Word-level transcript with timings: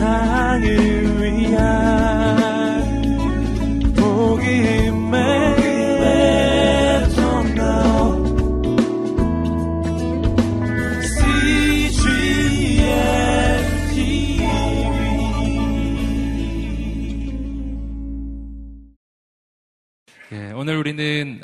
세상을 0.00 1.09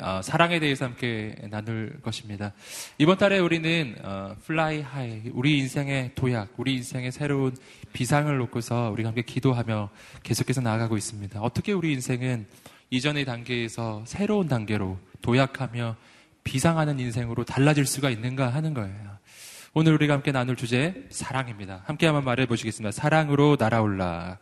어, 0.01 0.21
사랑에 0.21 0.59
대해서 0.59 0.85
함께 0.85 1.35
나눌 1.49 1.99
것입니다. 2.01 2.53
이번 2.97 3.17
달에 3.17 3.39
우리는 3.39 3.95
어, 4.03 4.35
fly 4.45 4.81
high, 4.81 5.23
우리 5.33 5.57
인생의 5.59 6.11
도약, 6.15 6.53
우리 6.57 6.75
인생의 6.75 7.11
새로운 7.11 7.55
비상을 7.93 8.35
놓고서 8.37 8.91
우리가 8.91 9.09
함께 9.09 9.21
기도하며 9.21 9.89
계속해서 10.23 10.61
나아가고 10.61 10.97
있습니다. 10.97 11.41
어떻게 11.41 11.71
우리 11.71 11.93
인생은 11.93 12.47
이전의 12.89 13.25
단계에서 13.25 14.03
새로운 14.05 14.47
단계로 14.47 14.97
도약하며 15.21 15.95
비상하는 16.43 16.99
인생으로 16.99 17.43
달라질 17.43 17.85
수가 17.85 18.09
있는가 18.09 18.49
하는 18.49 18.73
거예요. 18.73 19.17
오늘 19.73 19.93
우리가 19.93 20.13
함께 20.13 20.31
나눌 20.31 20.55
주제 20.55 21.05
사랑입니다. 21.09 21.83
함께 21.85 22.05
한번 22.05 22.23
말해 22.23 22.45
보시겠습니다. 22.45 22.91
사랑으로 22.91 23.57
날아올라. 23.59 24.37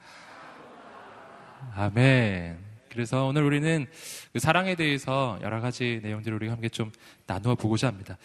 아멘. 1.75 2.64
그래서 2.95 3.25
오늘 3.25 3.43
우리는 3.43 3.85
그 4.31 4.39
사랑에 4.39 4.75
대해서 4.75 5.37
여러 5.41 5.59
가지 5.59 5.99
내용들을 6.01 6.33
우리가 6.37 6.53
함께 6.53 6.69
좀 6.69 6.93
나누어 7.27 7.53
보고자 7.53 7.87
합니다. 7.87 8.17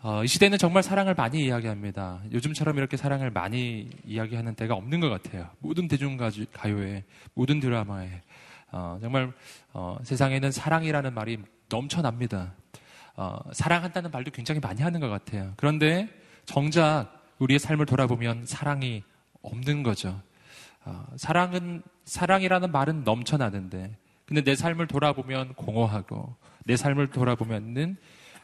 어, 0.00 0.24
이 0.24 0.26
시대는 0.26 0.56
정말 0.56 0.82
사랑을 0.82 1.12
많이 1.14 1.44
이야기합니다. 1.44 2.22
요즘처럼 2.32 2.78
이렇게 2.78 2.96
사랑을 2.96 3.30
많이 3.30 3.90
이야기하는 4.06 4.54
때가 4.54 4.74
없는 4.74 5.00
것 5.00 5.10
같아요. 5.10 5.50
모든 5.58 5.88
대중가요에, 5.88 7.04
모든 7.34 7.60
드라마에. 7.60 8.22
어, 8.72 8.98
정말 9.02 9.30
어, 9.74 9.98
세상에는 10.02 10.52
사랑이라는 10.52 11.12
말이 11.12 11.38
넘쳐납니다. 11.68 12.54
어, 13.14 13.38
사랑한다는 13.52 14.10
말도 14.10 14.30
굉장히 14.30 14.58
많이 14.60 14.80
하는 14.80 15.00
것 15.00 15.10
같아요. 15.10 15.52
그런데 15.58 16.08
정작 16.46 17.12
우리의 17.40 17.58
삶을 17.58 17.84
돌아보면 17.84 18.46
사랑이 18.46 19.02
없는 19.42 19.82
거죠. 19.82 20.18
어, 20.88 21.06
사랑은 21.16 21.82
사랑이라는 22.04 22.72
말은 22.72 23.04
넘쳐나는데 23.04 23.94
근데 24.24 24.42
내 24.42 24.54
삶을 24.54 24.86
돌아보면 24.86 25.54
공허하고 25.54 26.34
내 26.64 26.76
삶을 26.76 27.10
돌아보면은 27.10 27.96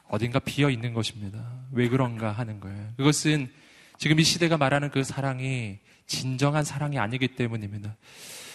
어딘가 0.08 0.38
비어 0.38 0.68
있는 0.68 0.92
것입니다. 0.92 1.42
왜 1.72 1.88
그런가 1.88 2.30
하는 2.32 2.60
거예요. 2.60 2.92
그것은 2.98 3.50
지금 3.96 4.20
이 4.20 4.22
시대가 4.22 4.58
말하는 4.58 4.90
그 4.90 5.02
사랑이 5.02 5.78
진정한 6.06 6.64
사랑이 6.64 6.98
아니기 6.98 7.28
때문입니다. 7.28 7.96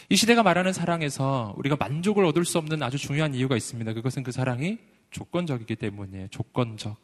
이 0.10 0.16
시대가 0.16 0.44
말하는 0.44 0.74
사랑에서 0.74 1.56
우리가 1.58 1.76
만족을 1.80 2.26
얻을 2.26 2.46
수 2.46 2.60
없는 2.60 2.84
아주 2.84 2.98
중요한 2.98 3.34
이유가 3.34 3.56
있습니다. 3.56 3.94
그것은 3.94 4.22
그 4.24 4.32
사랑이 4.32 4.78
조건적이기 5.10 5.76
때문이에요. 5.76 6.28
조건적. 6.28 6.96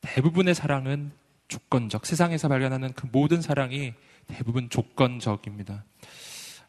대부분의 0.00 0.54
사랑은 0.54 1.12
조건적. 1.48 2.06
세상에서 2.06 2.48
발견하는 2.48 2.92
그 2.94 3.06
모든 3.12 3.40
사랑이 3.40 3.94
대부분 4.26 4.68
조건적입니다. 4.68 5.84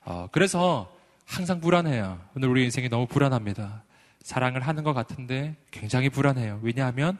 어, 0.06 0.28
그래서 0.32 0.94
항상 1.26 1.60
불안해요. 1.60 2.20
오늘 2.36 2.50
우리 2.50 2.64
인생이 2.64 2.90
너무 2.90 3.08
불안합니다. 3.08 3.84
사랑을 4.22 4.62
하는 4.62 4.84
것 4.84 4.94
같은데 4.94 5.56
굉장히 5.72 6.10
불안해요. 6.10 6.60
왜냐하면 6.64 7.18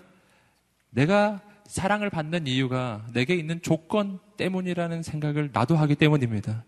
내가 0.90 1.42
사랑을 1.66 2.10
받는 2.10 2.48
이유가 2.48 3.06
내게 3.14 3.36
있는 3.36 3.62
조건 3.62 4.20
때문이라는 4.38 5.04
생각을 5.04 5.50
나도 5.52 5.76
하기 5.76 5.96
때문입니다. 5.96 6.64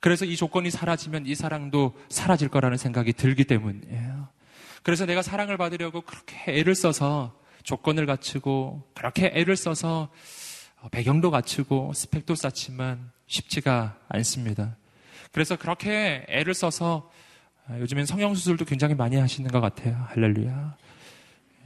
그래서 0.00 0.24
이 0.24 0.36
조건이 0.36 0.70
사라지면 0.70 1.26
이 1.26 1.34
사랑도 1.34 1.94
사라질 2.08 2.48
거라는 2.48 2.76
생각이 2.76 3.12
들기 3.14 3.44
때문이에요. 3.44 4.28
그래서 4.82 5.06
내가 5.06 5.22
사랑을 5.22 5.56
받으려고 5.56 6.02
그렇게 6.02 6.52
애를 6.52 6.74
써서 6.74 7.34
조건을 7.64 8.06
갖추고 8.06 8.90
그렇게 8.94 9.30
애를 9.34 9.56
써서 9.56 10.08
배경도 10.92 11.30
갖추고 11.30 11.92
스펙도 11.94 12.34
쌓지만 12.34 13.10
쉽지가 13.26 13.98
않습니다. 14.08 14.76
그래서 15.32 15.56
그렇게 15.56 16.24
애를 16.28 16.54
써서 16.54 17.10
아, 17.66 17.78
요즘엔 17.78 18.04
성형수술도 18.06 18.66
굉장히 18.66 18.94
많이 18.94 19.16
하시는 19.16 19.50
것 19.50 19.60
같아요. 19.60 19.96
할렐루야. 20.10 20.76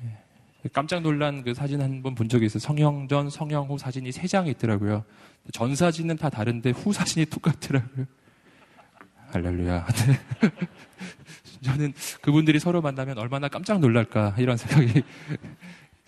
예. 0.05 0.69
깜짝 0.73 1.01
놀란 1.03 1.43
그 1.43 1.53
사진 1.55 1.83
한 1.83 2.01
번 2.03 2.15
본 2.15 2.29
적이 2.29 2.47
있어요. 2.47 2.61
성형 2.61 3.09
전, 3.09 3.29
성형 3.29 3.67
후 3.69 3.77
사진이 3.77 4.13
세 4.13 4.29
장이 4.29 4.51
있더라고요. 4.51 5.05
전 5.53 5.75
사진은 5.75 6.17
다 6.17 6.31
다른데 6.31 6.71
후 6.71 6.93
사진이 6.93 7.27
똑같더라고요. 7.31 8.07
할렐루야. 9.33 9.87
저는 11.63 11.93
그분들이 12.23 12.61
서로 12.61 12.81
만나면 12.81 13.19
얼마나 13.19 13.49
깜짝 13.49 13.81
놀랄까 13.81 14.35
이런 14.39 14.57
생각이 14.57 15.03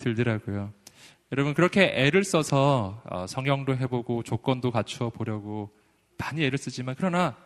들더라고요. 0.01 0.73
여러분 1.31 1.53
그렇게 1.53 1.93
애를 1.95 2.23
써서 2.23 3.01
어, 3.09 3.25
성형도 3.27 3.77
해보고 3.77 4.23
조건도 4.23 4.71
갖추어 4.71 5.09
보려고 5.09 5.71
많이 6.17 6.43
애를 6.43 6.57
쓰지만 6.57 6.95
그러나 6.97 7.37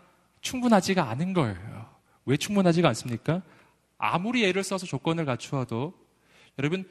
충분하지가 0.41 1.09
않은 1.09 1.33
거예요. 1.33 1.95
왜 2.25 2.37
충분하지가 2.37 2.87
않습니까? 2.89 3.43
아무리 3.97 4.45
애를 4.45 4.63
써서 4.63 4.85
조건을 4.85 5.25
갖추어도 5.25 5.93
여러분 6.57 6.87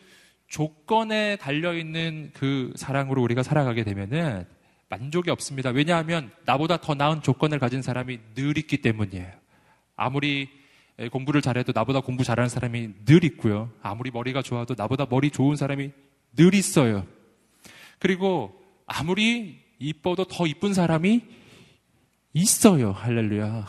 조건에 0.47 1.37
달려 1.37 1.75
있는 1.75 2.31
그 2.35 2.73
사랑으로 2.77 3.23
우리가 3.23 3.43
살아가게 3.43 3.83
되면은 3.83 4.47
만족이 4.89 5.31
없습니다. 5.31 5.71
왜냐하면 5.71 6.31
나보다 6.45 6.77
더 6.77 6.95
나은 6.95 7.23
조건을 7.23 7.59
가진 7.59 7.83
사람이 7.83 8.21
늘 8.35 8.57
있기 8.59 8.83
때문이에요. 8.83 9.33
아무리 9.97 10.49
공부를 11.11 11.43
잘해도 11.43 11.73
나보다 11.75 12.01
공부 12.01 12.23
잘하는 12.23 12.49
사람이 12.49 13.05
늘 13.05 13.25
있고요. 13.25 13.71
아무리 13.83 14.11
머리가 14.11 14.43
좋아도 14.43 14.75
나보다 14.77 15.07
머리 15.11 15.31
좋은 15.31 15.57
사람이 15.57 15.91
늘 16.37 16.55
있어요. 16.55 17.07
그리고 17.99 18.63
아무리 18.87 19.61
이뻐도 19.79 20.25
더 20.25 20.47
이쁜 20.47 20.73
사람이 20.73 21.23
있어요. 22.33 22.93
할렐루야. 22.93 23.67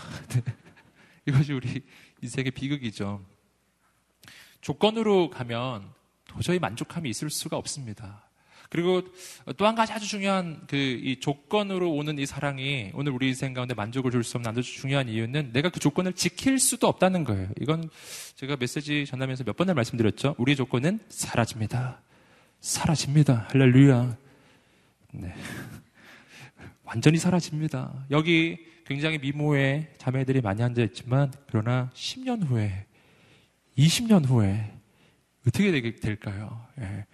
이것이 1.28 1.53
우리 1.53 1.81
인생의 2.22 2.52
비극이죠. 2.52 3.25
조건으로 4.62 5.30
가면 5.30 5.92
도저히 6.25 6.59
만족함이 6.59 7.09
있을 7.09 7.30
수가 7.30 7.57
없습니다. 7.57 8.25
그리고 8.70 9.03
또 9.58 9.66
한 9.66 9.76
가지 9.76 9.94
아주 9.94 10.08
중요한 10.08 10.66
그 10.68 10.76
이 10.76 11.20
조건으로 11.20 11.92
오는 11.94 12.18
이 12.18 12.26
사랑이 12.26 12.92
오늘 12.94 13.12
우리 13.12 13.28
인생 13.28 13.53
가운데 13.53 13.74
만족을 13.74 14.12
줄 14.12 14.24
수 14.24 14.38
없는 14.38 14.52
아주 14.52 14.64
중요한 14.64 15.08
이유는 15.08 15.52
내가 15.53 15.70
그 15.70 15.80
조건을 15.80 16.14
지킬 16.14 16.58
수도 16.59 16.88
없다는 16.88 17.24
거예요. 17.24 17.50
이건 17.62 17.90
제가 18.36 18.56
메시지 18.58 19.06
전하면서 19.06 19.44
몇 19.44 19.56
번을 19.56 19.74
말씀드렸죠. 19.75 20.36
우리의 20.38 20.56
조건은 20.56 21.00
사라집니다. 21.09 22.02
사라집니다. 22.62 23.48
할렐루야. 23.52 24.18
네. 25.14 25.34
완전히 26.84 27.18
사라집니다. 27.18 28.06
여기 28.12 28.66
굉장히 28.86 29.18
미모의 29.18 29.94
자매들이 29.98 30.42
많이 30.42 30.62
앉아 30.64 30.81
있지만 30.84 31.31
그러나 31.48 31.90
10년 31.94 32.46
후에 32.48 32.86
20년 33.78 34.25
후에 34.28 34.72
어떻게 35.48 35.72
될까요? 35.96 36.66
예. 36.80 37.06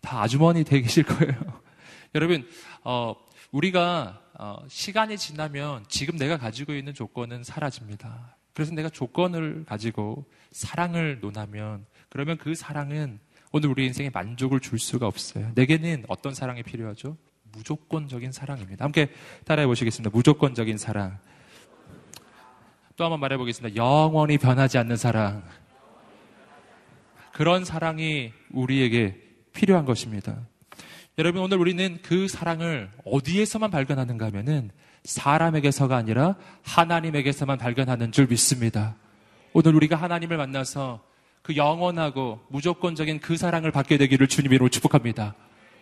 다 0.00 0.22
아주머니 0.22 0.64
되실 0.64 1.04
거예요. 1.04 1.34
여러분, 2.14 2.46
어, 2.82 3.14
우리가 3.52 4.20
어, 4.38 4.56
시간이 4.68 5.18
지나면 5.18 5.84
지금 5.88 6.16
내가 6.16 6.38
가지고 6.38 6.74
있는 6.74 6.94
조건은 6.94 7.44
사라집니다. 7.44 8.36
그래서 8.54 8.74
내가 8.74 8.88
조건을 8.88 9.64
가지고 9.66 10.24
사랑을 10.50 11.20
논하면 11.20 11.86
그러면 12.08 12.36
그 12.36 12.54
사랑은 12.54 13.20
오늘 13.52 13.68
우리 13.68 13.86
인생에 13.86 14.10
만족을 14.10 14.60
줄 14.60 14.78
수가 14.78 15.06
없어요. 15.06 15.50
내게는 15.54 16.04
어떤 16.08 16.34
사랑이 16.34 16.62
필요하죠? 16.62 17.16
무조건적인 17.52 18.32
사랑입니다. 18.32 18.84
함께 18.84 19.10
따라해 19.44 19.66
보시겠습니다. 19.66 20.10
무조건적인 20.14 20.78
사랑. 20.78 21.18
또 22.96 23.04
한번 23.04 23.20
말해 23.20 23.36
보겠습니다. 23.36 23.76
영원히 23.76 24.38
변하지 24.38 24.78
않는 24.78 24.96
사랑. 24.96 25.42
그런 27.32 27.64
사랑이 27.64 28.32
우리에게 28.50 29.29
필요한 29.60 29.84
것입니다. 29.84 30.38
여러분, 31.18 31.42
오늘 31.42 31.58
우리는 31.58 31.98
그 32.00 32.28
사랑을 32.28 32.90
어디에서만 33.04 33.70
발견하는가 33.70 34.24
하면은 34.26 34.70
사람에게서가 35.04 35.94
아니라 35.94 36.36
하나님에게서만 36.62 37.58
발견하는 37.58 38.10
줄 38.10 38.26
믿습니다. 38.26 38.96
오늘 39.52 39.74
우리가 39.74 39.96
하나님을 39.96 40.38
만나서 40.38 41.04
그 41.42 41.56
영원하고 41.56 42.40
무조건적인 42.48 43.20
그 43.20 43.36
사랑을 43.36 43.70
받게 43.70 43.98
되기를 43.98 44.28
주님으로 44.28 44.70
축복합니다. 44.70 45.34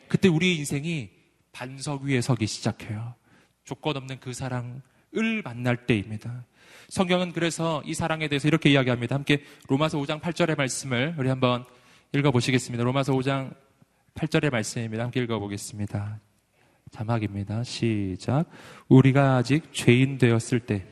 그때 0.08 0.26
우리 0.26 0.56
인생이 0.56 1.10
반석 1.52 2.02
위에 2.02 2.20
서기 2.20 2.48
시작해요. 2.48 3.14
조건 3.62 3.96
없는 3.96 4.18
그 4.18 4.32
사랑을 4.32 4.82
만날 5.44 5.86
때입니다. 5.86 6.44
성경은 6.88 7.32
그래서 7.32 7.80
이 7.84 7.94
사랑에 7.94 8.26
대해서 8.26 8.48
이렇게 8.48 8.70
이야기합니다. 8.70 9.14
함께 9.14 9.44
로마서 9.68 9.98
5장 9.98 10.20
8절의 10.20 10.56
말씀을 10.56 11.14
우리 11.16 11.28
한번 11.28 11.64
읽어보시겠습니다. 12.12 12.82
로마서 12.82 13.12
5장 13.12 13.54
8절의 14.18 14.50
말씀입니다. 14.50 15.04
함께 15.04 15.22
읽어보겠습니다. 15.22 16.18
자막입니다. 16.90 17.62
시작. 17.62 18.46
우리가 18.88 19.36
아직 19.36 19.72
죄인 19.72 20.18
되었을 20.18 20.58
때 20.60 20.84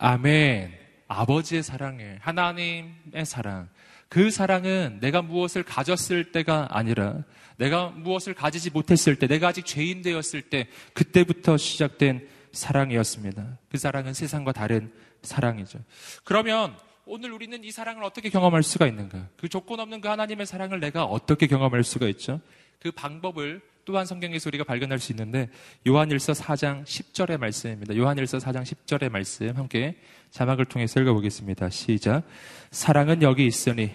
아멘. 0.00 0.72
아버지의 1.06 1.62
사랑에 1.62 2.16
하나님의 2.20 3.24
사랑. 3.24 3.68
그 4.08 4.30
사랑은 4.30 4.98
내가 5.00 5.22
무엇을 5.22 5.62
가졌을 5.62 6.32
때가 6.32 6.68
아니라 6.70 7.22
내가 7.58 7.90
무엇을 7.90 8.34
가지지 8.34 8.70
못했을 8.70 9.16
때, 9.16 9.26
내가 9.26 9.48
아직 9.48 9.66
죄인 9.66 10.02
되었을 10.02 10.42
때, 10.42 10.68
그때부터 10.94 11.56
시작된 11.56 12.28
사랑이었습니다. 12.52 13.58
그 13.68 13.78
사랑은 13.78 14.14
세상과 14.14 14.52
다른 14.52 14.92
사랑이죠. 15.22 15.80
그러면 16.24 16.76
오늘 17.06 17.32
우리는 17.32 17.62
이 17.64 17.70
사랑을 17.70 18.04
어떻게 18.04 18.28
경험할 18.28 18.62
수가 18.62 18.86
있는가? 18.86 19.28
그 19.36 19.48
조건 19.48 19.80
없는 19.80 20.00
그 20.00 20.08
하나님의 20.08 20.46
사랑을 20.46 20.80
내가 20.80 21.04
어떻게 21.04 21.46
경험할 21.46 21.82
수가 21.84 22.06
있죠? 22.08 22.40
그 22.78 22.90
방법을 22.92 23.62
또한 23.84 24.04
성경에서 24.04 24.50
우리가 24.50 24.64
발견할 24.64 24.98
수 24.98 25.12
있는데 25.12 25.48
요한일서 25.86 26.34
4장 26.34 26.84
10절의 26.84 27.38
말씀입니다. 27.38 27.96
요한일서 27.96 28.36
4장 28.36 28.62
10절의 28.62 29.10
말씀 29.10 29.56
함께 29.56 29.96
자막을 30.30 30.66
통해서 30.66 31.00
읽어보겠습니다. 31.00 31.70
시작. 31.70 32.24
사랑은 32.70 33.22
여기 33.22 33.46
있으니 33.46 33.90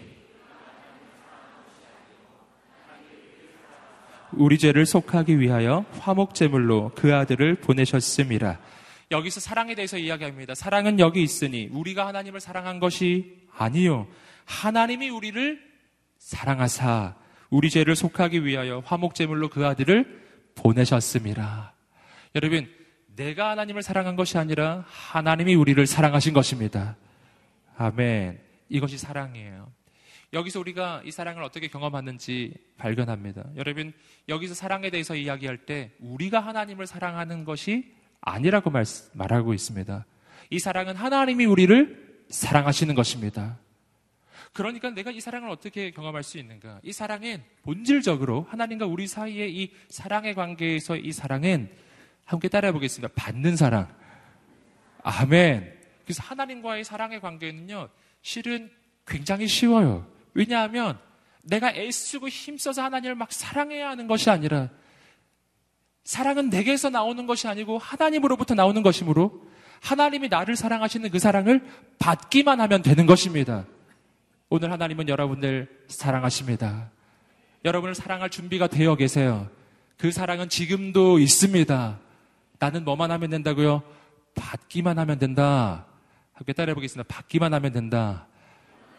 우리 4.31 4.57
죄를 4.57 4.87
속하기 4.87 5.39
위하여 5.39 5.85
화목제물로 5.99 6.93
그 6.95 7.13
아들을 7.13 7.55
보내셨습니다. 7.57 8.59
여기서 9.13 9.39
사랑에 9.39 9.75
대해서 9.75 9.97
이야기합니다. 9.97 10.55
사랑은 10.55 10.99
여기 10.99 11.21
있으니 11.21 11.69
우리가 11.71 12.07
하나님을 12.07 12.39
사랑한 12.39 12.79
것이 12.79 13.37
아니요. 13.55 14.07
하나님이 14.45 15.09
우리를 15.09 15.61
사랑하사 16.17 17.15
우리 17.51 17.69
죄를 17.69 17.95
속하기 17.95 18.43
위하여 18.43 18.79
화목제물로 18.79 19.49
그 19.49 19.67
아들을 19.67 20.23
보내셨습니다. 20.55 21.73
여러분, 22.33 22.67
내가 23.15 23.51
하나님을 23.51 23.83
사랑한 23.83 24.15
것이 24.15 24.39
아니라 24.39 24.83
하나님이 24.87 25.53
우리를 25.53 25.85
사랑하신 25.85 26.33
것입니다. 26.33 26.97
아멘. 27.77 28.39
이것이 28.69 28.97
사랑이에요. 28.97 29.71
여기서 30.33 30.59
우리가 30.59 31.03
이 31.05 31.11
사랑을 31.11 31.43
어떻게 31.43 31.67
경험하는지 31.67 32.55
발견합니다. 32.77 33.43
여러분, 33.57 33.93
여기서 34.27 34.55
사랑에 34.55 34.89
대해서 34.89 35.15
이야기할 35.15 35.67
때 35.67 35.91
우리가 35.99 36.39
하나님을 36.39 36.87
사랑하는 36.87 37.45
것이 37.45 37.93
아니라고 38.25 38.69
말, 38.69 38.85
말하고 39.13 39.53
있습니다. 39.53 40.05
이 40.49 40.59
사랑은 40.59 40.95
하나님이 40.95 41.45
우리를 41.45 42.23
사랑하시는 42.29 42.95
것입니다. 42.95 43.57
그러니까 44.53 44.91
내가 44.91 45.11
이 45.11 45.19
사랑을 45.19 45.49
어떻게 45.49 45.91
경험할 45.91 46.23
수 46.23 46.37
있는가? 46.37 46.79
이 46.83 46.93
사랑은 46.93 47.43
본질적으로 47.63 48.45
하나님과 48.49 48.85
우리 48.85 49.07
사이의 49.07 49.55
이 49.55 49.71
사랑의 49.89 50.35
관계에서 50.35 50.95
이 50.95 51.11
사랑은 51.11 51.69
함께 52.25 52.47
따라해 52.47 52.71
보겠습니다. 52.71 53.13
받는 53.15 53.55
사랑. 53.55 53.93
아멘. 55.01 55.73
그래서 56.03 56.23
하나님과의 56.23 56.83
사랑의 56.83 57.19
관계는요, 57.19 57.89
실은 58.21 58.71
굉장히 59.05 59.47
쉬워요. 59.47 60.07
왜냐하면 60.33 60.99
내가 61.43 61.73
애쓰고 61.73 62.29
힘써서 62.29 62.83
하나님을 62.83 63.15
막 63.15 63.33
사랑해야 63.33 63.89
하는 63.89 64.07
것이 64.07 64.29
아니라 64.29 64.69
사랑은 66.03 66.49
내게서 66.49 66.89
나오는 66.89 67.25
것이 67.25 67.47
아니고 67.47 67.77
하나님으로부터 67.77 68.55
나오는 68.55 68.81
것이므로 68.83 69.41
하나님이 69.81 70.29
나를 70.29 70.55
사랑하시는 70.55 71.09
그 71.09 71.19
사랑을 71.19 71.61
받기만 71.99 72.59
하면 72.61 72.81
되는 72.81 73.05
것입니다. 73.05 73.65
오늘 74.49 74.71
하나님은 74.71 75.09
여러분들 75.09 75.85
사랑하십니다. 75.87 76.91
여러분을 77.65 77.95
사랑할 77.95 78.29
준비가 78.29 78.67
되어 78.67 78.95
계세요. 78.95 79.49
그 79.97 80.11
사랑은 80.11 80.49
지금도 80.49 81.19
있습니다. 81.19 81.99
나는 82.59 82.83
뭐만 82.85 83.11
하면 83.11 83.29
된다고요? 83.29 83.83
받기만 84.35 84.99
하면 84.99 85.19
된다. 85.19 85.85
함께 86.33 86.53
따라해 86.53 86.73
보겠습니다. 86.75 87.07
받기만 87.13 87.53
하면 87.53 87.71
된다. 87.71 88.27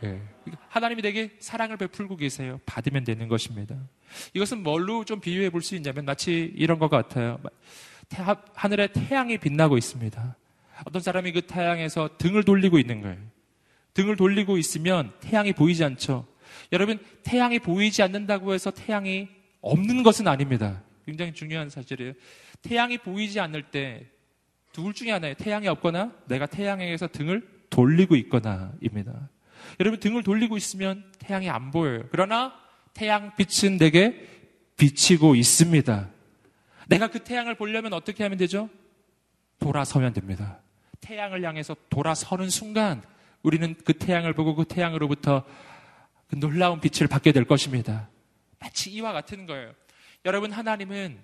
예. 0.03 0.21
하나님이 0.69 1.03
내게 1.03 1.37
사랑을 1.41 1.77
베풀고 1.77 2.17
계세요. 2.17 2.61
받으면 2.67 3.05
되는 3.05 3.29
것입니다. 3.29 3.77
이것은 4.35 4.63
뭘로 4.63 5.05
좀 5.05 5.21
비유해 5.21 5.51
볼 5.51 5.63
수 5.63 5.75
있냐면 5.77 6.05
마치 6.05 6.53
이런 6.57 6.79
것 6.79 6.89
같아요. 6.89 7.39
하늘에 8.55 8.89
태양이 8.89 9.39
빛나고 9.39 9.77
있습니다. 9.79 10.37
어떤 10.85 11.03
사람이 11.03 11.33
그 11.33 11.43
태양에서 11.43 12.11
등을 12.19 12.45
돌리고 12.45 12.79
있는 12.79 13.01
거예요. 13.01 13.17
등을 13.95 14.17
돌리고 14.17 14.59
있으면 14.59 15.13
태양이 15.21 15.53
보이지 15.53 15.85
않죠. 15.85 16.27
여러분, 16.73 16.99
태양이 17.23 17.59
보이지 17.59 18.03
않는다고 18.03 18.53
해서 18.55 18.71
태양이 18.71 19.29
없는 19.61 20.03
것은 20.03 20.29
아닙니다. 20.29 20.83
굉장히 21.07 21.33
중요한 21.33 21.71
사실이에요. 21.71 22.13
태양이 22.63 22.99
보이지 22.99 23.41
않을 23.41 23.65
때 23.65 24.07
둘 24.75 24.93
중에 24.93 25.13
하나예요. 25.13 25.37
태양이 25.37 25.69
없거나 25.69 26.13
내가 26.27 26.47
태양에서 26.47 27.07
등을 27.07 27.49
돌리고 27.71 28.17
있거나입니다. 28.17 29.29
여러분 29.79 30.01
등을 30.01 30.25
돌리고 30.25 30.57
있으면 30.57 31.05
태양이 31.21 31.49
안 31.49 31.71
보여요. 31.71 32.03
그러나 32.11 32.53
태양 32.95 33.35
빛은 33.37 33.79
내게 33.79 34.29
비치고 34.77 35.35
있습니다. 35.35 36.09
내가 36.89 37.09
그 37.09 37.23
태양을 37.23 37.57
보려면 37.57 37.93
어떻게 37.93 38.23
하면 38.23 38.39
되죠? 38.39 38.69
돌아서면 39.59 40.13
됩니다. 40.13 40.59
태양을 41.01 41.43
향해서 41.45 41.77
돌아서는 41.91 42.51
순간 42.51 43.03
우리는 43.43 43.75
그 43.85 43.93
태양을 43.93 44.33
보고 44.33 44.55
그 44.55 44.65
태양으로부터 44.65 45.45
그 46.29 46.37
놀라운 46.37 46.81
빛을 46.81 47.09
받게 47.09 47.33
될 47.33 47.45
것입니다. 47.45 48.09
마치 48.59 48.91
이와 48.91 49.13
같은 49.13 49.47
거예요. 49.47 49.73
여러분, 50.25 50.51
하나님은 50.53 51.19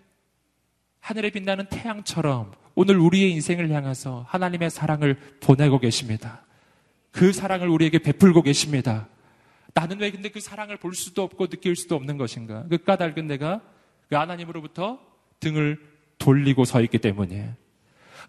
하늘에 1.00 1.31
빛나는 1.31 1.66
태양처럼 1.70 2.52
오늘 2.75 2.99
우리의 2.99 3.32
인생을 3.32 3.70
향해서 3.70 4.26
하나님의 4.28 4.70
사랑을 4.70 5.16
보내고 5.40 5.78
계십니다. 5.78 6.44
그 7.11 7.32
사랑을 7.32 7.69
우리에게 7.69 7.99
베풀고 7.99 8.43
계십니다. 8.43 9.08
나는 9.75 10.00
왜 10.00 10.11
근데 10.11 10.28
그 10.28 10.40
사랑을 10.40 10.76
볼 10.76 10.94
수도 10.94 11.22
없고 11.22 11.49
느낄 11.49 11.76
수도 11.76 11.94
없는 11.96 12.17
것인가? 12.17 12.64
그 12.69 12.78
까닭은 12.78 13.26
내가 13.26 13.61
그 14.08 14.17
하나님으로부터 14.17 14.99
등을 15.38 15.78
돌리고 16.19 16.64
서 16.64 16.81
있기 16.82 16.99
때문이에요. 16.99 17.55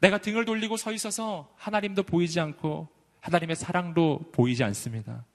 내가 0.01 0.19
등을 0.19 0.45
돌리고 0.45 0.77
서 0.77 0.91
있어서 0.91 1.53
하나님도 1.57 2.03
보이지 2.03 2.39
않고 2.39 2.87
하나님의 3.19 3.55
사랑도 3.55 4.31
보이지 4.31 4.63
않습니다. 4.63 5.25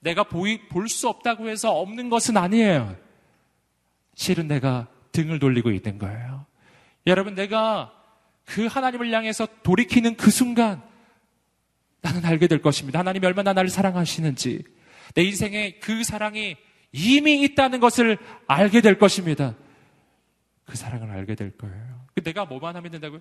내가 0.00 0.24
볼 0.24 0.58
수 0.88 1.08
없다고 1.08 1.48
해서 1.48 1.72
없는 1.72 2.10
것은 2.10 2.36
아니에요. 2.36 2.96
실은 4.14 4.48
내가 4.48 4.86
등을 5.12 5.38
돌리고 5.38 5.70
있는 5.70 5.98
거예요. 5.98 6.46
여러분, 7.06 7.34
내가 7.34 7.92
그 8.44 8.66
하나님을 8.66 9.12
향해서 9.12 9.46
돌이키는 9.62 10.16
그 10.16 10.30
순간 10.30 10.82
나는 12.02 12.24
알게 12.24 12.46
될 12.46 12.60
것입니다. 12.60 12.98
하나님이 12.98 13.26
얼마나 13.26 13.52
나를 13.52 13.70
사랑하시는지, 13.70 14.62
내 15.14 15.22
인생에 15.22 15.78
그 15.80 16.04
사랑이 16.04 16.56
이미 16.92 17.42
있다는 17.42 17.80
것을 17.80 18.18
알게 18.46 18.80
될 18.80 18.98
것입니다. 18.98 19.54
그 20.64 20.76
사랑을 20.76 21.10
알게 21.10 21.34
될 21.34 21.56
거예요. 21.56 22.06
그 22.14 22.22
내가 22.22 22.44
뭐만 22.44 22.76
하면 22.76 22.90
된다고요? 22.90 23.20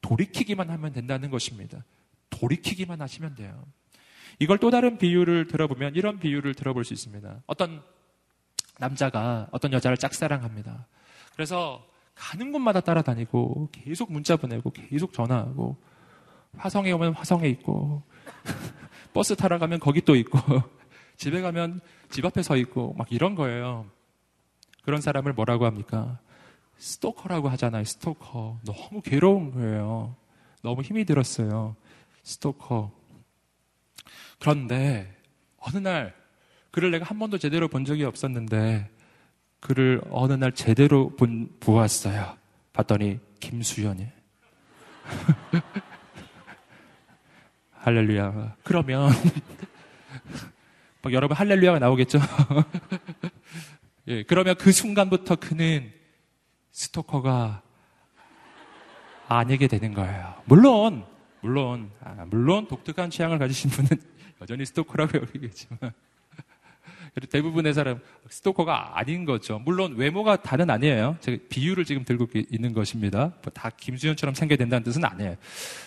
돌이키기만 0.00 0.70
하면 0.70 0.92
된다는 0.92 1.30
것입니다. 1.30 1.84
돌이키기만 2.30 3.00
하시면 3.00 3.34
돼요. 3.34 3.64
이걸 4.38 4.58
또 4.58 4.70
다른 4.70 4.98
비유를 4.98 5.48
들어보면 5.48 5.94
이런 5.94 6.18
비유를 6.18 6.54
들어볼 6.54 6.84
수 6.84 6.92
있습니다. 6.92 7.42
어떤 7.46 7.82
남자가 8.78 9.48
어떤 9.52 9.72
여자를 9.72 9.96
짝사랑합니다. 9.96 10.86
그래서 11.34 11.86
가는 12.14 12.52
곳마다 12.52 12.80
따라다니고 12.80 13.70
계속 13.72 14.12
문자 14.12 14.36
보내고 14.36 14.70
계속 14.70 15.12
전화하고 15.12 15.76
화성에 16.56 16.92
오면 16.92 17.14
화성에 17.14 17.48
있고 17.48 18.02
버스 19.12 19.36
타러 19.36 19.58
가면 19.58 19.80
거기 19.80 20.00
또 20.00 20.16
있고 20.16 20.38
집에 21.22 21.40
가면 21.40 21.80
집 22.10 22.24
앞에 22.24 22.42
서 22.42 22.56
있고 22.56 22.94
막 22.98 23.06
이런 23.12 23.36
거예요. 23.36 23.86
그런 24.82 25.00
사람을 25.00 25.34
뭐라고 25.34 25.66
합니까? 25.66 26.18
스토커라고 26.78 27.48
하잖아요. 27.50 27.84
스토커. 27.84 28.58
너무 28.64 29.00
괴로운 29.02 29.52
거예요. 29.52 30.16
너무 30.62 30.82
힘이 30.82 31.04
들었어요. 31.04 31.76
스토커. 32.24 32.90
그런데 34.40 35.16
어느 35.58 35.78
날 35.78 36.12
그를 36.72 36.90
내가 36.90 37.04
한 37.04 37.20
번도 37.20 37.38
제대로 37.38 37.68
본 37.68 37.84
적이 37.84 38.02
없었는데 38.02 38.90
그를 39.60 40.02
어느 40.10 40.32
날 40.32 40.50
제대로 40.50 41.10
본, 41.10 41.54
보았어요. 41.60 42.36
봤더니 42.72 43.20
김수현이. 43.38 44.08
할렐루야. 47.78 48.56
그러면 48.64 49.12
여러분 51.10 51.36
할렐루야가 51.36 51.80
나오겠죠? 51.80 52.20
예, 54.06 54.22
그러면 54.22 54.54
그 54.56 54.70
순간부터 54.70 55.36
그는 55.36 55.92
스토커가 56.70 57.62
아니게 59.28 59.66
되는 59.66 59.94
거예요. 59.94 60.34
물론 60.44 61.04
물론 61.40 61.90
아, 62.00 62.24
물론 62.28 62.68
독특한 62.68 63.10
취향을 63.10 63.38
가지신 63.38 63.70
분은 63.70 63.88
여전히 64.40 64.64
스토커라고 64.64 65.18
여기겠지만 65.18 65.92
대부분의 67.30 67.74
사람 67.74 68.00
스토커가 68.28 68.98
아닌 68.98 69.24
거죠. 69.24 69.58
물론 69.58 69.96
외모가 69.96 70.36
다는 70.40 70.70
아니에요. 70.70 71.16
제가 71.20 71.42
비유를 71.50 71.84
지금 71.84 72.04
들고 72.04 72.26
있는 72.50 72.72
것입니다. 72.72 73.34
뭐다 73.42 73.70
김수현처럼 73.70 74.34
생겨야 74.34 74.56
된다는 74.56 74.82
뜻은 74.82 75.04
아니에요. 75.04 75.36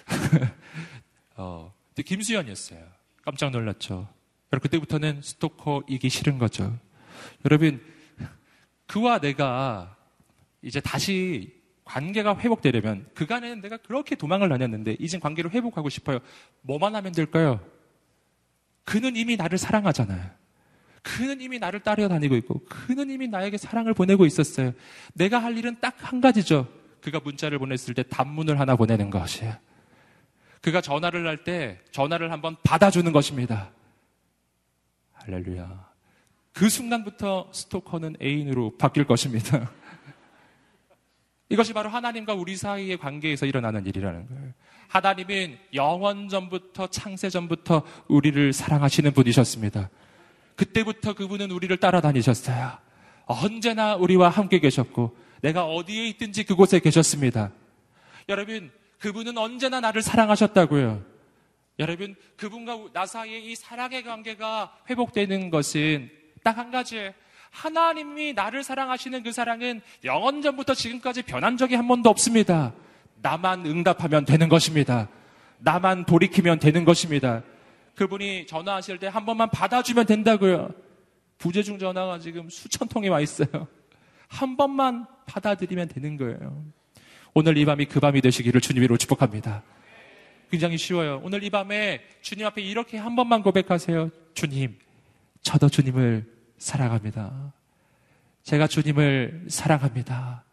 어, 1.38 1.74
근데 1.90 2.04
김수현이었어요. 2.04 2.80
깜짝 3.24 3.50
놀랐죠. 3.50 4.08
여러분 4.56 4.62
그때부터는 4.70 5.22
스토커이기 5.22 6.08
싫은 6.08 6.38
거죠. 6.38 6.74
여러분 7.44 7.82
그와 8.88 9.20
내가 9.20 9.98
이제 10.62 10.80
다시 10.80 11.54
관계가 11.84 12.40
회복되려면 12.40 13.06
그간에는 13.14 13.60
내가 13.60 13.76
그렇게 13.78 14.16
도망을 14.16 14.48
다녔는데 14.48 14.96
이젠 15.00 15.20
관계를 15.20 15.52
회복하고 15.52 15.90
싶어요. 15.90 16.20
뭐만 16.62 16.96
하면 16.96 17.12
될까요? 17.12 17.60
그는 18.86 19.18
이미 19.18 19.36
나를 19.36 19.58
사랑하잖아요. 19.58 20.32
그는 21.04 21.42
이미 21.42 21.60
나를 21.60 21.82
따라다니고 21.82 22.36
있고 22.38 22.64
그는 22.66 23.10
이미 23.10 23.28
나에게 23.28 23.58
사랑을 23.58 23.94
보내고 23.94 24.26
있었어요. 24.26 24.72
내가 25.14 25.40
할 25.40 25.58
일은 25.58 25.76
딱 25.82 25.96
한 25.98 26.22
가지죠. 26.22 26.68
그가 27.02 27.20
문자를 27.20 27.60
보냈을 27.60 27.94
때 27.94 28.04
단문을 28.04 28.58
하나 28.60 28.76
보내는 28.78 29.10
것이에요. 29.10 29.54
그가 30.62 30.80
전화를 30.80 31.28
할 31.28 31.44
때 31.44 31.80
전화를 31.92 32.32
한번 32.32 32.56
받아주는 32.64 33.12
것입니다. 33.12 33.75
할렐루야. 35.26 35.90
그 36.54 36.70
순간부터 36.70 37.50
스토커는 37.52 38.18
애인으로 38.22 38.78
바뀔 38.78 39.06
것입니다. 39.06 39.72
이것이 41.50 41.74
바로 41.74 41.90
하나님과 41.90 42.34
우리 42.34 42.56
사이의 42.56 42.98
관계에서 42.98 43.46
일어나는 43.46 43.86
일이라는 43.86 44.28
거예요. 44.28 44.54
하나님은 44.88 45.58
영원 45.74 46.30
전부터 46.30 46.88
창세 46.88 47.30
전부터 47.30 47.84
우리를 48.08 48.54
사랑하시는 48.54 49.12
분이셨습니다. 49.12 49.90
그때부터 50.56 51.14
그분은 51.14 51.52
우리를 51.52 51.76
따라다니셨어요. 51.78 52.78
언제나 53.26 53.96
우리와 53.96 54.30
함께 54.30 54.60
계셨고 54.60 55.18
내가 55.42 55.66
어디에 55.66 56.08
있든지 56.10 56.44
그곳에 56.44 56.80
계셨습니다. 56.80 57.52
여러분, 58.30 58.72
그분은 59.00 59.38
언제나 59.38 59.82
나를 59.82 60.02
사랑하셨다고요. 60.02 61.15
여러분, 61.80 62.16
그분과 62.38 62.90
나 62.94 63.06
사이에 63.06 63.40
이 63.40 63.56
사랑의 63.56 64.04
관계가 64.04 64.78
회복되는 64.90 65.50
것은 65.50 66.10
딱 66.44 66.58
한 66.58 66.72
가지예요. 66.72 67.12
하나님이 67.52 68.34
나를 68.34 68.64
사랑하시는 68.64 69.24
그 69.24 69.32
사랑은 69.32 69.82
영원 70.04 70.42
전부터 70.42 70.74
지금까지 70.74 71.24
변한 71.24 71.58
적이 71.58 71.76
한 71.76 71.88
번도 71.88 72.10
없습니다. 72.10 72.74
나만 73.22 73.66
응답하면 73.66 74.26
되는 74.26 74.48
것입니다. 74.50 75.10
나만 75.60 76.06
돌이키면 76.06 76.60
되는 76.60 76.86
것입니다. 76.86 77.44
그분이 77.96 78.46
전화하실 78.48 79.00
때 79.00 79.08
한 79.08 79.26
번만 79.26 79.50
받아주면 79.50 80.06
된다고요. 80.06 80.70
부재중 81.38 81.80
전화가 81.80 82.20
지금 82.20 82.50
수천 82.50 82.88
통이 82.90 83.08
와 83.10 83.20
있어요. 83.22 83.68
한 84.28 84.58
번만 84.58 85.06
받아들이면 85.26 85.88
되는 85.88 86.18
거예요. 86.18 86.66
오늘 87.34 87.58
이 87.58 87.66
밤이 87.66 87.86
그 87.86 88.00
밤이 88.00 88.22
되시기를 88.22 88.62
주님으로 88.62 88.98
축복합니다. 88.98 89.64
굉장히 90.56 90.78
쉬워요. 90.78 91.20
오늘 91.22 91.44
이 91.44 91.50
밤에 91.50 92.02
주님 92.22 92.46
앞에 92.46 92.62
이렇게 92.62 92.98
한 92.98 93.18
번만 93.18 93.44
고백하세요. 93.44 94.10
주님, 94.36 94.80
저도 95.42 95.68
주님을 95.68 96.26
사랑합니다. 96.58 97.52
제가 98.44 98.68
주님을 98.68 99.48
사랑합니다. 99.50 100.46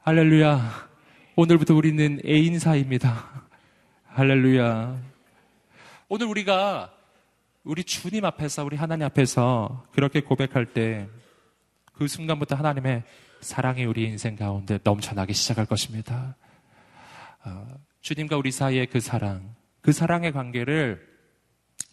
할렐루야. 0.00 0.90
오늘부터 1.36 1.74
우리는 1.74 2.20
애인사입니다. 2.26 3.46
할렐루야. 4.08 5.00
오늘 6.10 6.26
우리가 6.26 6.92
우리 7.64 7.84
주님 7.84 8.26
앞에서, 8.26 8.66
우리 8.66 8.76
하나님 8.76 9.06
앞에서 9.06 9.86
그렇게 9.92 10.20
고백할 10.20 10.74
때 10.74 11.08
그 11.94 12.06
순간부터 12.06 12.56
하나님의 12.56 13.02
사랑이 13.40 13.84
우리 13.84 14.04
인생 14.04 14.36
가운데 14.36 14.78
넘쳐나기 14.82 15.32
시작할 15.32 15.64
것입니다. 15.64 16.36
어, 18.02 18.12
주님과 18.12 18.36
우리 18.36 18.50
사이의 18.50 18.88
그 18.88 19.00
사랑, 19.00 19.54
그 19.80 19.92
사랑의 19.92 20.32
관계를 20.32 21.06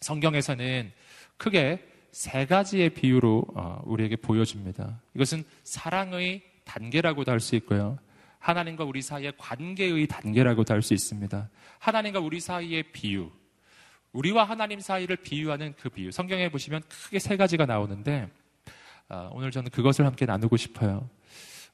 성경에서는 0.00 0.92
크게 1.36 1.86
세 2.10 2.46
가지의 2.46 2.90
비유로 2.90 3.46
어, 3.54 3.80
우리에게 3.84 4.16
보여줍니다. 4.16 5.00
이것은 5.14 5.44
사랑의 5.62 6.42
단계라고도 6.64 7.30
할 7.30 7.40
수 7.40 7.54
있고요. 7.56 7.98
하나님과 8.40 8.84
우리 8.84 9.02
사이의 9.02 9.34
관계의 9.38 10.06
단계라고도 10.08 10.74
할 10.74 10.82
수 10.82 10.94
있습니다. 10.94 11.48
하나님과 11.78 12.20
우리 12.20 12.40
사이의 12.40 12.84
비유, 12.92 13.30
우리와 14.12 14.44
하나님 14.44 14.80
사이를 14.80 15.16
비유하는 15.16 15.74
그 15.78 15.88
비유. 15.90 16.10
성경에 16.10 16.50
보시면 16.50 16.82
크게 16.88 17.18
세 17.18 17.36
가지가 17.36 17.66
나오는데 17.66 18.28
어, 19.08 19.30
오늘 19.32 19.50
저는 19.50 19.70
그것을 19.70 20.06
함께 20.06 20.26
나누고 20.26 20.56
싶어요. 20.56 21.08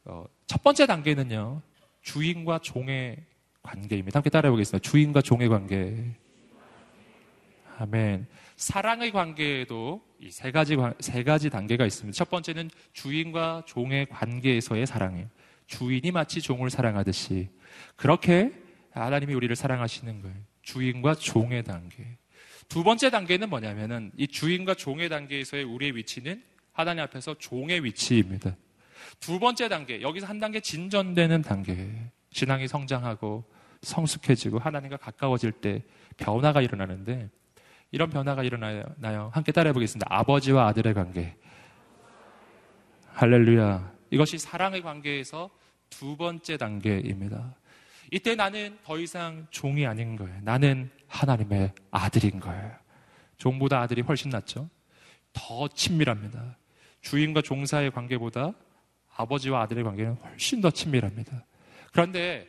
어, 0.04 0.24
첫 0.46 0.62
번째 0.62 0.86
단계는요, 0.86 1.62
주인과 2.02 2.58
종의 2.60 3.24
관계입니다. 3.66 4.18
함께 4.18 4.30
따라해 4.30 4.50
보겠습니다. 4.50 4.88
주인과 4.88 5.20
종의 5.20 5.48
관계. 5.48 6.14
아멘. 7.78 8.26
사랑의 8.56 9.10
관계에도 9.12 10.02
이 10.18 10.30
세 10.30 10.50
가지, 10.50 10.76
세 11.00 11.22
가지 11.24 11.50
단계가 11.50 11.84
있습니다. 11.84 12.16
첫 12.16 12.30
번째는 12.30 12.70
주인과 12.94 13.64
종의 13.66 14.06
관계에서의 14.06 14.86
사랑이에요. 14.86 15.28
주인이 15.66 16.10
마치 16.10 16.40
종을 16.40 16.70
사랑하듯이 16.70 17.50
그렇게 17.96 18.52
하나님이 18.92 19.34
우리를 19.34 19.54
사랑하시는 19.54 20.22
거예요. 20.22 20.36
주인과 20.62 21.16
종의 21.16 21.64
단계. 21.64 22.16
두 22.68 22.82
번째 22.82 23.10
단계는 23.10 23.50
뭐냐면은 23.50 24.10
이 24.16 24.26
주인과 24.26 24.74
종의 24.74 25.10
단계에서의 25.10 25.64
우리의 25.64 25.96
위치는 25.96 26.42
하나님 26.72 27.02
앞에서 27.04 27.34
종의 27.38 27.84
위치입니다. 27.84 28.56
두 29.20 29.38
번째 29.38 29.68
단계, 29.68 30.00
여기서 30.00 30.26
한 30.26 30.38
단계 30.38 30.60
진전되는 30.60 31.42
단계. 31.42 31.90
신앙이 32.32 32.68
성장하고 32.68 33.44
성숙해지고 33.82 34.58
하나님과 34.58 34.96
가까워질 34.96 35.52
때 35.52 35.82
변화가 36.16 36.62
일어나는데 36.62 37.30
이런 37.90 38.10
변화가 38.10 38.42
일어나요. 38.42 39.30
함께 39.32 39.52
따라해 39.52 39.72
보겠습니다. 39.72 40.06
아버지와 40.10 40.68
아들의 40.68 40.94
관계. 40.94 41.36
할렐루야. 43.12 43.92
이것이 44.10 44.38
사랑의 44.38 44.82
관계에서 44.82 45.50
두 45.88 46.16
번째 46.16 46.56
단계입니다. 46.56 47.54
이때 48.12 48.34
나는 48.34 48.78
더 48.84 48.98
이상 48.98 49.46
종이 49.50 49.86
아닌 49.86 50.16
거예요. 50.16 50.38
나는 50.42 50.90
하나님의 51.08 51.72
아들인 51.90 52.40
거예요. 52.40 52.72
종보다 53.38 53.80
아들이 53.80 54.02
훨씬 54.02 54.30
낫죠? 54.30 54.68
더 55.32 55.68
친밀합니다. 55.68 56.56
주인과 57.00 57.42
종사의 57.42 57.90
관계보다 57.90 58.52
아버지와 59.16 59.62
아들의 59.62 59.84
관계는 59.84 60.14
훨씬 60.14 60.60
더 60.60 60.70
친밀합니다. 60.70 61.46
그런데 61.92 62.48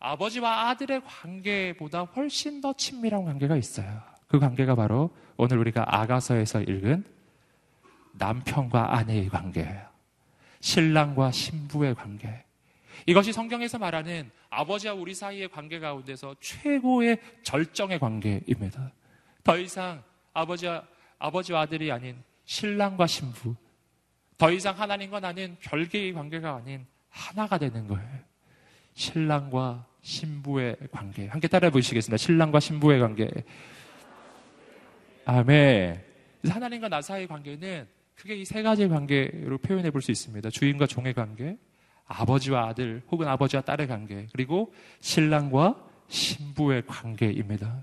아버지와 0.00 0.70
아들의 0.70 1.02
관계보다 1.04 2.02
훨씬 2.02 2.60
더 2.60 2.72
친밀한 2.72 3.24
관계가 3.24 3.56
있어요. 3.56 4.02
그 4.26 4.38
관계가 4.38 4.74
바로 4.74 5.10
오늘 5.36 5.58
우리가 5.58 5.84
아가서에서 5.86 6.62
읽은 6.62 7.04
남편과 8.12 8.96
아내의 8.96 9.28
관계예요. 9.28 9.88
신랑과 10.60 11.30
신부의 11.30 11.94
관계. 11.94 12.44
이것이 13.06 13.32
성경에서 13.32 13.78
말하는 13.78 14.30
아버지와 14.50 14.94
우리 14.94 15.14
사이의 15.14 15.48
관계 15.48 15.78
가운데서 15.78 16.36
최고의 16.40 17.18
절정의 17.42 17.98
관계입니다. 17.98 18.92
더 19.44 19.58
이상 19.58 20.02
아버지와, 20.32 20.82
아버지와 21.18 21.62
아들이 21.62 21.90
아닌 21.92 22.22
신랑과 22.44 23.06
신부, 23.06 23.54
더 24.36 24.50
이상 24.50 24.78
하나님과 24.78 25.20
나는 25.20 25.56
별개의 25.60 26.12
관계가 26.12 26.56
아닌 26.56 26.86
하나가 27.08 27.58
되는 27.58 27.86
거예요. 27.86 28.29
신랑과 29.04 29.86
신부의 30.02 30.76
관계. 30.92 31.26
함께 31.26 31.48
따라해 31.48 31.70
보시겠습니다. 31.70 32.18
신랑과 32.18 32.60
신부의 32.60 33.00
관계. 33.00 33.30
아멘. 35.24 36.02
하나님과 36.46 36.88
나 36.90 37.00
사이의 37.00 37.26
관계는 37.26 37.88
크게 38.14 38.36
이 38.36 38.44
세 38.44 38.62
가지의 38.62 38.90
관계로 38.90 39.56
표현해 39.56 39.90
볼 39.90 40.02
수 40.02 40.10
있습니다. 40.10 40.50
주인과 40.50 40.86
종의 40.86 41.14
관계, 41.14 41.56
아버지와 42.04 42.68
아들 42.68 43.00
혹은 43.10 43.26
아버지와 43.26 43.62
딸의 43.62 43.88
관계, 43.88 44.26
그리고 44.32 44.70
신랑과 45.00 45.82
신부의 46.08 46.82
관계입니다. 46.86 47.82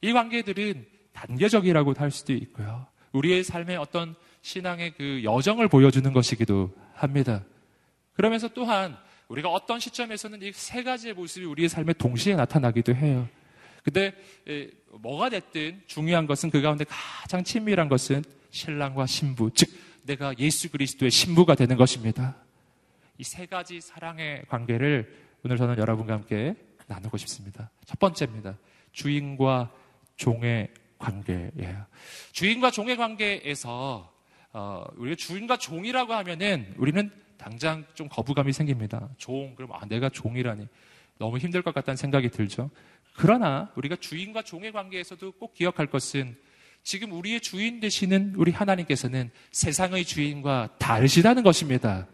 이 0.00 0.12
관계들은 0.12 0.84
단계적이라고 1.12 1.94
할 1.96 2.10
수도 2.10 2.32
있고요. 2.32 2.88
우리의 3.12 3.44
삶의 3.44 3.76
어떤 3.76 4.16
신앙의 4.42 4.94
그 4.96 5.22
여정을 5.22 5.68
보여주는 5.68 6.12
것이기도 6.12 6.74
합니다. 6.92 7.44
그러면서 8.14 8.48
또한 8.48 8.96
우리가 9.28 9.48
어떤 9.50 9.80
시점에서는 9.80 10.42
이 10.42 10.52
세 10.52 10.82
가지의 10.82 11.14
모습이 11.14 11.46
우리의 11.46 11.68
삶에 11.68 11.92
동시에 11.94 12.34
나타나기도 12.36 12.94
해요. 12.94 13.28
근데 13.82 14.12
뭐가 14.90 15.28
됐든 15.30 15.82
중요한 15.86 16.26
것은 16.26 16.50
그 16.50 16.60
가운데 16.60 16.84
가장 16.88 17.44
친밀한 17.44 17.88
것은 17.88 18.24
신랑과 18.50 19.06
신부, 19.06 19.50
즉 19.54 19.68
내가 20.04 20.34
예수 20.38 20.70
그리스도의 20.70 21.10
신부가 21.10 21.54
되는 21.54 21.76
것입니다. 21.76 22.36
이 23.18 23.24
세 23.24 23.46
가지 23.46 23.80
사랑의 23.80 24.44
관계를 24.48 25.10
오늘 25.44 25.56
저는 25.56 25.78
여러분과 25.78 26.14
함께 26.14 26.54
나누고 26.86 27.16
싶습니다. 27.16 27.70
첫 27.84 27.98
번째입니다. 27.98 28.56
주인과 28.92 29.72
종의 30.16 30.68
관계예요. 30.98 31.86
주인과 32.32 32.70
종의 32.70 32.96
관계에서 32.96 34.12
어, 34.52 34.84
우리가 34.96 35.16
주인과 35.16 35.58
종이라고 35.58 36.12
하면은 36.14 36.74
우리는 36.76 37.10
당장 37.38 37.84
좀 37.94 38.08
거부감이 38.08 38.52
생깁니다. 38.52 39.08
종, 39.18 39.54
그럼 39.54 39.72
아, 39.72 39.86
내가 39.86 40.08
종이라니. 40.08 40.66
너무 41.18 41.38
힘들 41.38 41.62
것 41.62 41.74
같다는 41.74 41.96
생각이 41.96 42.28
들죠. 42.28 42.70
그러나 43.14 43.70
우리가 43.76 43.96
주인과 43.96 44.42
종의 44.42 44.72
관계에서도 44.72 45.32
꼭 45.32 45.54
기억할 45.54 45.86
것은 45.86 46.36
지금 46.82 47.12
우리의 47.12 47.40
주인 47.40 47.80
되시는 47.80 48.34
우리 48.36 48.52
하나님께서는 48.52 49.30
세상의 49.50 50.04
주인과 50.04 50.76
다르시다는 50.78 51.42
것입니다. 51.42 52.06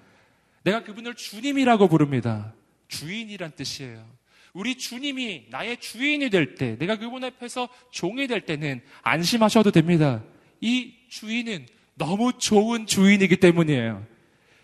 내가 0.62 0.82
그분을 0.82 1.14
주님이라고 1.14 1.88
부릅니다. 1.88 2.54
주인이란 2.88 3.52
뜻이에요. 3.56 4.06
우리 4.54 4.76
주님이 4.76 5.46
나의 5.50 5.78
주인이 5.78 6.28
될 6.30 6.54
때, 6.54 6.76
내가 6.78 6.96
그분 6.96 7.24
앞에서 7.24 7.68
종이 7.90 8.26
될 8.26 8.42
때는 8.42 8.82
안심하셔도 9.02 9.70
됩니다. 9.70 10.22
이 10.60 10.94
주인은 11.08 11.66
너무 11.94 12.32
좋은 12.38 12.86
주인이기 12.86 13.36
때문이에요. 13.36 14.06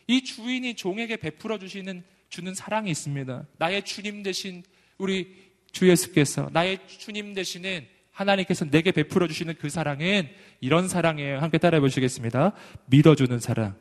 이 0.08 0.24
주인이 0.24 0.74
종에게 0.74 1.16
베풀어 1.16 1.58
주시는 1.58 2.02
주는 2.28 2.54
사랑이 2.54 2.90
있습니다. 2.90 3.46
나의 3.58 3.84
주님 3.84 4.22
대신 4.22 4.64
우리 4.98 5.36
주 5.70 5.88
예수께서 5.88 6.48
나의 6.52 6.80
주님 6.88 7.34
대신은 7.34 7.86
하나님께서 8.10 8.64
내게 8.64 8.90
베풀어 8.90 9.28
주시는 9.28 9.54
그 9.60 9.68
사랑은 9.68 10.28
이런 10.60 10.88
사랑이에요. 10.88 11.38
함께 11.38 11.58
따라해 11.58 11.80
보시겠습니다. 11.80 12.52
믿어주는 12.86 13.38
사랑. 13.38 13.76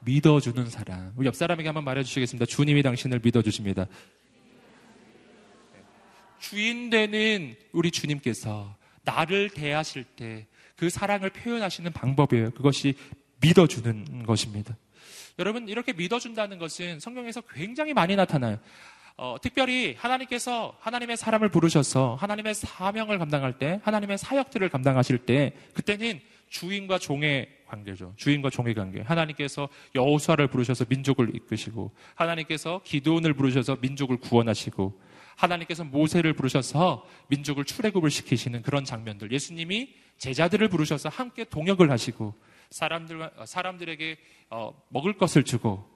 믿어주는 0.00 0.70
사랑. 0.70 1.12
우리 1.16 1.26
옆 1.26 1.34
사람에게 1.34 1.66
한번 1.68 1.82
말해 1.82 2.04
주시겠습니다. 2.04 2.46
주님이 2.46 2.82
당신을 2.82 3.20
믿어주십니다. 3.24 3.86
주인 6.38 6.90
되는 6.90 7.56
우리 7.72 7.90
주님께서 7.90 8.76
나를 9.02 9.50
대하실 9.50 10.04
때 10.04 10.46
그 10.76 10.90
사랑을 10.90 11.30
표현하시는 11.30 11.92
방법이에요. 11.92 12.50
그것이 12.50 12.94
믿어주는 13.44 14.24
것입니다. 14.24 14.76
여러분, 15.38 15.68
이렇게 15.68 15.92
믿어준다는 15.92 16.58
것은 16.58 17.00
성경에서 17.00 17.42
굉장히 17.42 17.92
많이 17.92 18.16
나타나요. 18.16 18.58
어, 19.16 19.36
특별히 19.40 19.94
하나님께서 19.96 20.76
하나님의 20.80 21.16
사람을 21.16 21.50
부르셔서 21.50 22.16
하나님의 22.16 22.54
사명을 22.54 23.18
감당할 23.18 23.58
때, 23.58 23.80
하나님의 23.84 24.18
사역들을 24.18 24.68
감당하실 24.70 25.18
때, 25.18 25.52
그때는 25.74 26.20
주인과 26.48 26.98
종의 26.98 27.48
관계죠. 27.66 28.14
주인과 28.16 28.50
종의 28.50 28.74
관계. 28.74 29.02
하나님께서 29.02 29.68
여호수아를 29.94 30.48
부르셔서 30.48 30.86
민족을 30.88 31.34
이끄시고, 31.34 31.92
하나님께서 32.14 32.80
기도원을 32.84 33.34
부르셔서 33.34 33.76
민족을 33.80 34.16
구원하시고, 34.16 35.00
하나님께서 35.36 35.84
모세를 35.84 36.32
부르셔서 36.32 37.06
민족을 37.28 37.64
출애굽을 37.64 38.10
시키시는 38.10 38.62
그런 38.62 38.84
장면들. 38.84 39.32
예수님이 39.32 39.94
제자들을 40.18 40.68
부르셔서 40.68 41.08
함께 41.08 41.44
동역을 41.44 41.90
하시고, 41.90 42.34
사람들 42.74 43.30
사람들에게 43.46 44.16
어, 44.50 44.74
먹을 44.88 45.16
것을 45.16 45.44
주고, 45.44 45.88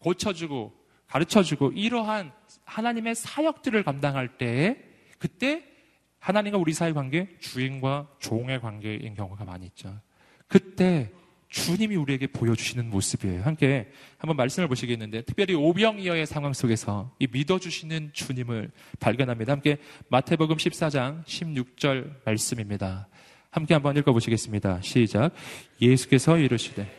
고쳐주고, 0.00 0.72
가르쳐주고 1.06 1.72
이러한 1.72 2.32
하나님의 2.64 3.14
사역들을 3.14 3.84
감당할 3.84 4.36
때 4.36 4.82
그때 5.18 5.62
하나님과 6.18 6.58
우리 6.58 6.72
사이 6.72 6.92
관계 6.92 7.28
주인과 7.38 8.08
종의 8.18 8.60
관계인 8.60 9.14
경우가 9.14 9.44
많이 9.44 9.66
있죠. 9.66 10.00
그때 10.48 11.12
주님이 11.50 11.94
우리에게 11.94 12.26
보여주시는 12.26 12.90
모습이에요. 12.90 13.42
함께 13.42 13.92
한번 14.18 14.36
말씀을 14.36 14.66
보시겠는데 14.66 15.22
특별히 15.22 15.54
오병이어의 15.54 16.26
상황 16.26 16.52
속에서 16.52 17.14
이 17.20 17.28
믿어주시는 17.30 18.10
주님을 18.12 18.72
발견합니다. 18.98 19.52
함께 19.52 19.76
마태복음 20.08 20.56
14장 20.56 21.24
16절 21.26 22.24
말씀입니다. 22.24 23.06
함께 23.54 23.72
한번 23.72 23.96
읽어보시겠습니다. 23.96 24.80
시작. 24.82 25.32
예수께서 25.80 26.36
이르시되 26.38 26.90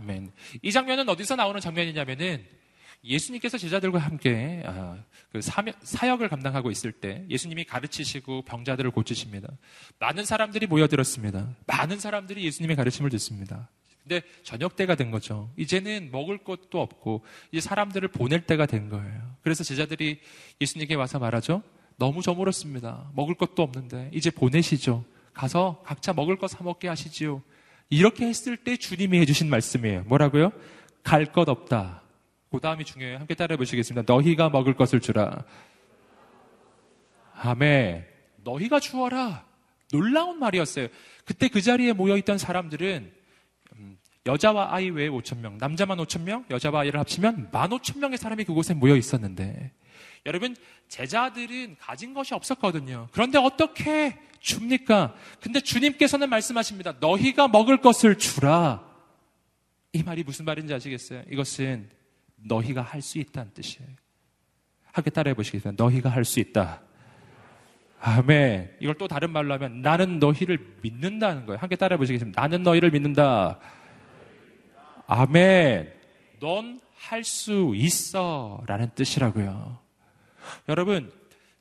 아멘. 0.00 0.32
이 0.60 0.72
장면은 0.72 1.08
어디서 1.08 1.36
나오는 1.36 1.60
장면이냐면은 1.60 2.44
예수님께서 3.04 3.58
제자들과 3.58 4.00
함께 4.00 4.64
아, 4.66 4.98
그 5.30 5.40
사역을 5.40 6.28
감당하고 6.28 6.72
있을 6.72 6.90
때 6.90 7.24
예수님이 7.30 7.62
가르치시고 7.62 8.42
병자들을 8.42 8.90
고치십니다. 8.90 9.48
많은 10.00 10.24
사람들이 10.24 10.66
모여들었습니다. 10.66 11.54
많은 11.68 12.00
사람들이 12.00 12.42
예수님의 12.46 12.74
가르침을 12.74 13.08
듣습니다. 13.10 13.68
근데 14.02 14.22
저녁 14.42 14.74
때가 14.74 14.96
된 14.96 15.12
거죠. 15.12 15.48
이제는 15.56 16.08
먹을 16.10 16.38
것도 16.38 16.80
없고 16.80 17.24
이제 17.52 17.60
사람들을 17.60 18.08
보낼 18.08 18.40
때가 18.40 18.66
된 18.66 18.88
거예요. 18.88 19.36
그래서 19.42 19.62
제자들이 19.62 20.18
예수님께 20.60 20.96
와서 20.96 21.20
말하죠. 21.20 21.62
너무 22.00 22.22
저물었습니다. 22.22 23.10
먹을 23.14 23.34
것도 23.34 23.62
없는데 23.62 24.10
이제 24.14 24.30
보내시죠. 24.30 25.04
가서 25.34 25.82
각자 25.84 26.14
먹을 26.14 26.36
것 26.38 26.48
사 26.48 26.64
먹게 26.64 26.88
하시지요. 26.88 27.42
이렇게 27.90 28.26
했을 28.26 28.56
때 28.56 28.76
주님이 28.78 29.18
해주신 29.20 29.50
말씀이에요. 29.50 30.04
뭐라고요? 30.06 30.50
갈 31.04 31.26
것 31.26 31.46
없다. 31.48 32.02
그 32.50 32.58
다음이 32.58 32.84
중요해요. 32.86 33.18
함께 33.18 33.34
따라해 33.34 33.58
보시겠습니다. 33.58 34.10
너희가 34.12 34.48
먹을 34.48 34.74
것을 34.74 35.00
주라. 35.00 35.44
아멘. 37.34 38.06
너희가 38.44 38.80
주어라. 38.80 39.44
놀라운 39.92 40.38
말이었어요. 40.38 40.88
그때 41.26 41.48
그 41.48 41.60
자리에 41.60 41.92
모여있던 41.92 42.38
사람들은 42.38 43.12
음, 43.76 43.98
여자와 44.26 44.72
아이 44.74 44.88
외에 44.88 45.08
5천 45.10 45.38
명, 45.40 45.58
남자만 45.58 45.98
5천 45.98 46.22
명, 46.22 46.44
여자와 46.50 46.80
아이를 46.80 46.98
합치면 47.00 47.50
1만 47.50 47.68
5천 47.70 47.98
명의 47.98 48.16
사람이 48.16 48.44
그곳에 48.44 48.72
모여 48.72 48.96
있었는데 48.96 49.72
여러분 50.26 50.54
제자들은 50.88 51.76
가진 51.78 52.14
것이 52.14 52.34
없었거든요. 52.34 53.08
그런데 53.12 53.38
어떻게 53.38 54.18
줍니까? 54.40 55.14
근데 55.40 55.60
주님께서는 55.60 56.28
말씀하십니다. 56.28 56.94
너희가 57.00 57.48
먹을 57.48 57.78
것을 57.80 58.18
주라. 58.18 58.84
이 59.92 60.02
말이 60.02 60.22
무슨 60.22 60.44
말인지 60.44 60.72
아시겠어요? 60.74 61.22
이것은 61.30 61.90
너희가 62.36 62.82
할 62.82 63.02
수 63.02 63.18
있다는 63.18 63.52
뜻이에요. 63.54 63.88
함께 64.92 65.10
따라해 65.10 65.34
보시겠어요? 65.34 65.74
너희가 65.76 66.08
할 66.10 66.24
수 66.24 66.40
있다. 66.40 66.80
아멘. 68.00 68.76
이걸 68.80 68.94
또 68.96 69.06
다른 69.08 69.30
말로 69.30 69.52
하면 69.54 69.82
나는 69.82 70.18
너희를 70.20 70.76
믿는다는 70.82 71.44
거예요. 71.44 71.58
함께 71.58 71.76
따라해 71.76 71.98
보시겠습니다. 71.98 72.40
나는 72.40 72.62
너희를 72.62 72.90
믿는다. 72.90 73.58
아멘. 75.06 75.92
넌 76.40 76.80
할 76.96 77.24
수 77.24 77.72
있어. 77.74 78.62
라는 78.66 78.90
뜻이라고요. 78.94 79.78
여러분, 80.68 81.12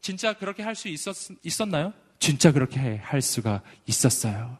진짜 0.01 0.33
그렇게 0.33 0.63
할수 0.63 0.87
있었, 0.87 1.15
있었나요? 1.43 1.93
진짜 2.19 2.51
그렇게 2.51 2.97
할 2.97 3.21
수가 3.21 3.61
있었어요. 3.85 4.57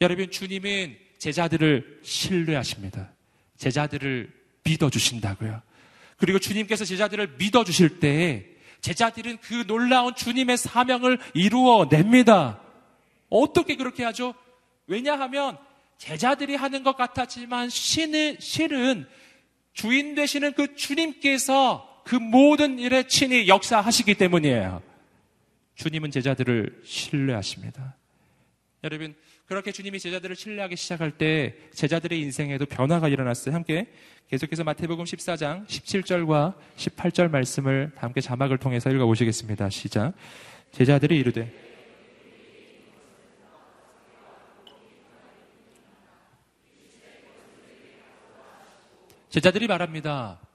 여러분, 0.00 0.30
주님은 0.30 0.96
제자들을 1.18 2.00
신뢰하십니다. 2.02 3.10
제자들을 3.56 4.32
믿어주신다고요. 4.64 5.62
그리고 6.18 6.38
주님께서 6.38 6.84
제자들을 6.84 7.36
믿어주실 7.38 8.00
때 8.00 8.46
제자들은 8.80 9.38
그 9.38 9.66
놀라운 9.66 10.14
주님의 10.14 10.56
사명을 10.56 11.18
이루어냅니다. 11.34 12.60
어떻게 13.28 13.76
그렇게 13.76 14.04
하죠? 14.04 14.34
왜냐하면 14.86 15.58
제자들이 15.98 16.54
하는 16.54 16.82
것 16.82 16.96
같았지만 16.96 17.70
신은, 17.70 18.36
실은 18.40 19.06
주인 19.72 20.14
되시는 20.14 20.52
그 20.52 20.74
주님께서 20.76 21.95
그 22.06 22.14
모든 22.14 22.78
일에 22.78 23.08
친히 23.08 23.48
역사하시기 23.48 24.14
때문이에요. 24.14 24.80
주님은 25.74 26.12
제자들을 26.12 26.82
신뢰하십니다. 26.84 27.96
여러분, 28.84 29.16
그렇게 29.46 29.72
주님이 29.72 29.98
제자들을 29.98 30.36
신뢰하기 30.36 30.76
시작할 30.76 31.10
때 31.18 31.56
제자들의 31.74 32.20
인생에도 32.20 32.64
변화가 32.64 33.08
일어났어요. 33.08 33.56
함께 33.56 33.88
계속해서 34.28 34.62
마태복음 34.62 35.04
14장 35.04 35.66
17절과 35.66 36.54
18절 36.76 37.28
말씀을 37.28 37.90
함께 37.96 38.20
자막을 38.20 38.58
통해서 38.58 38.88
읽어보시겠습니다. 38.88 39.68
시작. 39.70 40.14
제자들이 40.70 41.18
이르되 41.18 41.52
제자들이 49.28 49.66
말합니다. 49.66 50.45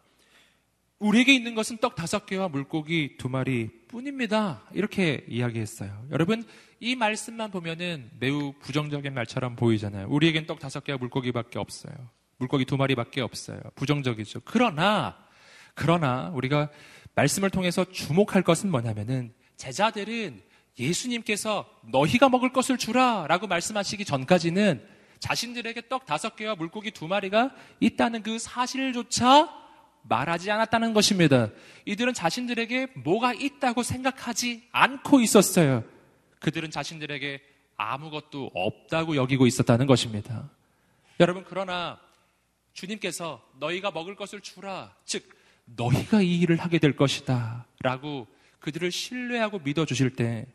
우리에게 1.01 1.33
있는 1.33 1.55
것은 1.55 1.79
떡 1.79 1.95
다섯 1.95 2.27
개와 2.27 2.47
물고기 2.47 3.15
두 3.17 3.27
마리 3.27 3.69
뿐입니다. 3.87 4.61
이렇게 4.71 5.25
이야기했어요. 5.27 6.05
여러분, 6.11 6.45
이 6.79 6.95
말씀만 6.95 7.49
보면은 7.49 8.11
매우 8.19 8.53
부정적인 8.59 9.11
말처럼 9.11 9.55
보이잖아요. 9.55 10.07
우리에겐 10.09 10.45
떡 10.45 10.59
다섯 10.59 10.83
개와 10.83 10.99
물고기밖에 10.99 11.57
없어요. 11.57 11.93
물고기 12.37 12.65
두 12.65 12.77
마리밖에 12.77 13.21
없어요. 13.21 13.59
부정적이죠. 13.73 14.41
그러나, 14.45 15.17
그러나 15.73 16.29
우리가 16.35 16.69
말씀을 17.15 17.49
통해서 17.49 17.83
주목할 17.83 18.43
것은 18.43 18.69
뭐냐면은 18.69 19.33
제자들은 19.57 20.39
예수님께서 20.77 21.67
너희가 21.91 22.29
먹을 22.29 22.53
것을 22.53 22.77
주라 22.77 23.25
라고 23.27 23.47
말씀하시기 23.47 24.05
전까지는 24.05 24.85
자신들에게 25.19 25.87
떡 25.89 26.05
다섯 26.05 26.35
개와 26.35 26.55
물고기 26.55 26.91
두 26.91 27.07
마리가 27.07 27.55
있다는 27.79 28.21
그 28.21 28.37
사실조차 28.37 29.61
말하지 30.03 30.51
않았다는 30.51 30.93
것입니다. 30.93 31.49
이들은 31.85 32.13
자신들에게 32.13 32.87
뭐가 32.95 33.33
있다고 33.33 33.83
생각하지 33.83 34.67
않고 34.71 35.21
있었어요. 35.21 35.83
그들은 36.39 36.71
자신들에게 36.71 37.41
아무것도 37.77 38.51
없다고 38.53 39.15
여기고 39.15 39.47
있었다는 39.47 39.87
것입니다. 39.87 40.49
여러분, 41.19 41.45
그러나 41.47 41.99
주님께서 42.73 43.41
너희가 43.59 43.91
먹을 43.91 44.15
것을 44.15 44.41
주라. 44.41 44.95
즉, 45.05 45.29
너희가 45.65 46.21
이 46.21 46.39
일을 46.39 46.57
하게 46.57 46.79
될 46.79 46.95
것이다. 46.95 47.65
라고 47.81 48.27
그들을 48.59 48.91
신뢰하고 48.91 49.59
믿어주실 49.59 50.15
때 50.15 50.45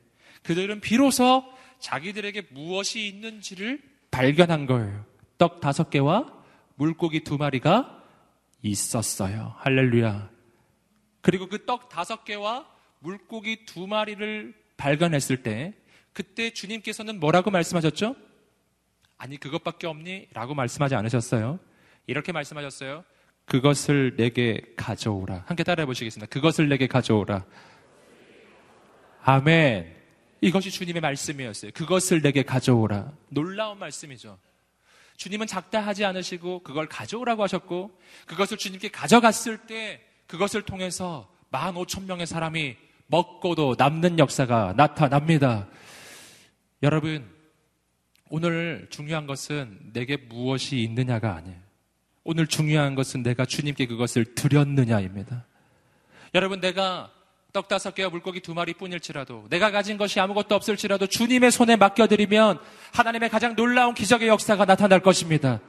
그들은 0.42 0.80
비로소 0.80 1.44
자기들에게 1.80 2.48
무엇이 2.50 3.06
있는지를 3.08 3.82
발견한 4.10 4.66
거예요. 4.66 5.04
떡 5.38 5.60
다섯 5.60 5.90
개와 5.90 6.32
물고기 6.76 7.20
두 7.20 7.36
마리가 7.36 8.02
있었어요. 8.70 9.54
할렐루야. 9.58 10.30
그리고 11.22 11.48
그 11.48 11.64
떡 11.66 11.88
다섯 11.88 12.24
개와 12.24 12.66
물고기 13.00 13.64
두 13.64 13.86
마리를 13.86 14.54
발견했을 14.76 15.42
때 15.42 15.74
그때 16.12 16.50
주님께서는 16.50 17.18
뭐라고 17.20 17.50
말씀하셨죠? 17.50 18.16
아니 19.18 19.36
그것밖에 19.38 19.86
없니? 19.86 20.28
라고 20.32 20.54
말씀하지 20.54 20.94
않으셨어요. 20.94 21.58
이렇게 22.06 22.32
말씀하셨어요. 22.32 23.04
그것을 23.46 24.16
내게 24.16 24.60
가져오라. 24.76 25.44
함께 25.46 25.62
따라해 25.62 25.86
보시겠습니다. 25.86 26.28
그것을 26.30 26.68
내게 26.68 26.86
가져오라. 26.86 27.44
아멘. 29.22 29.94
이것이 30.40 30.70
주님의 30.70 31.00
말씀이었어요. 31.00 31.70
그것을 31.74 32.22
내게 32.22 32.42
가져오라. 32.42 33.12
놀라운 33.30 33.78
말씀이죠. 33.78 34.38
주님은 35.16 35.46
작다 35.46 35.80
하지 35.80 36.04
않으시고 36.04 36.62
그걸 36.62 36.88
가져오라고 36.88 37.42
하셨고 37.42 37.98
그것을 38.26 38.56
주님께 38.56 38.90
가져갔을 38.90 39.58
때 39.66 40.02
그것을 40.26 40.62
통해서 40.62 41.30
만 41.50 41.76
오천 41.76 42.06
명의 42.06 42.26
사람이 42.26 42.76
먹고도 43.06 43.76
남는 43.78 44.18
역사가 44.18 44.74
나타납니다. 44.76 45.68
여러분, 46.82 47.28
오늘 48.28 48.88
중요한 48.90 49.26
것은 49.26 49.92
내게 49.92 50.16
무엇이 50.16 50.82
있느냐가 50.82 51.34
아니에요. 51.36 51.56
오늘 52.24 52.46
중요한 52.46 52.96
것은 52.96 53.22
내가 53.22 53.46
주님께 53.46 53.86
그것을 53.86 54.34
드렸느냐입니다. 54.34 55.46
여러분, 56.34 56.60
내가 56.60 57.12
떡 57.56 57.68
다섯 57.68 57.94
개와 57.94 58.10
물고기 58.10 58.40
두 58.40 58.52
마리 58.52 58.74
뿐일지라도 58.74 59.46
내가 59.48 59.70
가진 59.70 59.96
것이 59.96 60.20
아무것도 60.20 60.54
없을지라도 60.54 61.06
주님의 61.06 61.50
손에 61.50 61.76
맡겨드리면 61.76 62.58
하나님의 62.92 63.30
가장 63.30 63.56
놀라운 63.56 63.94
기적의 63.94 64.28
역사가 64.28 64.66
나타날 64.66 65.00
것입니다. 65.00 65.62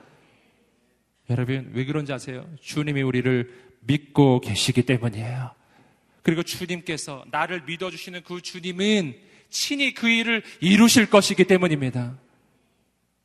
여러분, 1.30 1.72
왜 1.74 1.86
그런지 1.86 2.12
아세요? 2.12 2.46
주님이 2.60 3.04
우리를 3.04 3.70
믿고 3.80 4.42
계시기 4.42 4.84
때문이에요. 4.84 5.52
그리고 6.24 6.44
주님께서 6.44 7.24
나를 7.32 7.64
믿어주시는 7.64 8.24
그 8.26 8.42
주님은 8.42 9.16
친히 9.50 9.94
그 9.94 10.10
일을 10.10 10.44
이루실 10.60 11.10
것이기 11.10 11.46
때문입니다. 11.46 12.18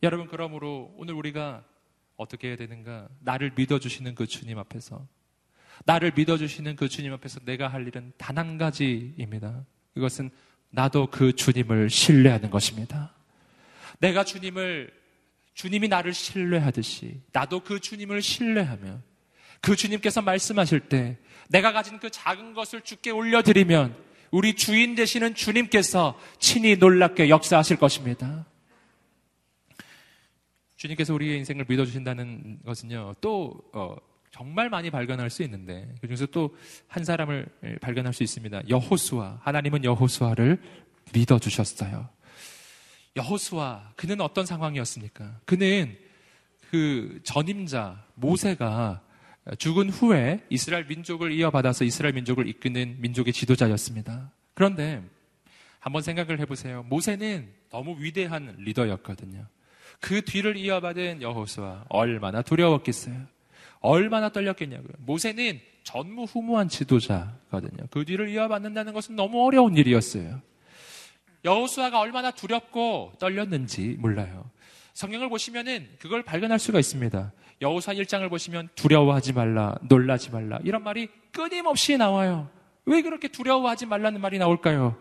여러분, 0.05 0.29
그러므로 0.29 0.95
오늘 0.97 1.15
우리가 1.15 1.65
어떻게 2.17 2.47
해야 2.47 2.57
되는가? 2.57 3.09
나를 3.23 3.55
믿어주시는 3.57 4.15
그 4.15 4.29
주님 4.29 4.57
앞에서, 4.61 5.05
나를 5.85 6.13
믿어주시는 6.15 6.77
그 6.77 6.89
주님 6.89 7.13
앞에서 7.13 7.41
내가 7.45 7.69
할 7.69 7.87
일은 7.87 8.13
단 8.17 8.39
한 8.39 8.59
가지입니다. 8.59 9.65
그것은 9.95 10.31
나도 10.71 11.09
그 11.11 11.35
주님을 11.35 11.91
신뢰하는 11.91 12.51
것입니다. 12.51 13.15
내가 13.99 14.25
주님을, 14.25 14.93
주님이 15.55 15.89
나를 15.89 16.13
신뢰하듯이, 16.15 17.21
나도 17.33 17.61
그 17.61 17.79
주님을 17.79 18.23
신뢰하며, 18.23 19.01
그 19.61 19.77
주님께서 19.77 20.23
말씀하실 20.23 20.81
때, 20.89 21.19
내가 21.49 21.73
가진 21.73 21.99
그 21.99 22.11
작은 22.11 22.55
것을 22.55 22.81
주께 22.81 23.11
올려드리면, 23.11 23.95
우리 24.31 24.55
주인 24.55 24.95
되시는 24.95 25.35
주님께서 25.35 26.19
친히 26.39 26.77
놀랍게 26.77 27.29
역사하실 27.29 27.77
것입니다. 27.77 28.47
주님께서 30.77 31.13
우리의 31.15 31.39
인생을 31.39 31.67
믿어주신다는 31.69 32.61
것은요, 32.65 33.15
또, 33.21 33.63
어, 33.73 33.95
정말 34.33 34.69
많이 34.71 34.91
발견할 34.91 35.31
수 35.31 35.43
있는데, 35.45 35.95
그 36.01 36.09
중에서 36.09 36.27
또 36.27 36.51
한 36.89 37.05
사람을 37.05 37.47
발견할 37.81 38.13
수 38.13 38.23
있습니다. 38.23 38.63
여호수아. 38.69 39.41
하나님은 39.43 39.85
여호수아를 39.85 40.61
믿어 41.13 41.39
주셨어요. 41.39 42.09
여호수아, 43.15 43.93
그는 43.95 44.21
어떤 44.21 44.47
상황이었습니까? 44.47 45.41
그는 45.45 45.97
그 46.71 47.21
전임자, 47.25 48.05
모세가 48.15 49.03
죽은 49.59 49.91
후에 49.91 50.41
이스라엘 50.49 50.87
민족을 50.87 51.31
이어받아서 51.33 51.85
이스라엘 51.85 52.15
민족을 52.15 52.47
이끄는 52.49 52.97
민족의 53.01 53.35
지도자였습니다. 53.35 54.33
그런데 54.55 55.03
한번 55.79 56.01
생각을 56.01 56.41
해보세요. 56.41 56.85
모세는 56.85 57.53
너무 57.71 57.97
위대한 57.99 58.55
리더였거든요. 58.59 59.47
그 60.01 60.23
뒤를 60.25 60.57
이어받은 60.57 61.21
여호수아 61.21 61.85
얼마나 61.91 62.41
두려웠겠어요. 62.41 63.27
얼마나 63.83 64.31
떨렸겠냐고요. 64.31 64.93
모세는 64.99 65.61
전무후무한 65.83 66.69
지도자거든요. 66.69 67.87
그 67.91 68.05
뒤를 68.05 68.29
이어받는다는 68.29 68.93
것은 68.93 69.17
너무 69.17 69.45
어려운 69.45 69.77
일이었어요. 69.77 70.41
여호수아가 71.45 71.99
얼마나 71.99 72.31
두렵고 72.31 73.15
떨렸는지 73.19 73.97
몰라요. 73.99 74.49
성경을 74.95 75.29
보시면은 75.29 75.89
그걸 75.99 76.23
발견할 76.23 76.59
수가 76.59 76.79
있습니다. 76.79 77.33
여호수아 77.61 77.95
1장을 77.95 78.29
보시면 78.29 78.69
두려워하지 78.75 79.33
말라, 79.33 79.75
놀라지 79.83 80.31
말라 80.31 80.59
이런 80.65 80.83
말이 80.83 81.09
끊임없이 81.33 81.97
나와요. 81.97 82.49
왜 82.85 83.03
그렇게 83.03 83.29
두려워하지 83.29 83.87
말라는 83.87 84.21
말이 84.21 84.39
나올까요? 84.39 84.97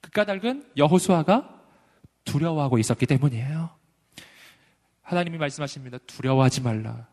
그 0.00 0.10
까닭은 0.10 0.70
여호수아가 0.76 1.50
두려워하고 2.24 2.78
있었기 2.78 3.06
때문이에요. 3.06 3.70
하나님이 5.02 5.38
말씀하십니다. 5.38 5.98
두려워하지 6.06 6.62
말라. 6.62 7.06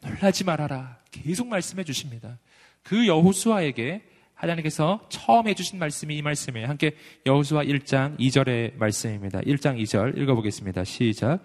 놀라지 0.00 0.44
말아라. 0.44 0.98
계속 1.10 1.48
말씀해 1.48 1.84
주십니다. 1.84 2.38
그 2.82 3.06
여호수아에게 3.06 4.02
하나님께서 4.34 5.06
처음 5.10 5.48
해주신 5.48 5.78
말씀이 5.78 6.16
이 6.16 6.22
말씀이에요. 6.22 6.66
함께 6.68 6.96
여호수아 7.26 7.64
1장 7.64 8.18
2절의 8.18 8.76
말씀입니다. 8.78 9.40
1장 9.40 9.78
2절 9.82 10.16
읽어보겠습니다. 10.18 10.84
시작. 10.84 11.40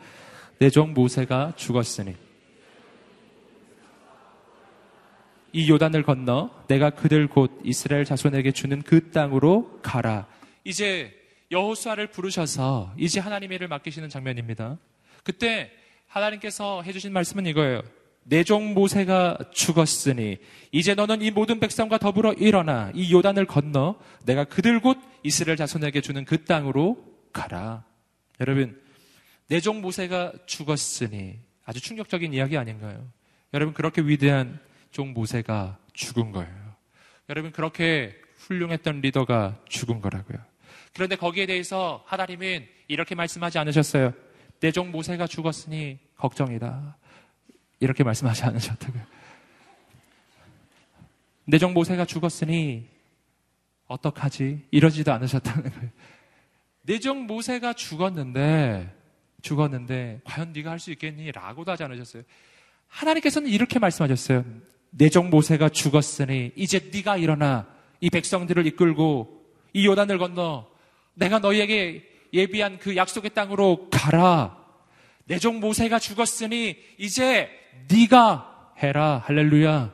내 0.59 0.69
종 0.69 0.93
모세가 0.93 1.53
죽었으니 1.57 2.15
이 5.51 5.69
요단을 5.69 6.03
건너 6.03 6.49
내가 6.67 6.89
그들 6.89 7.27
곧 7.27 7.59
이스라엘 7.63 8.05
자손에게 8.05 8.51
주는 8.51 8.81
그 8.81 9.11
땅으로 9.11 9.79
가라. 9.81 10.27
이제 10.63 11.13
여호수아를 11.51 12.07
부르셔서 12.07 12.93
이제 12.97 13.19
하나님의 13.19 13.55
일을 13.57 13.67
맡기시는 13.67 14.09
장면입니다. 14.09 14.77
그때 15.23 15.71
하나님께서 16.07 16.81
해주신 16.83 17.11
말씀은 17.13 17.45
이거예요. 17.47 17.81
내종 18.27 18.73
모세가 18.73 19.37
죽었으니 19.51 20.39
이제 20.71 20.95
너는 20.95 21.21
이 21.21 21.29
모든 21.29 21.59
백성과 21.59 21.99
더불어 21.99 22.33
일어나 22.33 22.91
이 22.95 23.13
요단을 23.13 23.45
건너 23.45 23.99
내가 24.25 24.43
그들 24.43 24.79
곧 24.79 24.97
이스라엘 25.21 25.57
자손에게 25.57 26.01
주는 26.01 26.25
그 26.25 26.43
땅으로 26.43 26.97
가라. 27.31 27.85
여러분, 28.39 28.81
내종 29.47 29.81
모세가 29.81 30.33
죽었으니 30.47 31.39
아주 31.65 31.79
충격적인 31.81 32.33
이야기 32.33 32.57
아닌가요? 32.57 33.07
여러분, 33.53 33.75
그렇게 33.75 34.01
위대한 34.01 34.59
종 34.89 35.13
모세가 35.13 35.77
죽은 35.93 36.31
거예요. 36.31 36.75
여러분, 37.29 37.51
그렇게 37.51 38.15
훌륭했던 38.37 39.01
리더가 39.01 39.59
죽은 39.69 40.01
거라고요. 40.01 40.39
그런데 40.93 41.15
거기에 41.15 41.45
대해서 41.45 42.03
하나님은 42.07 42.65
이렇게 42.87 43.13
말씀하지 43.13 43.59
않으셨어요. 43.59 44.13
내종 44.61 44.91
모세가 44.91 45.27
죽었으니 45.27 45.99
걱정이다. 46.17 46.97
이렇게 47.79 48.03
말씀하지 48.03 48.43
않으셨다고요. 48.43 49.03
내종 51.45 51.73
모세가 51.73 52.05
죽었으니 52.05 52.87
어떡하지? 53.87 54.65
이러지도 54.71 55.13
않으셨다는 55.13 55.69
거예요. 55.71 55.89
내종 56.83 57.27
모세가 57.27 57.73
죽었는데 57.73 58.93
죽었는데 59.41 60.21
과연 60.23 60.53
네가 60.53 60.71
할 60.71 60.79
수 60.79 60.91
있겠니? 60.91 61.31
라고도 61.31 61.71
하지 61.71 61.83
않으셨어요. 61.83 62.23
하나님께서는 62.87 63.49
이렇게 63.49 63.77
말씀하셨어요. 63.79 64.43
내종 64.91 65.29
모세가 65.29 65.69
죽었으니 65.69 66.51
이제 66.55 66.89
네가 66.91 67.17
일어나 67.17 67.67
이 67.99 68.09
백성들을 68.09 68.65
이끌고 68.67 69.45
이 69.73 69.85
요단을 69.85 70.17
건너 70.17 70.67
내가 71.13 71.39
너희에게 71.39 72.09
예비한 72.33 72.79
그 72.79 72.95
약속의 72.95 73.31
땅으로 73.33 73.89
가라. 73.91 74.57
내종 75.25 75.59
모세가 75.59 75.99
죽었으니 75.99 76.77
이제 76.97 77.49
네가 77.89 78.73
해라. 78.77 79.21
할렐루야. 79.25 79.91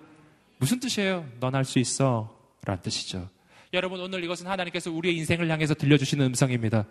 무슨 0.57 0.79
뜻이에요? 0.79 1.25
넌 1.39 1.55
할 1.55 1.65
수 1.65 1.79
있어. 1.79 2.35
라는 2.63 2.81
뜻이죠. 2.81 3.29
여러분 3.73 3.99
오늘 4.01 4.23
이것은 4.23 4.47
하나님께서 4.47 4.91
우리의 4.91 5.15
인생을 5.17 5.49
향해서 5.49 5.73
들려주시는 5.73 6.25
음성입니다. 6.27 6.85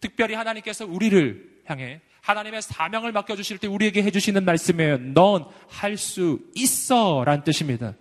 특별히 0.00 0.34
하나님께서 0.34 0.86
우리를 0.86 1.62
향해 1.66 2.00
하나님의 2.22 2.62
사명을 2.62 3.12
맡겨주실 3.12 3.58
때 3.58 3.66
우리에게 3.68 4.02
해주시는 4.02 4.44
말씀이에요. 4.44 4.98
넌 5.12 5.44
할 5.68 5.96
수 5.96 6.40
있어. 6.54 7.22
라는 7.24 7.44
뜻입니다. 7.44 7.94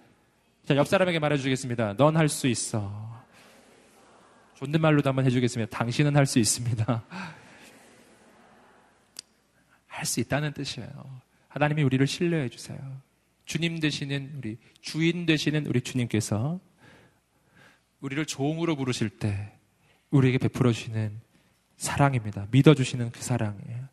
자, 0.65 0.75
옆 0.75 0.87
사람에게 0.87 1.19
말해주겠습니다. 1.19 1.95
넌 1.97 2.15
할 2.15 2.29
수 2.29 2.47
있어.。” 2.47 3.11
존댓말로도 4.61 5.09
한번 5.09 5.25
해주겠습니다. 5.25 5.75
당신은 5.75 6.15
할 6.15 6.25
수 6.27 6.37
있습니다. 6.39 7.03
할 9.87 10.05
수 10.05 10.19
있다는 10.19 10.53
뜻이에요. 10.53 11.21
하나님이 11.51 11.83
우리를 11.83 12.05
신뢰해 12.07 12.49
주세요. 12.49 12.79
주님 13.45 13.79
되시는 13.79 14.35
우리 14.37 14.57
주인 14.81 15.25
되시는 15.25 15.67
우리 15.67 15.81
주님께서 15.81 16.59
우리를 17.99 18.25
종으로 18.25 18.75
부르실 18.77 19.09
때 19.09 19.51
우리에게 20.11 20.37
베풀어 20.37 20.71
주시는 20.71 21.19
사랑입니다. 21.75 22.47
믿어 22.51 22.73
주시는 22.73 23.11
그 23.11 23.21
사랑이에요. 23.21 23.89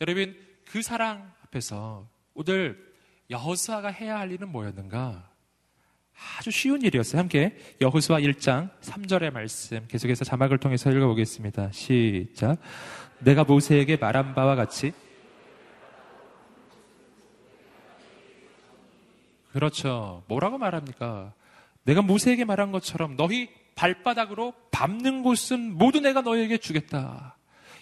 여러분 0.00 0.36
그 0.64 0.82
사랑 0.82 1.32
앞에서 1.44 2.08
오늘 2.34 2.92
여호수아가 3.30 3.88
해야 3.88 4.18
할 4.18 4.32
일은 4.32 4.48
뭐였는가? 4.48 5.30
아주 6.38 6.50
쉬운 6.50 6.82
일이었어요. 6.82 7.20
함께 7.20 7.56
여호수아 7.80 8.18
1장 8.18 8.70
3절의 8.80 9.32
말씀 9.32 9.86
계속해서 9.86 10.24
자막을 10.24 10.58
통해서 10.58 10.90
읽어보겠습니다. 10.90 11.70
시작. 11.70 12.58
내가 13.20 13.44
모세에게 13.44 13.96
말한 13.96 14.34
바와 14.34 14.56
같이 14.56 14.92
그렇죠. 19.56 20.22
뭐라고 20.28 20.58
말합니까? 20.58 21.32
내가 21.84 22.02
모세에게 22.02 22.44
말한 22.44 22.72
것처럼 22.72 23.16
너희 23.16 23.48
발바닥으로 23.74 24.52
밟는 24.70 25.22
곳은 25.22 25.72
모두 25.78 26.00
내가 26.00 26.20
너희에게 26.20 26.58
주겠다. 26.58 27.38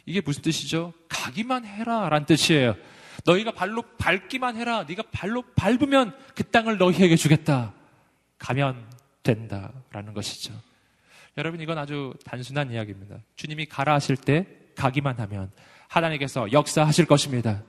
이게 0.07 0.21
무슨 0.21 0.43
뜻이죠? 0.43 0.93
가기만 1.09 1.65
해라 1.65 2.09
라는 2.09 2.27
뜻이에요. 2.27 2.77
너희가 3.25 3.51
발로 3.51 3.83
밟기만 3.99 4.55
해라. 4.57 4.85
네가 4.89 5.03
발로 5.11 5.43
밟으면 5.57 6.17
그 6.37 6.45
땅을 6.45 6.79
너희에게 6.79 7.17
주겠다. 7.17 7.75
가면 8.39 8.77
된다 9.25 9.73
라는 9.91 10.15
것이죠. 10.15 10.55
여러분 11.37 11.61
이건 11.61 11.77
아주 11.77 12.15
단순한 12.25 12.71
이야기입니다. 12.71 13.17
주님이 13.35 13.67
가라 13.67 13.95
하실 13.95 14.17
때 14.17 14.47
가기만 14.77 15.19
하면 15.19 15.51
하나님께서 15.89 16.53
역사하실 16.53 17.07
것입니다. 17.07 17.65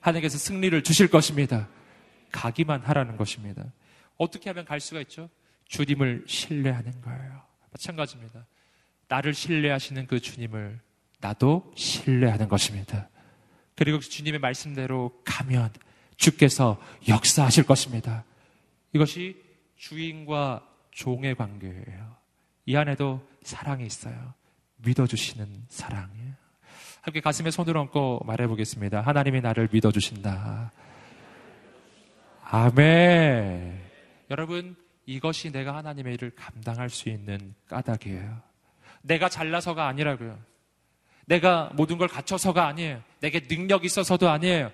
하나님께서 0.00 0.36
승리를 0.36 0.82
주실 0.82 1.08
것입니다. 1.08 1.68
가기만 2.32 2.82
하라는 2.82 3.16
것입니다. 3.16 3.64
어떻게 4.18 4.50
하면 4.50 4.64
갈 4.64 4.80
수가 4.80 5.00
있죠? 5.02 5.28
주님을 5.66 6.24
신뢰하는 6.26 7.00
거예요. 7.00 7.42
마찬가지입니다. 7.70 8.46
나를 9.08 9.34
신뢰하시는 9.34 10.06
그 10.06 10.20
주님을 10.20 10.80
나도 11.20 11.72
신뢰하는 11.76 12.48
것입니다. 12.48 13.08
그리고 13.76 13.98
그 13.98 14.08
주님의 14.08 14.40
말씀대로 14.40 15.22
가면 15.24 15.70
주께서 16.16 16.80
역사하실 17.08 17.64
것입니다. 17.64 18.24
이것이 18.92 19.40
주인과 19.76 20.66
종의 20.90 21.34
관계예요. 21.34 22.16
이 22.66 22.76
안에도 22.76 23.26
사랑이 23.42 23.86
있어요. 23.86 24.34
믿어주시는 24.76 25.66
사랑이에요. 25.68 26.34
함께 27.00 27.20
가슴에 27.20 27.50
손을 27.50 27.76
얹고 27.76 28.22
말해보겠습니다. 28.26 29.00
하나님이 29.00 29.40
나를 29.40 29.68
믿어주신다. 29.72 30.70
아멘. 32.54 33.80
여러분, 34.30 34.76
이것이 35.06 35.50
내가 35.50 35.74
하나님의 35.74 36.14
일을 36.14 36.32
감당할 36.36 36.90
수 36.90 37.08
있는 37.08 37.54
까닭이에요. 37.66 38.42
내가 39.00 39.30
잘나서가 39.30 39.86
아니라고요. 39.88 40.38
내가 41.24 41.70
모든 41.74 41.96
걸 41.96 42.08
갖춰서가 42.08 42.66
아니에요. 42.66 43.02
내게 43.20 43.40
능력 43.40 43.86
있어서도 43.86 44.28
아니에요. 44.28 44.70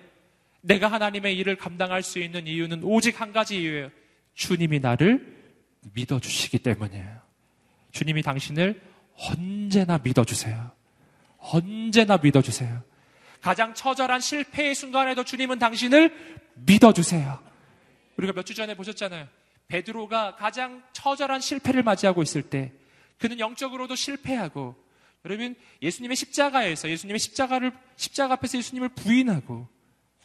내가 0.59 0.91
하나님의 0.91 1.37
일을 1.37 1.55
감당할 1.55 2.03
수 2.03 2.19
있는 2.19 2.47
이유는 2.47 2.83
오직 2.83 3.21
한 3.21 3.31
가지 3.31 3.61
이유예요. 3.61 3.91
주님이 4.33 4.79
나를 4.81 5.37
믿어주시기 5.93 6.59
때문이에요. 6.59 7.21
주님이 7.91 8.23
당신을 8.23 8.81
언제나 9.15 9.97
믿어주세요. 10.03 10.69
언제나 11.37 12.17
믿어주세요. 12.17 12.83
가장 13.41 13.73
처절한 13.73 14.19
실패의 14.19 14.75
순간에도 14.75 15.23
주님은 15.23 15.59
당신을 15.59 16.13
믿어주세요. 16.55 17.48
우리가 18.19 18.33
몇 18.33 18.43
주 18.43 18.53
전에 18.53 18.75
보셨잖아요. 18.75 19.27
베드로가 19.67 20.35
가장 20.35 20.83
처절한 20.93 21.41
실패를 21.41 21.83
맞이하고 21.83 22.21
있을 22.23 22.41
때 22.41 22.73
그는 23.17 23.39
영적으로도 23.39 23.95
실패하고 23.95 24.75
여러분 25.25 25.55
예수님의 25.81 26.15
십자가에서 26.15 26.89
예수님의 26.89 27.19
십자가를 27.19 27.71
십자가 27.95 28.33
앞에서 28.35 28.57
예수님을 28.57 28.89
부인하고 28.89 29.67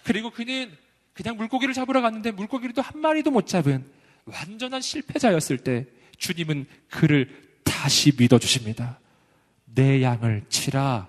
그리고 0.02 0.30
그는 0.30 0.74
그냥 1.12 1.36
물고기를 1.36 1.74
잡으러 1.74 2.00
갔는데 2.00 2.30
물고기를 2.32 2.74
또한 2.74 2.98
마리도 3.00 3.30
못 3.30 3.46
잡은 3.46 3.84
완전한 4.24 4.80
실패자였을 4.80 5.58
때 5.58 5.86
주님은 6.18 6.66
그를 6.90 7.28
다시 7.64 8.12
믿어 8.16 8.38
주십니다. 8.38 8.98
내 9.66 10.02
양을 10.02 10.44
치라. 10.48 11.08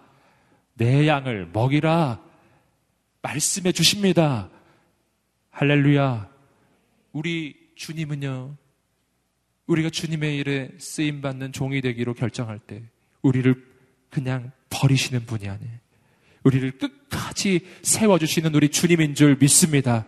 내 0.74 1.08
양을 1.08 1.50
먹이라. 1.54 2.22
말씀해 3.22 3.72
주십니다. 3.72 4.50
할렐루야. 5.52 6.35
우리 7.16 7.56
주님은요, 7.76 8.58
우리가 9.68 9.90
주님의 9.90 10.38
일에 10.38 10.70
쓰임 10.80 11.22
받는 11.22 11.54
종이 11.54 11.80
되기로 11.80 12.14
결정할 12.14 12.60
때, 12.60 12.84
우리를 13.22 13.56
그냥 14.10 14.52
버리시는 14.70 15.26
분이 15.26 15.48
아니에요. 15.48 15.78
우리를 16.44 16.78
끝까지 16.78 17.62
세워주시는 17.84 18.54
우리 18.54 18.68
주님인 18.68 19.16
줄 19.16 19.38
믿습니다. 19.40 20.06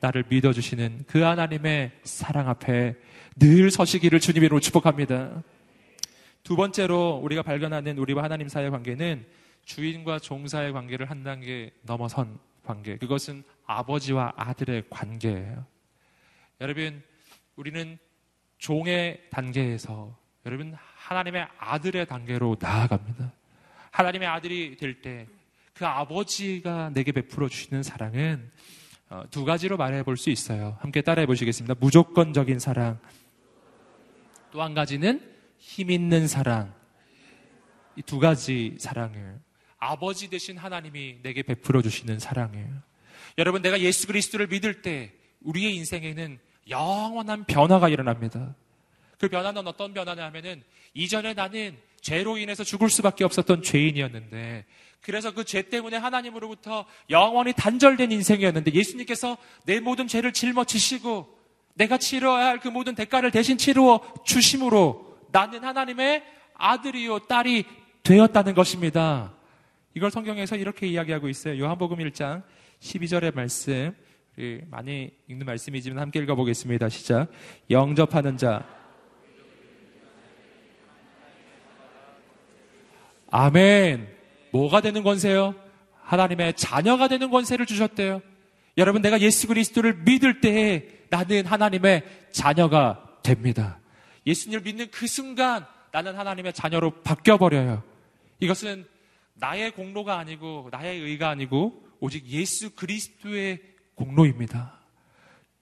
나를 0.00 0.24
믿어주시는 0.30 1.04
그 1.06 1.18
하나님의 1.18 1.92
사랑 2.04 2.48
앞에 2.48 2.96
늘 3.36 3.70
서시기를 3.70 4.18
주님으로 4.18 4.58
축복합니다. 4.58 5.42
두 6.44 6.56
번째로 6.56 7.20
우리가 7.22 7.42
발견하는 7.42 7.98
우리와 7.98 8.22
하나님 8.24 8.48
사이의 8.48 8.70
관계는 8.70 9.26
주인과 9.66 10.20
종사의 10.20 10.72
관계를 10.72 11.10
한 11.10 11.22
단계 11.24 11.72
넘어선 11.82 12.38
관계. 12.64 12.96
그것은 12.96 13.44
아버지와 13.66 14.32
아들의 14.34 14.84
관계예요. 14.88 15.77
여러분, 16.60 17.02
우리는 17.56 17.98
종의 18.58 19.22
단계에서 19.30 20.16
여러분 20.46 20.74
하나님의 20.96 21.46
아들의 21.58 22.06
단계로 22.06 22.56
나아갑니다. 22.60 23.32
하나님의 23.90 24.28
아들이 24.28 24.76
될 24.76 25.00
때 25.00 25.26
그 25.74 25.86
아버지가 25.86 26.90
내게 26.92 27.12
베풀어 27.12 27.48
주시는 27.48 27.84
사랑은 27.84 28.50
어, 29.10 29.22
두 29.30 29.44
가지로 29.44 29.76
말해 29.76 30.02
볼 30.02 30.16
수 30.16 30.28
있어요. 30.28 30.76
함께 30.80 31.02
따라해 31.02 31.24
보시겠습니다. 31.26 31.76
무조건적인 31.78 32.58
사랑. 32.58 32.98
또 34.50 34.60
한 34.60 34.74
가지는 34.74 35.22
힘 35.58 35.92
있는 35.92 36.26
사랑. 36.26 36.74
이 37.94 38.02
두 38.02 38.18
가지 38.18 38.74
사랑을 38.80 39.38
아버지 39.78 40.28
되신 40.30 40.58
하나님이 40.58 41.20
내게 41.22 41.42
베풀어 41.44 41.80
주시는 41.80 42.18
사랑이에요. 42.18 42.82
여러분 43.38 43.62
내가 43.62 43.78
예수 43.78 44.08
그리스도를 44.08 44.48
믿을 44.48 44.82
때 44.82 45.12
우리의 45.42 45.76
인생에는 45.76 46.40
영원한 46.68 47.44
변화가 47.44 47.88
일어납니다. 47.88 48.54
그 49.18 49.28
변화는 49.28 49.66
어떤 49.66 49.92
변화냐면은 49.94 50.62
이전에 50.94 51.34
나는 51.34 51.76
죄로 52.00 52.38
인해서 52.38 52.62
죽을 52.64 52.88
수밖에 52.88 53.24
없었던 53.24 53.62
죄인이었는데 53.62 54.64
그래서 55.00 55.32
그 55.32 55.44
죄 55.44 55.62
때문에 55.62 55.96
하나님으로부터 55.96 56.84
영원히 57.10 57.52
단절된 57.52 58.12
인생이었는데 58.12 58.72
예수님께서 58.72 59.36
내 59.64 59.80
모든 59.80 60.06
죄를 60.08 60.32
짊어지시고 60.32 61.38
내가 61.74 61.96
치러야 61.98 62.46
할 62.46 62.58
그 62.58 62.68
모든 62.68 62.94
대가를 62.94 63.30
대신 63.30 63.56
치루어 63.56 64.00
주심으로 64.24 65.18
나는 65.30 65.62
하나님의 65.64 66.24
아들이요 66.54 67.20
딸이 67.20 67.64
되었다는 68.02 68.54
것입니다. 68.54 69.32
이걸 69.94 70.10
성경에서 70.10 70.56
이렇게 70.56 70.86
이야기하고 70.86 71.28
있어요. 71.28 71.58
요한복음 71.58 71.98
1장 71.98 72.42
12절의 72.80 73.34
말씀. 73.34 73.94
많이 74.70 75.10
읽는 75.26 75.46
말씀이지만 75.46 75.98
함께 75.98 76.20
읽어보겠습니다. 76.20 76.88
시작. 76.88 77.28
영접하는 77.70 78.36
자. 78.36 78.64
아멘. 83.30 84.08
뭐가 84.52 84.80
되는 84.80 85.02
권세요? 85.02 85.54
하나님의 86.02 86.54
자녀가 86.54 87.08
되는 87.08 87.30
권세를 87.30 87.66
주셨대요. 87.66 88.22
여러분, 88.78 89.02
내가 89.02 89.20
예수 89.20 89.48
그리스도를 89.48 90.02
믿을 90.04 90.40
때에 90.40 90.86
나는 91.10 91.44
하나님의 91.44 92.04
자녀가 92.30 93.18
됩니다. 93.22 93.80
예수님을 94.26 94.62
믿는 94.62 94.90
그 94.90 95.06
순간 95.06 95.66
나는 95.90 96.16
하나님의 96.16 96.52
자녀로 96.52 97.02
바뀌어버려요. 97.02 97.82
이것은 98.40 98.86
나의 99.34 99.72
공로가 99.72 100.18
아니고 100.18 100.68
나의 100.70 101.00
의가 101.00 101.28
아니고 101.28 101.84
오직 102.00 102.26
예수 102.26 102.74
그리스도의 102.74 103.60
공로입니다. 103.98 104.78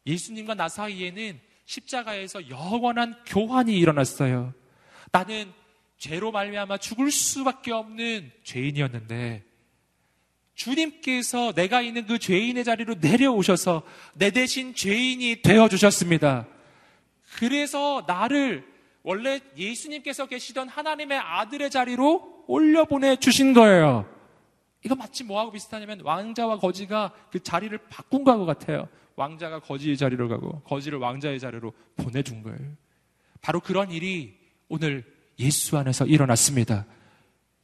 예수님과 0.06 0.54
나 0.54 0.68
사이에는 0.68 1.40
십자가에서 1.64 2.48
영원한 2.48 3.14
교환이 3.26 3.76
일어났어요. 3.76 4.52
나는 5.10 5.52
죄로 5.98 6.30
말미암아 6.30 6.76
죽을 6.78 7.10
수밖에 7.10 7.72
없는 7.72 8.30
죄인이었는데 8.44 9.44
주님께서 10.54 11.52
내가 11.52 11.80
있는 11.80 12.06
그 12.06 12.18
죄인의 12.18 12.64
자리로 12.64 12.96
내려오셔서 13.00 13.82
내 14.14 14.30
대신 14.30 14.74
죄인이 14.74 15.42
되어 15.42 15.68
주셨습니다. 15.68 16.46
그래서 17.38 18.04
나를 18.06 18.66
원래 19.02 19.40
예수님께서 19.56 20.26
계시던 20.26 20.68
하나님의 20.68 21.18
아들의 21.18 21.70
자리로 21.70 22.44
올려보내 22.46 23.16
주신 23.16 23.54
거예요. 23.54 24.15
이거 24.86 24.94
마치 24.94 25.24
뭐하고 25.24 25.50
비슷하냐면 25.50 26.00
왕자와 26.02 26.58
거지가 26.58 27.12
그 27.32 27.42
자리를 27.42 27.76
바꾼 27.88 28.22
거하고 28.22 28.46
같아요. 28.46 28.88
왕자가 29.16 29.58
거지의 29.58 29.96
자리로 29.96 30.28
가고 30.28 30.60
거지를 30.60 31.00
왕자의 31.00 31.40
자리로 31.40 31.72
보내준 31.96 32.44
거예요. 32.44 32.76
바로 33.40 33.58
그런 33.58 33.90
일이 33.90 34.38
오늘 34.68 35.04
예수 35.40 35.76
안에서 35.76 36.06
일어났습니다. 36.06 36.86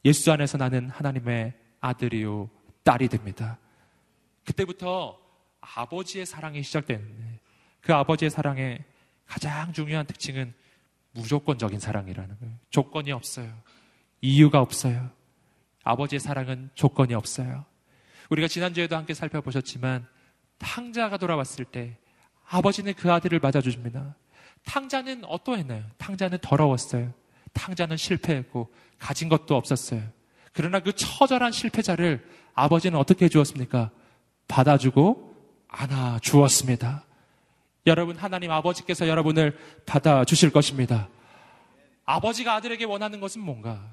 예수 0.03 0.33
안에서 0.33 0.57
나는 0.57 0.89
하나님의 0.89 1.53
아들이요 1.79 2.49
딸이 2.83 3.07
됩니다. 3.07 3.57
그때부터 4.43 5.17
아버지의 5.61 6.25
사랑이 6.25 6.61
시작되는데 6.61 7.39
그 7.79 7.93
아버지의 7.93 8.31
사랑의 8.31 8.83
가장 9.25 9.71
중요한 9.71 10.05
특징은 10.05 10.53
무조건적인 11.13 11.79
사랑이라는 11.79 12.37
거예요. 12.37 12.55
조건이 12.69 13.13
없어요. 13.13 13.53
이유가 14.19 14.59
없어요. 14.59 15.09
아버지의 15.83 16.19
사랑은 16.19 16.69
조건이 16.73 17.13
없어요. 17.13 17.65
우리가 18.29 18.47
지난주에도 18.47 18.95
함께 18.95 19.13
살펴보셨지만 19.13 20.07
탕자가 20.57 21.17
돌아왔을 21.17 21.65
때 21.65 21.97
아버지는 22.47 22.93
그 22.93 23.11
아들을 23.11 23.39
맞아주십니다. 23.39 24.15
탕자는 24.65 25.25
어떠했나요? 25.25 25.83
탕자는 25.97 26.39
더러웠어요. 26.41 27.13
탕자는 27.53 27.97
실패했고 27.97 28.73
가진 28.97 29.29
것도 29.29 29.55
없었어요. 29.55 30.01
그러나 30.53 30.79
그 30.79 30.93
처절한 30.93 31.51
실패자를 31.51 32.25
아버지는 32.53 32.97
어떻게 32.97 33.25
해주었습니까? 33.25 33.91
받아주고 34.47 35.35
안아 35.67 36.19
주었습니다. 36.19 37.05
여러분, 37.85 38.15
하나님 38.15 38.51
아버지께서 38.51 39.07
여러분을 39.07 39.57
받아주실 39.85 40.51
것입니다. 40.51 41.09
아버지가 42.05 42.53
아들에게 42.55 42.85
원하는 42.85 43.19
것은 43.19 43.41
뭔가? 43.41 43.91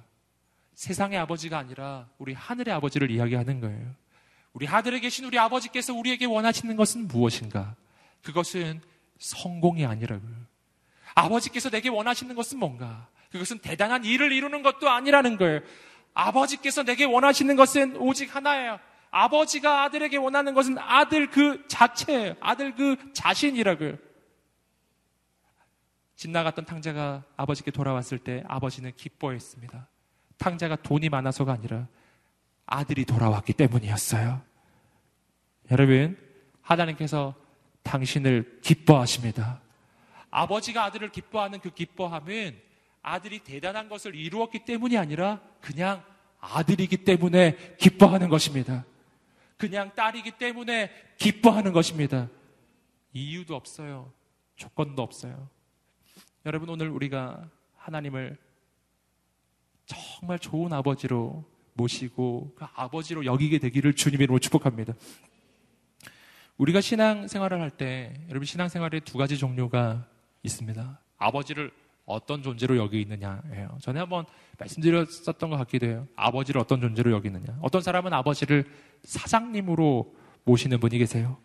세상의 0.81 1.19
아버지가 1.19 1.59
아니라 1.59 2.09
우리 2.17 2.33
하늘의 2.33 2.73
아버지를 2.73 3.11
이야기하는 3.11 3.61
거예요. 3.61 3.95
우리 4.55 4.65
하늘에 4.65 4.99
계신 4.99 5.27
우리 5.27 5.39
아버지께서 5.39 5.93
우리에게 5.93 6.25
원하시는 6.25 6.75
것은 6.75 7.07
무엇인가? 7.07 7.77
그것은 8.23 8.81
성공이 9.19 9.85
아니라고요. 9.85 10.35
아버지께서 11.15 11.69
내게 11.69 11.91
원하시는 11.91 12.35
것은 12.35 12.59
뭔가? 12.59 13.09
그것은 13.31 13.59
대단한 13.59 14.07
일을 14.07 14.33
이루는 14.33 14.63
것도 14.63 14.89
아니라는 14.89 15.37
거예요. 15.37 15.61
아버지께서 16.15 16.83
내게 16.83 17.05
원하시는 17.05 17.55
것은 17.57 17.99
오직 17.99 18.35
하나예요. 18.35 18.81
아버지가 19.11 19.83
아들에게 19.83 20.17
원하는 20.17 20.55
것은 20.55 20.79
아들 20.79 21.29
그 21.29 21.63
자체예요. 21.69 22.37
아들 22.41 22.75
그 22.75 22.97
자신이라고요. 23.13 23.99
집 26.17 26.31
나갔던 26.31 26.65
탕자가 26.65 27.25
아버지께 27.37 27.71
돌아왔을 27.71 28.19
때 28.19 28.43
아버지는 28.49 28.93
기뻐했습니다. 28.97 29.87
탕자가 30.41 30.77
돈이 30.77 31.11
많아서가 31.11 31.53
아니라 31.53 31.87
아들이 32.67 33.05
돌아왔기 33.05 33.53
때문이었어요. 33.53 34.41
여러분, 35.71 36.17
하나님께서 36.63 37.35
당신을 37.83 38.61
기뻐하십니다. 38.63 39.61
아버지가 40.31 40.85
아들을 40.85 41.11
기뻐하는 41.11 41.61
그 41.61 41.71
기뻐함은 41.71 42.59
아들이 43.03 43.41
대단한 43.41 43.89
것을 43.89 44.15
이루었기 44.15 44.65
때문이 44.65 44.97
아니라 44.97 45.41
그냥 45.61 46.03
아들이기 46.41 47.05
때문에 47.05 47.77
기뻐하는 47.77 48.29
것입니다. 48.29 48.85
그냥 49.59 49.95
딸이기 49.95 50.33
때문에 50.33 50.91
기뻐하는 51.19 51.73
것입니다. 51.73 52.29
이유도 53.13 53.55
없어요. 53.55 54.11
조건도 54.57 55.03
없어요. 55.03 55.51
여러분, 56.47 56.71
오늘 56.71 56.89
우리가 56.89 57.47
하나님을 57.77 58.39
정말 59.91 60.39
좋은 60.39 60.73
아버지로 60.73 61.45
모시고 61.75 62.53
그 62.57 62.65
아버지로 62.75 63.25
여기게 63.25 63.59
되기를 63.59 63.95
주님으로 63.95 64.39
축복합니다. 64.39 64.95
우리가 66.59 66.81
신앙 66.81 67.27
생활을 67.27 67.61
할 67.61 67.71
때 67.71 68.13
여러분 68.29 68.45
신앙 68.45 68.69
생활에 68.69 69.01
두 69.01 69.17
가지 69.19 69.39
종류가 69.39 70.07
있습니다. 70.43 71.01
아버지를 71.19 71.71
어떤 72.05 72.43
존재로 72.43 72.77
여기 72.77 73.01
있느냐예요. 73.01 73.79
전에 73.81 74.01
한번 74.01 74.27
말씀드렸었던 74.59 75.51
것 75.51 75.57
같기도 75.59 75.87
해요. 75.87 76.09
아버지를 76.17 76.61
어떤 76.61 76.81
존재로 76.81 77.13
여기느냐. 77.13 77.59
어떤 77.63 77.83
사람은 77.83 78.13
아버지를 78.13 78.67
사장님으로 79.05 80.15
모시는 80.45 80.81
분이 80.81 80.99
계세요. 80.99 81.39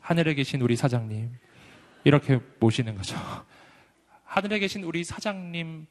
하늘에 0.00 0.34
계신 0.34 0.60
우리 0.60 0.76
사장님. 0.76 1.32
이렇게 2.04 2.40
모시는 2.60 2.96
거죠. 2.96 3.16
하늘에 4.24 4.58
계신 4.60 4.84
우리 4.84 5.02
사장님, 5.04 5.86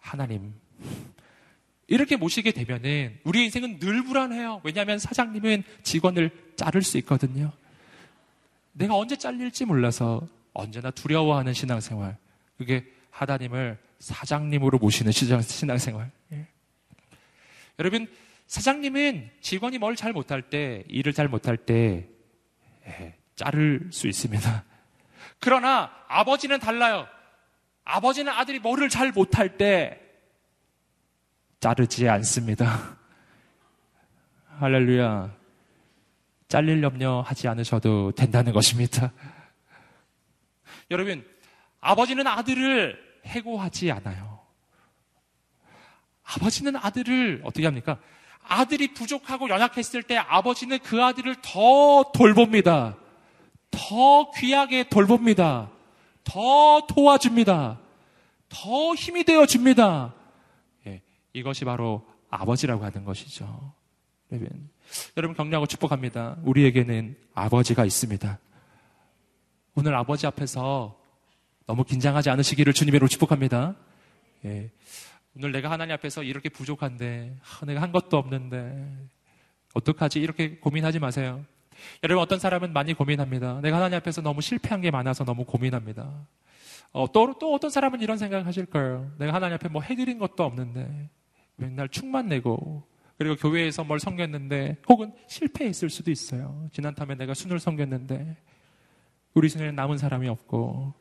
하나님. 0.00 0.54
이렇게 1.86 2.16
모시게 2.16 2.52
되면은 2.52 3.20
우리 3.24 3.44
인생은 3.44 3.78
늘 3.78 4.04
불안해요. 4.04 4.60
왜냐하면 4.64 4.98
사장님은 4.98 5.64
직원을 5.82 6.30
자를 6.56 6.82
수 6.82 6.96
있거든요. 6.98 7.52
내가 8.72 8.96
언제 8.96 9.16
잘릴지 9.16 9.66
몰라서 9.66 10.26
언제나 10.52 10.90
두려워하는 10.90 11.52
신앙생활. 11.52 12.16
그게 12.56 12.84
하나님을 13.10 13.78
사장님으로 13.98 14.78
모시는 14.78 15.12
신앙생활. 15.12 16.10
예. 16.32 16.46
여러분, 17.78 18.08
사장님은 18.46 19.30
직원이 19.40 19.78
뭘 19.78 19.96
잘 19.96 20.12
못할 20.12 20.42
때, 20.42 20.84
일을 20.88 21.12
잘 21.12 21.28
못할 21.28 21.56
때, 21.56 22.08
예, 22.86 23.14
자를 23.36 23.88
수 23.92 24.06
있습니다. 24.06 24.64
그러나 25.40 25.90
아버지는 26.08 26.58
달라요. 26.60 27.06
아버지는 27.84 28.32
아들이 28.32 28.58
뭐를 28.58 28.88
잘 28.88 29.12
못할 29.12 29.56
때, 29.56 30.00
자르지 31.64 32.06
않습니다. 32.10 32.98
할렐루야. 34.58 35.34
잘릴 36.46 36.82
염려 36.82 37.22
하지 37.22 37.48
않으셔도 37.48 38.12
된다는 38.12 38.52
것입니다. 38.52 39.12
여러분, 40.90 41.26
아버지는 41.80 42.26
아들을 42.26 42.98
해고하지 43.24 43.90
않아요. 43.92 44.40
아버지는 46.22 46.76
아들을 46.76 47.40
어떻게 47.44 47.64
합니까? 47.64 47.98
아들이 48.46 48.92
부족하고 48.92 49.48
연약했을 49.48 50.02
때 50.02 50.18
아버지는 50.18 50.78
그 50.80 51.02
아들을 51.02 51.36
더 51.40 52.12
돌봅니다. 52.12 52.94
더 53.70 54.30
귀하게 54.32 54.90
돌봅니다. 54.90 55.70
더 56.24 56.86
도와줍니다. 56.88 57.78
더 58.50 58.94
힘이 58.94 59.24
되어 59.24 59.46
줍니다. 59.46 60.12
예, 61.34 61.40
이것이 61.40 61.64
바로 61.64 62.06
아버지라고 62.30 62.84
하는 62.84 63.04
것이죠. 63.04 63.72
여러분, 64.30 64.70
여러분 65.16 65.36
격려하고 65.36 65.66
축복합니다. 65.66 66.38
우리에게는 66.42 67.16
아버지가 67.34 67.84
있습니다. 67.84 68.38
오늘 69.76 69.94
아버지 69.94 70.26
앞에서 70.26 70.98
너무 71.66 71.84
긴장하지 71.84 72.30
않으시기를 72.30 72.72
주님으로 72.72 73.08
축복합니다. 73.08 73.74
예. 74.44 74.70
오늘 75.36 75.50
내가 75.52 75.70
하나님 75.70 75.94
앞에서 75.94 76.22
이렇게 76.22 76.48
부족한데, 76.48 77.36
아, 77.42 77.64
내가 77.64 77.82
한 77.82 77.90
것도 77.90 78.16
없는데, 78.16 79.08
어떡하지? 79.74 80.20
이렇게 80.20 80.56
고민하지 80.58 81.00
마세요. 81.00 81.44
여러분, 82.04 82.22
어떤 82.22 82.38
사람은 82.38 82.72
많이 82.72 82.94
고민합니다. 82.94 83.60
내가 83.60 83.78
하나님 83.78 83.96
앞에서 83.96 84.22
너무 84.22 84.40
실패한 84.40 84.80
게 84.80 84.92
많아서 84.92 85.24
너무 85.24 85.44
고민합니다. 85.44 86.26
어, 86.92 87.10
또, 87.10 87.34
또 87.40 87.52
어떤 87.52 87.70
사람은 87.70 88.00
이런 88.00 88.18
생각 88.18 88.46
하실 88.46 88.66
거예요. 88.66 89.10
내가 89.18 89.34
하나님 89.34 89.56
앞에 89.56 89.68
뭐 89.68 89.82
해드린 89.82 90.18
것도 90.18 90.44
없는데, 90.44 91.10
맨날 91.56 91.88
축만 91.88 92.28
내고, 92.28 92.82
그리고 93.16 93.36
교회에서 93.36 93.84
뭘 93.84 94.00
섬겼는데, 94.00 94.78
혹은 94.88 95.12
실패했을 95.28 95.90
수도 95.90 96.10
있어요. 96.10 96.68
지난 96.72 96.94
탐에 96.94 97.14
내가 97.14 97.34
순을 97.34 97.60
섬겼는데, 97.60 98.36
우리 99.34 99.48
순에 99.48 99.70
남은 99.72 99.98
사람이 99.98 100.28
없고, 100.28 100.94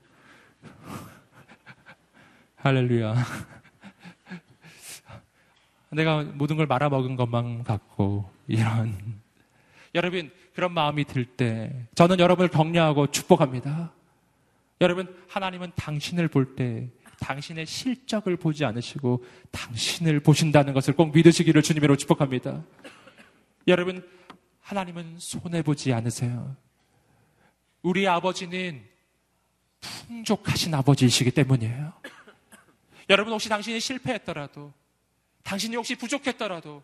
할렐루야. 2.56 3.16
내가 5.92 6.24
모든 6.24 6.58
걸 6.58 6.68
말아먹은 6.68 7.16
것만 7.16 7.64
같고, 7.64 8.30
이런. 8.48 9.22
여러분, 9.96 10.32
그런 10.54 10.74
마음이 10.74 11.06
들 11.06 11.26
때, 11.26 11.88
저는 11.96 12.20
여러분을 12.20 12.50
격려하고 12.50 13.08
축복합니다. 13.08 13.92
여러분, 14.82 15.16
하나님은 15.30 15.72
당신을 15.76 16.28
볼 16.28 16.56
때, 16.56 16.90
당신의 17.20 17.66
실적을 17.66 18.38
보지 18.38 18.66
않으시고, 18.66 19.24
당신을 19.52 20.20
보신다는 20.20 20.74
것을 20.74 20.96
꼭 20.96 21.14
믿으시기를 21.14 21.62
주님으로 21.62 21.96
축복합니다. 21.96 22.64
여러분, 23.68 24.08
하나님은 24.62 25.18
손해보지 25.20 25.94
않으세요. 25.94 26.56
우리 27.82 28.08
아버지는 28.08 28.84
풍족하신 29.82 30.74
아버지이시기 30.74 31.32
때문이에요. 31.32 31.94
여러분 33.10 33.34
혹시 33.34 33.50
당신이 33.50 33.80
실패했더라도, 33.80 34.74
당신이 35.44 35.76
혹시 35.76 35.96
부족했더라도, 35.96 36.82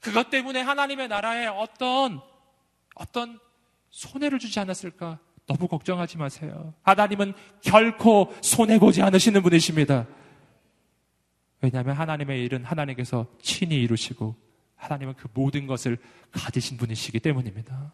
그것 0.00 0.30
때문에 0.30 0.60
하나님의 0.60 1.08
나라에 1.08 1.46
어떤, 1.46 2.20
어떤 2.94 3.38
손해를 3.90 4.38
주지 4.38 4.58
않았을까? 4.58 5.18
너무 5.46 5.68
걱정하지 5.68 6.18
마세요. 6.18 6.74
하나님은 6.82 7.34
결코 7.60 8.32
손해보지 8.42 9.02
않으시는 9.02 9.42
분이십니다. 9.42 10.06
왜냐하면 11.60 11.96
하나님의 11.96 12.44
일은 12.44 12.64
하나님께서 12.64 13.26
친히 13.42 13.76
이루시고, 13.82 14.34
하나님은 14.76 15.14
그 15.14 15.28
모든 15.34 15.66
것을 15.66 15.98
가지신 16.32 16.76
분이시기 16.76 17.20
때문입니다. 17.20 17.92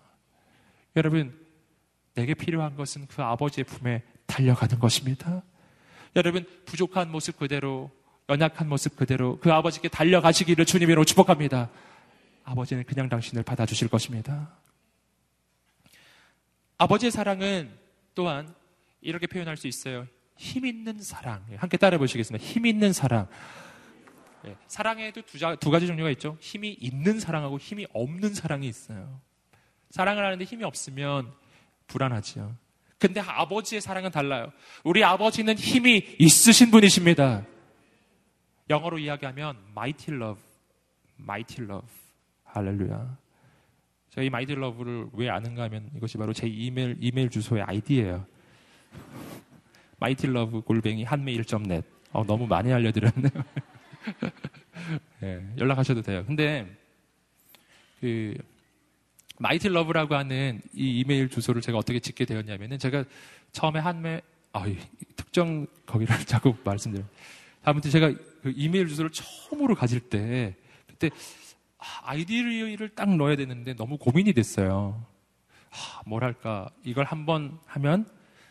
여러분, 0.95 1.35
내게 2.15 2.35
필요한 2.35 2.77
것은 2.77 3.07
그 3.09 3.23
아버지의 3.23 3.65
품에 3.65 4.03
달려가는 4.27 4.79
것입니다. 4.79 5.43
여러분, 6.15 6.47
부족한 6.65 7.11
모습 7.11 7.39
그대로, 7.39 7.91
연약한 8.29 8.69
모습 8.69 8.97
그대로 8.97 9.39
그 9.39 9.53
아버지께 9.53 9.89
달려가시기를 9.89 10.65
주님으로 10.65 11.05
축복합니다. 11.05 11.71
아버지는 12.45 12.85
그냥 12.85 13.09
당신을 13.09 13.43
받아주실 13.43 13.89
것입니다. 13.89 14.57
아버지의 16.79 17.11
사랑은 17.11 17.71
또한 18.15 18.55
이렇게 19.01 19.27
표현할 19.27 19.57
수 19.57 19.67
있어요. 19.67 20.07
힘 20.37 20.67
있는 20.67 21.01
사랑. 21.01 21.45
함께 21.57 21.77
따라 21.77 21.97
보시겠습니다. 21.99 22.45
힘 22.45 22.67
있는 22.67 22.93
사랑. 22.93 23.29
네, 24.43 24.57
사랑에도 24.69 25.23
두, 25.23 25.39
두 25.59 25.71
가지 25.71 25.87
종류가 25.87 26.11
있죠. 26.11 26.37
힘이 26.41 26.77
있는 26.81 27.19
사랑하고 27.19 27.59
힘이 27.59 27.87
없는 27.93 28.35
사랑이 28.35 28.69
있어요. 28.69 29.21
사랑을 29.91 30.25
하는데 30.25 30.45
힘이 30.45 30.65
없으면 30.65 31.33
불안하지요. 31.87 32.55
근데 32.99 33.21
아버지의 33.21 33.81
사랑은 33.81 34.11
달라요. 34.11 34.53
우리 34.85 35.05
아버지는 35.05 35.57
힘이 35.57 36.17
있으신 36.19 36.71
분이십니다. 36.71 37.45
영어로 38.71 38.99
이야기하면 38.99 39.57
mighty 39.71 40.17
love, 40.17 40.43
mighty 41.21 41.69
love. 41.69 41.89
할렐루야. 42.45 43.26
제가 44.17 44.25
이 44.25 44.31
mighty 44.31 44.55
love를 44.55 45.09
왜 45.13 45.29
아는가 45.29 45.65
하면 45.65 45.91
이것이 45.95 46.17
바로 46.17 46.33
제 46.33 46.47
이메일, 46.47 46.97
이메일 47.01 47.29
주소의 47.29 47.63
아이디예요. 47.63 48.25
mighty 50.01 50.27
love 50.27 50.63
골뱅이 50.63 51.05
hanmail.net. 51.05 51.87
어, 52.13 52.25
너무 52.25 52.47
많이 52.47 52.73
알려드렸네요. 52.73 53.31
네, 55.21 55.47
연락하셔도 55.59 56.01
돼요. 56.01 56.25
근데 56.27 56.67
그 58.01 58.35
mighty 59.39 59.69
love라고 59.69 60.15
하는 60.15 60.63
이 60.73 61.01
이메일 61.01 61.29
주소를 61.29 61.61
제가 61.61 61.77
어떻게 61.77 62.01
짓게 62.01 62.25
되었냐면은 62.25 62.79
제가 62.79 63.05
처음에 63.53 63.81
한메 63.81 64.23
아, 64.55 64.65
특정 65.15 65.67
거기를 65.85 66.17
자꾸 66.25 66.55
말씀드려요. 66.65 67.07
아무튼 67.63 67.91
제가 67.91 68.15
그 68.43 68.51
이메일 68.57 68.89
주소를 68.89 69.11
처음으로 69.11 69.75
가질 69.75 70.01
때 70.01 70.55
그때 70.87 71.11
아이디를 71.79 72.91
딱 72.91 73.15
넣어야 73.15 73.37
되는데 73.37 73.75
너무 73.75 73.99
고민이 73.99 74.33
됐어요. 74.33 75.05
아, 75.71 76.01
뭐랄까 76.07 76.71
이걸 76.85 77.05
한번 77.05 77.59
하면 77.67 78.07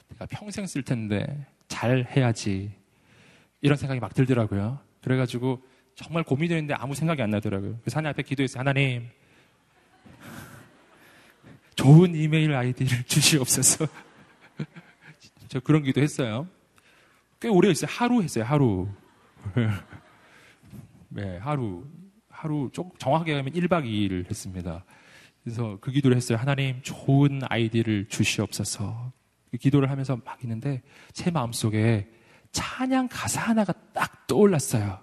내가 0.09 0.25
평생 0.27 0.67
쓸 0.67 0.83
텐데 0.83 1.45
잘 1.67 2.05
해야지 2.15 2.71
이런 3.61 3.77
생각이 3.77 3.99
막 3.99 4.13
들더라고요. 4.13 4.79
그래가지고 5.01 5.61
정말 5.95 6.23
고민했는데 6.23 6.73
아무 6.75 6.93
생각이 6.93 7.21
안 7.21 7.29
나더라고요. 7.29 7.79
그래서 7.81 7.97
하나님 7.97 8.11
앞에 8.13 8.23
기도했어요. 8.23 8.59
하나님 8.59 9.09
좋은 11.75 12.15
이메일 12.15 12.53
아이디를 12.53 13.03
주시옵소서. 13.07 13.87
저 15.47 15.59
그런 15.59 15.83
기도 15.83 16.01
했어요. 16.01 16.47
꽤 17.39 17.49
오래 17.49 17.69
했어요. 17.69 17.89
하루 17.91 18.21
했어요. 18.21 18.43
하루. 18.43 18.87
네, 21.09 21.37
하루. 21.37 21.85
하루 22.45 22.69
좀 22.71 22.91
정확하게 22.99 23.33
하면 23.33 23.53
1박 23.53 23.85
2일을 23.85 24.29
했습니다. 24.29 24.85
그래서 25.43 25.77
그 25.81 25.91
기도를 25.91 26.15
했어요. 26.15 26.37
하나님 26.37 26.81
좋은 26.81 27.41
아이디를 27.43 28.07
주시옵소서. 28.07 29.11
그 29.51 29.57
기도를 29.57 29.89
하면서 29.89 30.15
막 30.23 30.43
있는데 30.43 30.81
제 31.11 31.31
마음속에 31.31 32.07
찬양 32.51 33.09
가사 33.09 33.41
하나가 33.41 33.73
딱 33.93 34.27
떠올랐어요. 34.27 34.99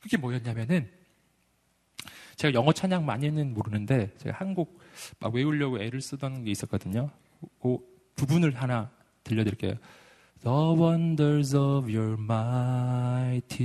그게 0.00 0.16
뭐였냐면은 0.18 0.90
제가 2.36 2.54
영어 2.54 2.72
찬양 2.72 3.06
많이는 3.06 3.54
모르는데 3.54 4.12
제가 4.18 4.36
한국 4.38 4.78
막 5.20 5.34
외우려고 5.34 5.80
애를 5.80 6.00
쓰던 6.00 6.44
게 6.44 6.50
있었거든요. 6.50 7.10
그 7.60 7.78
부분을 8.14 8.54
하나 8.60 8.90
들려드릴게요. 9.22 9.74
The 10.42 10.74
wonders 10.78 11.56
of 11.56 11.90
your 11.90 12.20
mighty 12.20 13.62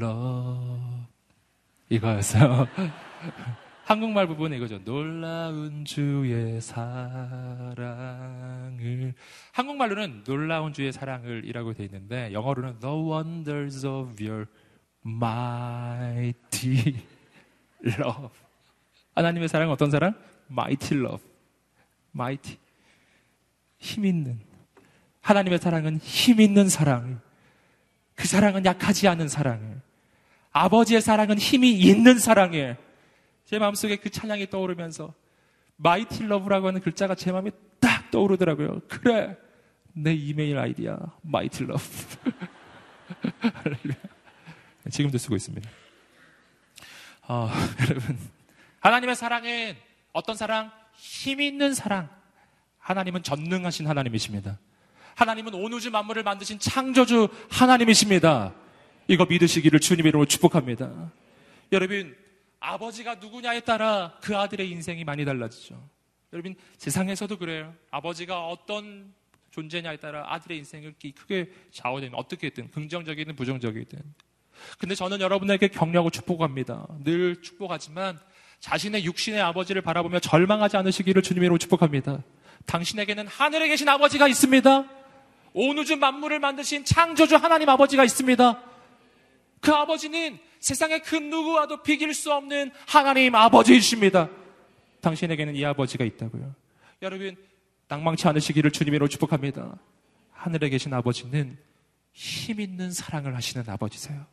love. 0.00 1.09
이거였어요. 1.90 2.66
한국말 3.84 4.26
부분은 4.28 4.56
이거죠. 4.56 4.82
놀라운 4.84 5.84
주의 5.84 6.60
사랑을. 6.60 7.82
한국말로는 9.52 10.22
놀라운 10.22 10.72
주의 10.72 10.92
사랑을 10.92 11.44
이라고 11.44 11.74
되어 11.74 11.86
있는데, 11.86 12.32
영어로는 12.32 12.78
The 12.78 12.94
wonders 12.94 13.84
of 13.84 14.24
your 14.24 14.46
mighty 15.04 17.02
love. 17.84 18.30
하나님의 19.16 19.48
사랑은 19.48 19.72
어떤 19.72 19.90
사랑? 19.90 20.14
mighty 20.48 21.00
love. 21.00 21.24
mighty. 22.14 22.58
힘 23.80 24.04
있는. 24.04 24.38
하나님의 25.22 25.58
사랑은 25.58 25.98
힘 25.98 26.40
있는 26.40 26.68
사랑. 26.68 27.20
그 28.14 28.28
사랑은 28.28 28.64
약하지 28.64 29.08
않은 29.08 29.26
사랑. 29.26 29.82
아버지의 30.52 31.00
사랑은 31.00 31.38
힘이 31.38 31.72
있는 31.72 32.18
사랑이에요. 32.18 32.76
제 33.44 33.58
마음속에 33.58 33.96
그 33.96 34.10
찬양이 34.10 34.50
떠오르면서 34.50 35.14
mighty 35.76 36.24
love라고 36.24 36.68
하는 36.68 36.80
글자가 36.80 37.14
제 37.14 37.32
마음에 37.32 37.50
딱 37.80 38.10
떠오르더라고요. 38.10 38.80
그래. 38.88 39.36
내 39.92 40.14
이메일 40.14 40.58
아이디야. 40.58 40.98
Mighty 41.22 41.64
love. 41.64 41.82
지금도 44.90 45.18
쓰고 45.18 45.36
있습니다. 45.36 45.68
어, 47.28 47.50
여러분. 47.88 48.18
하나님의 48.80 49.16
사랑은 49.16 49.76
어떤 50.12 50.36
사랑? 50.36 50.70
힘 50.96 51.40
있는 51.40 51.74
사랑. 51.74 52.08
하나님은 52.78 53.22
전능하신 53.22 53.86
하나님이십니다. 53.86 54.58
하나님은 55.14 55.54
온 55.54 55.72
우주 55.72 55.90
만물을 55.90 56.22
만드신 56.22 56.58
창조주 56.58 57.28
하나님이십니다. 57.50 58.54
이거 59.10 59.26
믿으시기를 59.28 59.80
주님의 59.80 60.10
이름으로 60.10 60.28
축복합니다. 60.28 61.10
여러분, 61.72 62.16
아버지가 62.60 63.16
누구냐에 63.16 63.58
따라 63.58 64.16
그 64.22 64.36
아들의 64.36 64.70
인생이 64.70 65.02
많이 65.02 65.24
달라지죠. 65.24 65.82
여러분, 66.32 66.54
세상에서도 66.78 67.36
그래요. 67.36 67.74
아버지가 67.90 68.46
어떤 68.46 69.12
존재냐에 69.50 69.96
따라 69.96 70.32
아들의 70.32 70.58
인생을 70.58 70.94
크게 71.16 71.50
좌우되면 71.72 72.14
어떻게든 72.14 72.70
긍정적이든 72.70 73.34
부정적이든. 73.34 73.98
근데 74.78 74.94
저는 74.94 75.20
여러분에게 75.20 75.66
격려하고 75.66 76.10
축복합니다. 76.10 76.86
늘 77.02 77.42
축복하지만 77.42 78.16
자신의 78.60 79.04
육신의 79.06 79.40
아버지를 79.40 79.82
바라보며 79.82 80.20
절망하지 80.20 80.76
않으시기를 80.76 81.22
주님으로 81.22 81.58
축복합니다. 81.58 82.22
당신에게는 82.66 83.26
하늘에 83.26 83.66
계신 83.66 83.88
아버지가 83.88 84.28
있습니다. 84.28 84.88
온 85.54 85.78
우주 85.78 85.96
만물을 85.96 86.38
만드신 86.38 86.84
창조주 86.84 87.34
하나님 87.34 87.68
아버지가 87.68 88.04
있습니다. 88.04 88.69
그 89.60 89.72
아버지는 89.72 90.38
세상의 90.58 91.02
그 91.02 91.16
누구와도 91.16 91.82
비길 91.82 92.12
수 92.14 92.32
없는 92.32 92.70
하나님 92.86 93.34
아버지이십니다. 93.34 94.28
당신에게는 95.00 95.56
이 95.56 95.64
아버지가 95.64 96.04
있다고요. 96.04 96.54
여러분, 97.02 97.36
낭망치 97.88 98.28
않으시기를 98.28 98.70
주님으로 98.70 99.08
축복합니다. 99.08 99.78
하늘에 100.32 100.68
계신 100.68 100.92
아버지는 100.92 101.58
힘 102.12 102.60
있는 102.60 102.90
사랑을 102.90 103.34
하시는 103.36 103.68
아버지세요. 103.68 104.26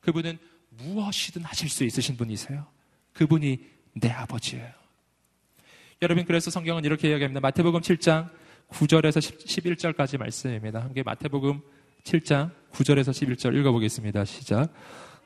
그분은 0.00 0.38
무엇이든 0.70 1.42
하실 1.42 1.68
수 1.68 1.84
있으신 1.84 2.16
분이세요. 2.16 2.66
그분이 3.12 3.58
내 3.94 4.10
아버지예요. 4.10 4.70
여러분, 6.02 6.24
그래서 6.24 6.50
성경은 6.50 6.84
이렇게 6.84 7.10
이야기합니다. 7.10 7.40
마태복음 7.40 7.80
7장 7.80 8.30
9절에서 8.70 9.18
11절까지 9.18 10.18
말씀입니다. 10.18 10.80
함께 10.80 11.02
마태복음 11.02 11.60
7장 12.04 12.52
9절에서 12.72 13.10
11절 13.10 13.56
읽어보겠습니다. 13.56 14.24
시작. 14.24 14.72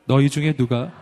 너희 0.06 0.28
중에 0.28 0.54
누가 0.54 0.92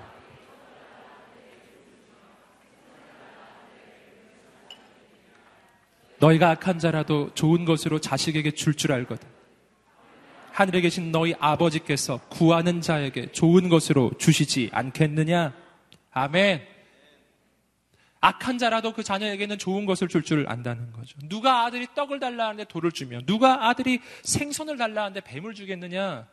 너희가 6.19 6.51
악한 6.51 6.79
자라도 6.79 7.31
좋은 7.35 7.65
것으로 7.65 7.99
자식에게 7.99 8.53
줄줄 8.53 8.75
줄 8.75 8.93
알거든. 8.93 9.29
하늘에 10.53 10.81
계신 10.83 11.11
너희 11.11 11.35
아버지께서 11.41 12.19
구하는 12.29 12.81
자에게 12.81 13.33
좋은 13.33 13.69
것으로 13.69 14.13
주시지 14.19 14.71
않겠느냐? 14.73 15.53
아멘. 16.13 16.63
악한 18.21 18.59
자라도 18.59 18.93
그 18.93 19.03
자녀에게는 19.03 19.59
좋은 19.59 19.85
것을 19.85 20.07
줄 20.07 20.23
줄 20.23 20.45
안다는 20.49 20.93
거죠. 20.93 21.19
누가 21.25 21.65
아들이 21.65 21.89
떡을 21.93 22.21
달라 22.21 22.45
하는데 22.45 22.65
돌을 22.65 22.93
주며 22.93 23.21
누가 23.27 23.69
아들이 23.69 24.01
생선을 24.23 24.77
달라 24.77 25.03
하는데 25.03 25.21
뱀을 25.21 25.55
주겠느냐? 25.55 26.29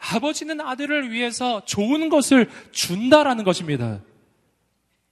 아버지는 0.00 0.60
아들을 0.60 1.10
위해서 1.10 1.64
좋은 1.64 2.08
것을 2.08 2.50
준다라는 2.72 3.44
것입니다. 3.44 4.02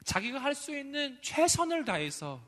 자기가 0.05 0.39
할 0.39 0.55
수 0.55 0.77
있는 0.77 1.19
최선을 1.21 1.85
다해서 1.85 2.41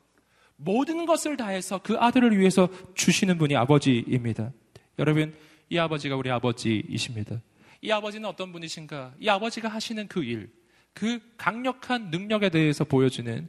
모든 0.55 1.05
것을 1.05 1.37
다해서 1.37 1.79
그 1.83 1.95
아들을 1.97 2.37
위해서 2.37 2.69
주시는 2.95 3.37
분이 3.37 3.55
아버지입니다. 3.55 4.51
여러분, 4.99 5.33
이 5.69 5.77
아버지가 5.77 6.15
우리 6.15 6.29
아버지이십니다. 6.31 7.41
이 7.81 7.91
아버지는 7.91 8.27
어떤 8.27 8.51
분이신가? 8.51 9.13
이 9.19 9.29
아버지가 9.29 9.69
하시는 9.69 10.07
그 10.07 10.23
일, 10.23 10.51
그 10.93 11.19
강력한 11.37 12.09
능력에 12.11 12.49
대해서 12.49 12.83
보여주는 12.83 13.47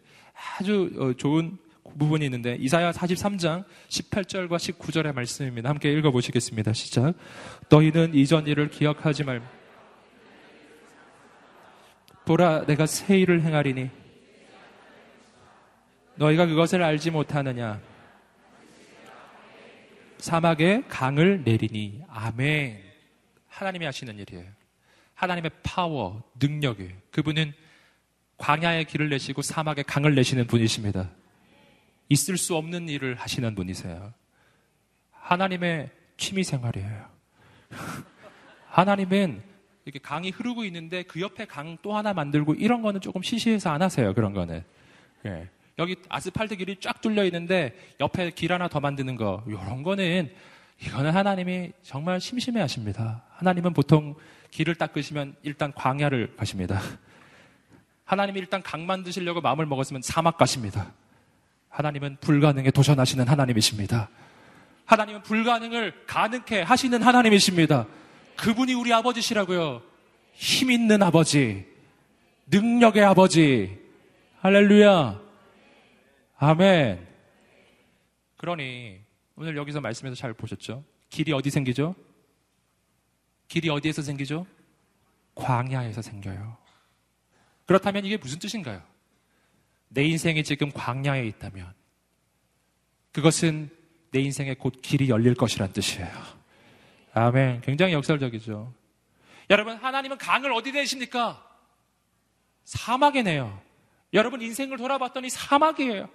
아주 0.59 0.91
어, 0.99 1.13
좋은 1.15 1.59
부분이 1.99 2.25
있는데 2.27 2.57
이사야 2.61 2.93
43장 2.93 3.65
18절과 3.89 4.57
19절의 4.57 5.15
말씀입니다. 5.15 5.69
함께 5.69 5.93
읽어 5.93 6.11
보시겠습니다. 6.11 6.73
시작. 6.73 7.15
너희는 7.69 8.15
이전 8.15 8.47
일을 8.47 8.71
기억하지 8.71 9.25
말. 9.25 9.43
보라, 12.25 12.67
내가 12.67 12.87
새 12.87 13.19
일을 13.19 13.43
행하리니 13.43 13.91
너희가 16.15 16.47
그것을 16.47 16.83
알지 16.83 17.11
못하느냐? 17.11 17.81
사막에 20.19 20.85
강을 20.89 21.43
내리니 21.45 22.03
아멘. 22.09 22.81
하나님이 23.49 23.87
하시는 23.87 24.17
일이에요. 24.17 24.47
하나님의 25.15 25.51
파워, 25.63 26.23
능력이 26.41 26.91
그분은 27.11 27.53
광야의 28.39 28.85
길을 28.85 29.09
내시고 29.09 29.43
사막에 29.43 29.83
강을 29.83 30.15
내시는 30.15 30.47
분이십니다. 30.47 31.11
있을 32.09 32.37
수 32.37 32.57
없는 32.57 32.89
일을 32.89 33.15
하시는 33.15 33.55
분이세요. 33.55 34.13
하나님의 35.13 35.91
취미 36.17 36.45
생활이에요. 36.45 37.07
하나님은 38.69 39.43
이렇게 39.85 39.99
강이 39.99 40.31
흐르고 40.31 40.65
있는데 40.65 41.03
그 41.03 41.21
옆에 41.21 41.45
강 41.47 41.79
또 41.83 41.97
하나 41.97 42.13
만들고 42.13 42.55
이런 42.55 42.83
거는 42.83 43.01
조금 43.01 43.23
시시해서 43.23 43.71
안 43.71 43.83
하세요. 43.83 44.15
그런 44.15 44.33
거는. 44.33 44.63
예. 45.27 45.49
여기 45.79 45.97
아스팔트 46.09 46.57
길이 46.57 46.77
쫙 46.81 47.01
뚫려 47.01 47.25
있는데 47.25 47.75
옆에 47.99 48.31
길 48.31 48.53
하나 48.53 48.69
더 48.69 48.79
만드는 48.81 49.17
거 49.17 49.43
이런 49.47 49.83
거는 49.83 50.31
이거는 50.81 51.13
하나님이 51.13 51.73
정말 51.83 52.21
심심해 52.21 52.61
하십니다. 52.61 53.23
하나님은 53.31 53.73
보통 53.73 54.15
길을 54.51 54.75
닦으시면 54.75 55.37
일단 55.43 55.73
광야를 55.73 56.37
가십니다. 56.37 56.81
하나님이 58.05 58.41
일단 58.41 58.63
강 58.63 58.85
만드시려고 58.87 59.41
마음을 59.41 59.65
먹었으면 59.67 60.03
사막 60.03 60.37
가십니다. 60.37 60.93
하나님은 61.73 62.19
불가능에 62.21 62.71
도전하시는 62.71 63.27
하나님이십니다. 63.27 64.11
하나님은 64.85 65.23
불가능을 65.23 66.05
가능케 66.07 66.61
하시는 66.61 67.03
하나님이십니다. 67.03 67.87
그분이 68.37 68.75
우리 68.75 68.93
아버지시라고요. 68.93 69.83
힘 70.35 70.71
있는 70.71 71.03
아버지, 71.03 71.67
능력의 72.47 73.03
아버지. 73.05 73.79
할렐루야. 74.41 75.21
아멘. 76.37 77.07
그러니 78.37 79.01
오늘 79.37 79.57
여기서 79.57 79.81
말씀에서 79.81 80.15
잘 80.15 80.35
보셨죠? 80.35 80.85
길이 81.09 81.33
어디 81.33 81.49
생기죠? 81.49 81.95
길이 83.49 83.71
어디에서 83.71 84.03
생기죠? 84.03 84.47
광야에서 85.35 86.03
생겨요. 86.03 86.59
그렇다면 87.65 88.05
이게 88.05 88.19
무슨 88.19 88.39
뜻인가요? 88.39 88.83
내 89.95 90.05
인생이 90.05 90.43
지금 90.43 90.71
광야에 90.73 91.27
있다면 91.27 91.73
그것은 93.13 93.71
내 94.11 94.21
인생에 94.21 94.55
곧 94.55 94.81
길이 94.83 95.09
열릴 95.09 95.35
것이란 95.35 95.73
뜻이에요. 95.73 96.11
아멘. 97.15 97.61
굉장히 97.61 97.93
역설적이죠. 97.93 98.73
여러분, 99.51 99.77
하나님은 99.77 100.19
강을 100.19 100.53
어디 100.53 100.73
내십니까? 100.73 101.47
사막에 102.65 103.23
내요. 103.23 103.61
여러분, 104.15 104.41
인생을 104.41 104.79
돌아봤더니 104.79 105.29
사막이에요. 105.29 106.09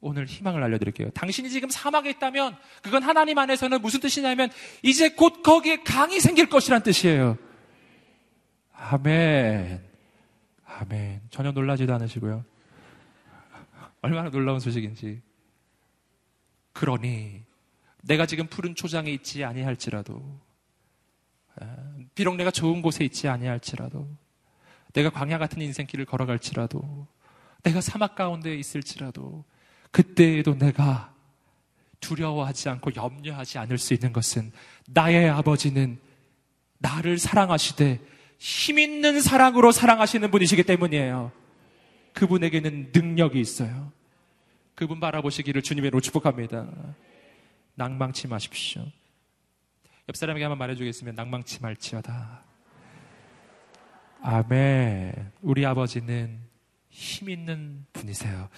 오늘 0.00 0.26
희망을 0.26 0.60
알려드릴게요. 0.64 1.10
당신이 1.10 1.50
지금 1.50 1.70
사막에 1.70 2.10
있다면 2.10 2.56
그건 2.82 3.04
하나님 3.04 3.38
안에서는 3.38 3.80
무슨 3.80 4.00
뜻이냐면 4.00 4.50
이제 4.82 5.10
곧 5.10 5.42
거기에 5.42 5.84
강이 5.84 6.18
생길 6.18 6.48
것이란 6.48 6.82
뜻이에요. 6.82 7.38
아멘. 8.72 9.91
아멘. 10.82 11.20
전혀 11.30 11.52
놀라지도 11.52 11.94
않으시고요. 11.94 12.44
얼마나 14.00 14.30
놀라운 14.30 14.58
소식인지. 14.58 15.22
그러니 16.72 17.44
내가 18.02 18.26
지금 18.26 18.48
푸른 18.48 18.74
초장에 18.74 19.12
있지 19.12 19.44
아니할지라도 19.44 20.40
아, 21.60 21.76
비록 22.16 22.34
내가 22.34 22.50
좋은 22.50 22.82
곳에 22.82 23.04
있지 23.04 23.28
아니할지라도 23.28 24.08
내가 24.92 25.10
광야 25.10 25.38
같은 25.38 25.62
인생길을 25.62 26.04
걸어갈지라도 26.04 27.06
내가 27.62 27.80
사막 27.80 28.16
가운데 28.16 28.56
있을지라도 28.56 29.44
그때에도 29.92 30.58
내가 30.58 31.14
두려워하지 32.00 32.70
않고 32.70 32.90
염려하지 32.96 33.58
않을 33.58 33.78
수 33.78 33.94
있는 33.94 34.12
것은 34.12 34.50
나의 34.88 35.30
아버지는 35.30 36.00
나를 36.78 37.18
사랑하시되 37.18 38.11
힘 38.42 38.80
있는 38.80 39.20
사랑으로 39.20 39.70
사랑하시는 39.70 40.28
분이시기 40.32 40.64
때문이에요. 40.64 41.30
그분에게는 42.12 42.90
능력이 42.92 43.40
있어요. 43.40 43.92
그분 44.74 44.98
바라보시기를 44.98 45.62
주님의로 45.62 46.00
축복합니다. 46.00 46.66
낭망치 47.76 48.26
마십시오. 48.26 48.84
옆 50.08 50.16
사람에게 50.16 50.42
한번 50.42 50.58
말해주겠으면 50.58 51.14
낭망치 51.14 51.62
말지어다. 51.62 52.42
아멘. 54.22 55.30
우리 55.42 55.64
아버지는 55.64 56.40
힘 56.88 57.30
있는 57.30 57.86
분이세요. 57.92 58.48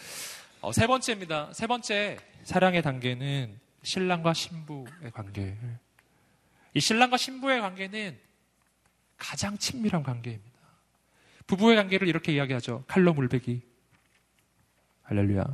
어, 0.63 0.73
세 0.73 0.87
번째입니다. 0.87 1.53
세 1.53 1.67
번째 1.67 2.17
사랑의 2.43 2.81
단계는 2.81 3.61
신랑과 3.83 4.33
신부의 4.33 5.11
관계. 5.13 5.59
이 6.73 6.81
신랑과 6.81 7.19
신부의 7.19 7.61
관계는 7.61 8.25
가장 9.25 9.57
친밀한 9.57 10.03
관계입니다. 10.03 10.53
부부의 11.47 11.77
관계를 11.77 12.09
이렇게 12.09 12.35
이야기하죠. 12.35 12.85
칼로 12.87 13.15
물베기. 13.15 13.63
할렐루야. 15.05 15.45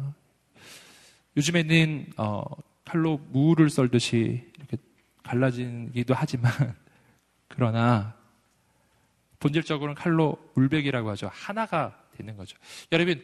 요즘에는 1.36 2.12
어, 2.16 2.42
칼로 2.84 3.18
무를 3.30 3.70
썰듯이 3.70 4.50
이렇게 4.58 4.76
갈라지기도 5.22 6.14
하지만 6.14 6.52
그러나 7.46 8.16
본질적으로는 9.38 9.94
칼로 9.94 10.36
물베기라고 10.54 11.08
하죠. 11.10 11.30
하나가 11.32 11.96
되는 12.16 12.36
거죠. 12.36 12.58
여러분 12.90 13.22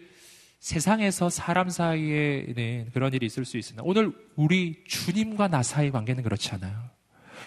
세상에서 0.60 1.28
사람 1.28 1.68
사이에는 1.68 2.90
그런 2.92 3.12
일이 3.12 3.26
있을 3.26 3.44
수 3.44 3.58
있으나 3.58 3.82
오늘 3.84 4.12
우리 4.36 4.84
주님과 4.84 5.48
나 5.48 5.64
사이 5.64 5.90
관계는 5.90 6.22
그렇지 6.22 6.52
않아요. 6.52 6.88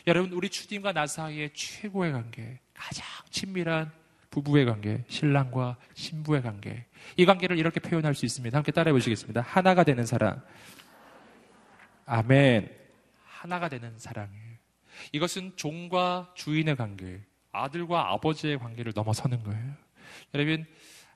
여러분 0.05 0.33
우리 0.33 0.49
주님과 0.49 0.91
나 0.93 1.07
사이의 1.07 1.51
최고의 1.53 2.11
관계, 2.11 2.59
가장 2.79 3.05
친밀한 3.29 3.91
부부의 4.29 4.65
관계, 4.65 5.03
신랑과 5.09 5.75
신부의 5.95 6.41
관계. 6.41 6.85
이 7.17 7.25
관계를 7.25 7.57
이렇게 7.57 7.79
표현할 7.79 8.15
수 8.15 8.25
있습니다. 8.25 8.57
함께 8.57 8.71
따라해 8.71 8.93
보시겠습니다. 8.93 9.41
하나가 9.41 9.83
되는 9.83 10.05
사랑. 10.05 10.41
아멘. 12.05 12.69
하나가 13.25 13.67
되는 13.69 13.97
사랑이에요. 13.97 14.57
이것은 15.11 15.53
종과 15.55 16.31
주인의 16.35 16.75
관계, 16.75 17.21
아들과 17.51 18.11
아버지의 18.13 18.59
관계를 18.59 18.93
넘어서는 18.95 19.43
거예요. 19.43 19.73
여러분, 20.33 20.65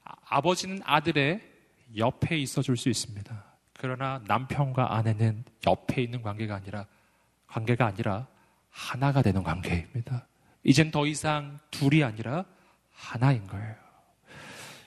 아버지는 0.03 0.79
아들의 0.83 1.41
옆에 1.97 2.37
있어 2.39 2.61
줄 2.61 2.75
수 2.77 2.89
있습니다. 2.89 3.43
그러나 3.79 4.21
남편과 4.25 4.95
아내는 4.95 5.43
옆에 5.67 6.01
있는 6.01 6.21
관계가 6.21 6.55
아니라, 6.55 6.87
관계가 7.47 7.85
아니라 7.85 8.27
하나가 8.69 9.21
되는 9.21 9.43
관계입니다. 9.43 10.27
이젠 10.63 10.91
더 10.91 11.05
이상 11.05 11.59
둘이 11.71 12.03
아니라 12.03 12.45
하나인 12.91 13.45
거예요. 13.47 13.75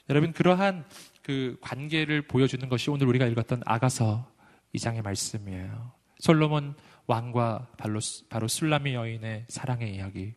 여러분, 0.08 0.32
그러한 0.32 0.84
그 1.22 1.58
관계를 1.60 2.22
보여주는 2.22 2.66
것이 2.68 2.90
오늘 2.90 3.06
우리가 3.08 3.26
읽었던 3.26 3.62
아가서 3.66 4.30
2장의 4.74 5.02
말씀이에요. 5.02 5.92
솔로몬 6.18 6.74
왕과 7.06 7.68
바로, 7.76 8.00
바로 8.28 8.48
술라미 8.48 8.94
여인의 8.94 9.46
사랑의 9.48 9.94
이야기. 9.94 10.34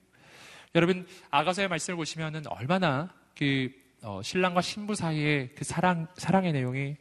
여러분, 0.75 1.07
아가서의 1.29 1.67
말씀을 1.67 1.97
보시면은 1.97 2.47
얼마나 2.47 3.13
그 3.37 3.71
어, 4.01 4.21
신랑과 4.23 4.61
신부 4.61 4.95
사이의 4.95 5.55
그 5.55 5.63
사랑, 5.63 6.07
사랑의 6.15 6.53
내용이 6.53 6.95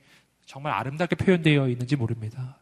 정말 0.46 0.72
아름답게 0.72 1.16
표현되어 1.16 1.68
있는지 1.68 1.96
모릅니다. 1.96 2.57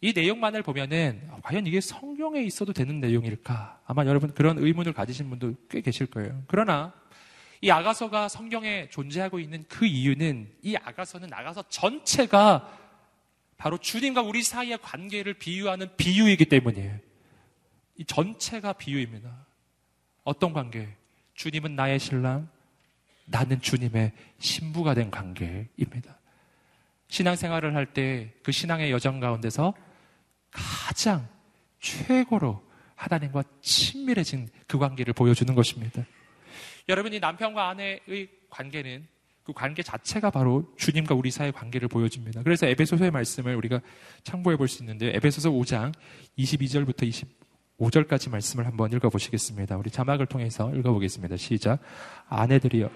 이 0.00 0.12
내용만을 0.12 0.62
보면은 0.62 1.28
과연 1.42 1.66
이게 1.66 1.80
성경에 1.80 2.42
있어도 2.42 2.72
되는 2.72 3.00
내용일까? 3.00 3.80
아마 3.86 4.04
여러분 4.06 4.32
그런 4.34 4.58
의문을 4.58 4.92
가지신 4.92 5.28
분도 5.30 5.54
꽤 5.68 5.80
계실 5.80 6.06
거예요. 6.06 6.42
그러나 6.46 6.92
이 7.60 7.70
아가서가 7.70 8.28
성경에 8.28 8.88
존재하고 8.90 9.38
있는 9.38 9.64
그 9.68 9.86
이유는 9.86 10.52
이 10.62 10.76
아가서는 10.76 11.32
아가서 11.32 11.64
전체가 11.68 12.78
바로 13.56 13.78
주님과 13.78 14.22
우리 14.22 14.42
사이의 14.42 14.78
관계를 14.82 15.34
비유하는 15.34 15.96
비유이기 15.96 16.46
때문이에요. 16.46 16.98
이 17.96 18.04
전체가 18.04 18.74
비유입니다. 18.74 19.46
어떤 20.24 20.52
관계? 20.52 20.94
주님은 21.34 21.76
나의 21.76 21.98
신랑, 21.98 22.48
나는 23.26 23.60
주님의 23.60 24.12
신부가 24.38 24.94
된 24.94 25.10
관계입니다. 25.10 26.15
신앙생활을 27.08 27.74
할 27.74 27.86
때 27.92 28.32
그 28.42 28.52
신앙의 28.52 28.90
여정 28.90 29.20
가운데서 29.20 29.74
가장 30.50 31.28
최고로 31.80 32.62
하나님과 32.94 33.42
친밀해진 33.60 34.48
그 34.66 34.78
관계를 34.78 35.12
보여주는 35.12 35.54
것입니다. 35.54 36.04
여러분 36.88 37.12
이 37.12 37.20
남편과 37.20 37.68
아내의 37.68 38.28
관계는 38.48 39.06
그 39.44 39.52
관계 39.52 39.82
자체가 39.82 40.30
바로 40.30 40.72
주님과 40.76 41.14
우리 41.14 41.30
사이의 41.30 41.52
관계를 41.52 41.88
보여줍니다. 41.88 42.42
그래서 42.42 42.66
에베소서의 42.66 43.10
말씀을 43.12 43.54
우리가 43.54 43.80
참고해 44.24 44.56
볼 44.56 44.66
수 44.66 44.82
있는데 44.82 45.14
에베소서 45.14 45.50
5장 45.50 45.92
22절부터 46.38 47.08
25절까지 47.78 48.30
말씀을 48.30 48.66
한번 48.66 48.92
읽어 48.92 49.08
보시겠습니다. 49.08 49.76
우리 49.76 49.90
자막을 49.90 50.26
통해서 50.26 50.74
읽어 50.74 50.92
보겠습니다. 50.92 51.36
시작. 51.36 51.78
아내들이여 52.28 52.90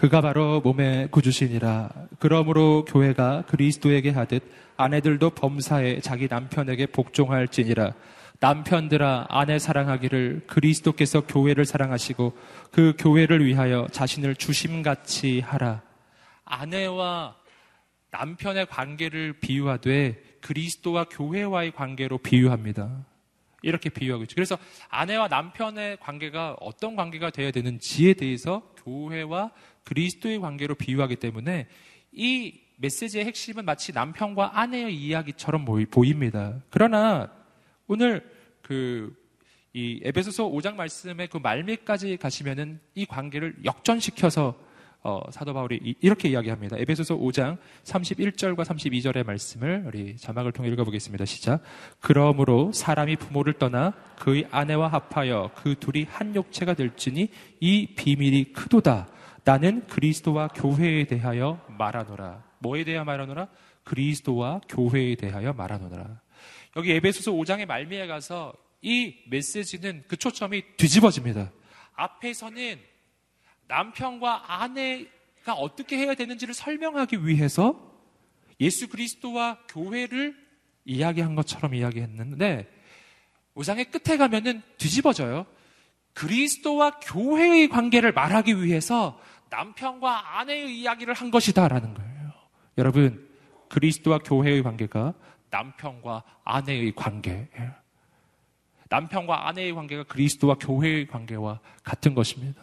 그가 0.00 0.22
바로 0.22 0.62
몸의 0.62 1.08
구주시니라. 1.10 1.90
그러므로 2.20 2.86
교회가 2.86 3.44
그리스도에게 3.46 4.08
하듯 4.08 4.42
아내들도 4.78 5.28
범사에 5.28 6.00
자기 6.00 6.26
남편에게 6.26 6.86
복종할지니라. 6.86 7.92
남편들아 8.38 9.26
아내 9.28 9.58
사랑하기를 9.58 10.44
그리스도께서 10.46 11.26
교회를 11.26 11.66
사랑하시고 11.66 12.32
그 12.72 12.94
교회를 12.98 13.44
위하여 13.44 13.88
자신을 13.92 14.36
주심같이 14.36 15.40
하라. 15.40 15.82
아내와 16.46 17.36
남편의 18.10 18.68
관계를 18.70 19.34
비유하되 19.34 20.18
그리스도와 20.40 21.04
교회와의 21.10 21.72
관계로 21.72 22.16
비유합니다. 22.16 23.04
이렇게 23.62 23.90
비유하고 23.90 24.22
있죠. 24.22 24.34
그래서 24.34 24.56
아내와 24.88 25.28
남편의 25.28 25.98
관계가 26.00 26.56
어떤 26.60 26.96
관계가 26.96 27.28
되어야 27.28 27.50
되는지에 27.50 28.14
대해서 28.14 28.62
교회와 28.82 29.50
그리스도의 29.84 30.40
관계로 30.40 30.74
비유하기 30.74 31.16
때문에 31.16 31.66
이 32.12 32.60
메시지의 32.76 33.24
핵심은 33.26 33.64
마치 33.64 33.92
남편과 33.92 34.58
아내의 34.58 34.94
이야기처럼 34.94 35.64
보입니다. 35.64 36.60
그러나 36.70 37.30
오늘 37.86 38.28
그 38.62 39.20
이 39.72 40.00
에베소서 40.02 40.48
5장 40.48 40.74
말씀의 40.74 41.28
그 41.28 41.36
말미까지 41.36 42.16
가시면은 42.16 42.80
이 42.94 43.06
관계를 43.06 43.54
역전시켜서 43.64 44.54
어, 45.02 45.22
사도 45.30 45.54
바울이 45.54 45.96
이렇게 46.00 46.28
이야기합니다. 46.28 46.76
에베소서 46.76 47.16
5장 47.16 47.56
31절과 47.84 48.64
32절의 48.64 49.24
말씀을 49.24 49.84
우리 49.86 50.16
자막을 50.16 50.52
통해 50.52 50.68
읽어보겠습니다. 50.70 51.24
시작. 51.24 51.62
그러므로 52.00 52.72
사람이 52.72 53.16
부모를 53.16 53.54
떠나 53.54 53.94
그의 54.18 54.46
아내와 54.50 54.88
합하여 54.88 55.52
그 55.54 55.76
둘이 55.78 56.04
한 56.10 56.34
육체가 56.34 56.74
될지니 56.74 57.28
이 57.60 57.94
비밀이 57.96 58.52
크도다. 58.52 59.08
나는 59.44 59.86
그리스도와 59.86 60.48
교회에 60.48 61.04
대하여 61.04 61.64
말하노라. 61.68 62.44
뭐에 62.58 62.84
대하여 62.84 63.04
말하노라? 63.04 63.48
그리스도와 63.84 64.60
교회에 64.68 65.14
대하여 65.14 65.52
말하노라. 65.52 66.20
여기 66.76 66.92
에베소서 66.92 67.32
5장의 67.32 67.66
말미에 67.66 68.06
가서 68.06 68.52
이 68.82 69.16
메시지는 69.28 70.04
그 70.08 70.16
초점이 70.16 70.76
뒤집어집니다. 70.76 71.52
앞에서는 71.94 72.78
남편과 73.68 74.60
아내가 74.60 75.54
어떻게 75.54 75.96
해야 75.96 76.14
되는지를 76.14 76.54
설명하기 76.54 77.26
위해서 77.26 77.90
예수 78.60 78.88
그리스도와 78.88 79.58
교회를 79.68 80.36
이야기한 80.84 81.34
것처럼 81.34 81.74
이야기했는데 81.74 82.68
5장의 83.54 83.90
끝에 83.90 84.16
가면은 84.16 84.62
뒤집어져요. 84.78 85.46
그리스도와 86.14 86.98
교회의 87.00 87.68
관계를 87.68 88.12
말하기 88.12 88.62
위해서 88.62 89.20
남편과 89.50 90.38
아내의 90.38 90.80
이야기를 90.80 91.14
한 91.14 91.30
것이다라는 91.30 91.94
거예요. 91.94 92.32
여러분, 92.78 93.28
그리스도와 93.68 94.18
교회의 94.18 94.62
관계가 94.62 95.14
남편과 95.50 96.22
아내의 96.44 96.94
관계예요. 96.94 97.80
남편과 98.88 99.48
아내의 99.48 99.72
관계가 99.74 100.04
그리스도와 100.04 100.56
교회의 100.58 101.06
관계와 101.06 101.60
같은 101.82 102.14
것입니다. 102.14 102.62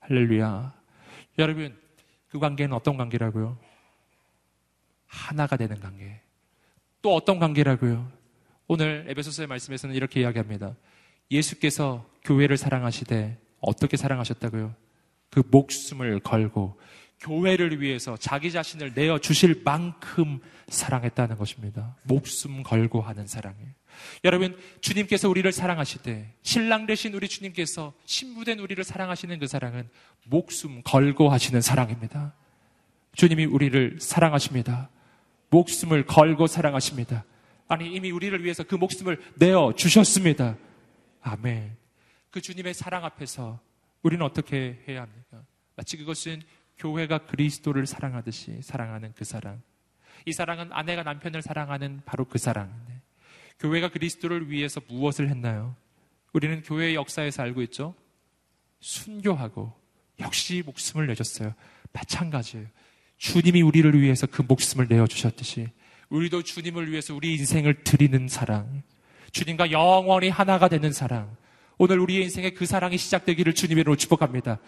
할렐루야. 0.00 0.72
여러분, 1.38 1.76
그 2.28 2.38
관계는 2.38 2.74
어떤 2.74 2.96
관계라고요? 2.96 3.58
하나가 5.06 5.56
되는 5.56 5.78
관계. 5.80 6.20
또 7.02 7.14
어떤 7.14 7.38
관계라고요? 7.38 8.10
오늘 8.66 9.06
에베소서의 9.08 9.46
말씀에서는 9.48 9.94
이렇게 9.94 10.20
이야기합니다. 10.20 10.74
예수께서 11.30 12.08
교회를 12.24 12.56
사랑하시되 12.56 13.38
어떻게 13.60 13.96
사랑하셨다고요? 13.96 14.74
그 15.30 15.42
목숨을 15.50 16.20
걸고 16.20 16.78
교회를 17.20 17.80
위해서 17.80 18.16
자기 18.16 18.52
자신을 18.52 18.92
내어 18.94 19.18
주실 19.18 19.62
만큼 19.64 20.38
사랑했다는 20.68 21.36
것입니다. 21.36 21.96
목숨 22.04 22.62
걸고 22.62 23.00
하는 23.00 23.26
사랑이에요. 23.26 23.68
여러분, 24.24 24.56
주님께서 24.80 25.28
우리를 25.28 25.50
사랑하실 25.50 26.02
때, 26.02 26.32
신랑 26.42 26.86
되신 26.86 27.14
우리 27.14 27.28
주님께서 27.28 27.92
신부된 28.04 28.60
우리를 28.60 28.82
사랑하시는 28.84 29.38
그 29.40 29.48
사랑은 29.48 29.88
목숨 30.24 30.82
걸고 30.84 31.30
하시는 31.30 31.60
사랑입니다. 31.60 32.34
주님이 33.14 33.46
우리를 33.46 33.98
사랑하십니다. 34.00 34.90
목숨을 35.50 36.06
걸고 36.06 36.46
사랑하십니다. 36.46 37.24
아니, 37.66 37.92
이미 37.92 38.12
우리를 38.12 38.44
위해서 38.44 38.62
그 38.62 38.76
목숨을 38.76 39.20
내어 39.36 39.72
주셨습니다. 39.74 40.56
아멘. 41.28 41.76
그 42.30 42.40
주님의 42.40 42.74
사랑 42.74 43.04
앞에서 43.04 43.60
우리는 44.02 44.24
어떻게 44.24 44.82
해야 44.88 45.02
합니까? 45.02 45.44
마치 45.76 45.96
그것은 45.96 46.42
교회가 46.78 47.26
그리스도를 47.26 47.86
사랑하듯이 47.86 48.62
사랑하는 48.62 49.12
그 49.14 49.24
사랑. 49.24 49.60
이 50.24 50.32
사랑은 50.32 50.72
아내가 50.72 51.02
남편을 51.02 51.42
사랑하는 51.42 52.02
바로 52.04 52.24
그 52.24 52.38
사랑인데, 52.38 53.00
교회가 53.58 53.88
그리스도를 53.88 54.50
위해서 54.50 54.80
무엇을 54.88 55.28
했나요? 55.28 55.76
우리는 56.32 56.62
교회의 56.62 56.94
역사에서 56.94 57.42
알고 57.42 57.62
있죠? 57.62 57.94
순교하고 58.80 59.72
역시 60.20 60.62
목숨을 60.64 61.06
내줬어요. 61.08 61.54
마찬가지예요. 61.92 62.66
주님이 63.16 63.62
우리를 63.62 64.00
위해서 64.00 64.26
그 64.26 64.42
목숨을 64.42 64.86
내어주셨듯이 64.88 65.68
우리도 66.10 66.42
주님을 66.42 66.90
위해서 66.90 67.14
우리 67.14 67.34
인생을 67.34 67.82
드리는 67.82 68.28
사랑, 68.28 68.82
주님과 69.32 69.70
영원히 69.70 70.28
하나가 70.28 70.68
되는 70.68 70.92
사랑, 70.92 71.36
오늘 71.76 72.00
우리의 72.00 72.24
인생에 72.24 72.50
그 72.50 72.66
사랑이 72.66 72.98
시작되기를 72.98 73.54
주님으로 73.54 73.96
축복합니다. 73.96 74.58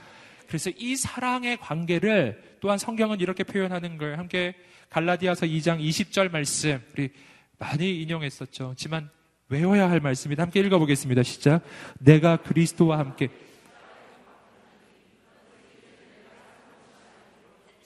그래서 0.46 0.70
이 0.76 0.96
사랑의 0.96 1.56
관계를 1.58 2.58
또한 2.60 2.78
성경은 2.78 3.20
이렇게 3.20 3.44
표현하는 3.44 3.98
걸 3.98 4.18
함께 4.18 4.54
갈라디아서 4.90 5.46
2장 5.46 5.80
20절 5.80 6.30
말씀 6.30 6.80
우리 6.92 7.10
많이 7.58 8.02
인용했었죠. 8.02 8.74
지만 8.76 9.10
외워야 9.48 9.90
할 9.90 10.00
말씀이다. 10.00 10.42
함께 10.42 10.60
읽어보겠습니다. 10.60 11.22
시작. 11.22 11.62
내가 11.98 12.36
그리스도와 12.36 12.98
함께 12.98 13.28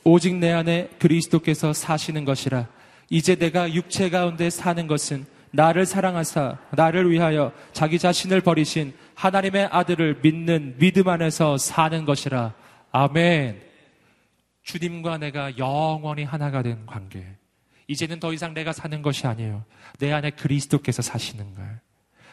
오직 0.05 0.37
내 0.37 0.53
안에 0.53 0.91
그리스도께서 0.99 1.73
사시는 1.73 2.25
것이라. 2.25 2.69
이제 3.09 3.37
내가 3.37 3.73
육체 3.73 4.11
가운데 4.11 4.51
사는 4.51 4.87
것은 4.87 5.27
나를 5.55 5.87
사랑하사 5.87 6.59
나를 6.73 7.11
위하여 7.11 7.53
자기 7.73 7.99
자신을 7.99 8.41
버리신 8.41 8.93
하나님의 9.15 9.69
아들을 9.71 10.19
믿는 10.23 10.77
믿음 10.79 11.09
안에서 11.09 11.57
사는 11.57 12.05
것이라. 12.05 12.55
아멘. 12.91 13.63
주님과 14.63 15.19
내가 15.19 15.57
영원히 15.57 16.25
하나가 16.25 16.63
된 16.63 16.85
관계. 16.87 17.25
이제는 17.87 18.19
더 18.19 18.33
이상 18.33 18.53
내가 18.55 18.73
사는 18.73 19.01
것이 19.03 19.27
아니에요. 19.27 19.65
내 19.99 20.13
안에 20.13 20.31
그리스도께서 20.31 21.03
사시는 21.03 21.55
걸. 21.55 21.81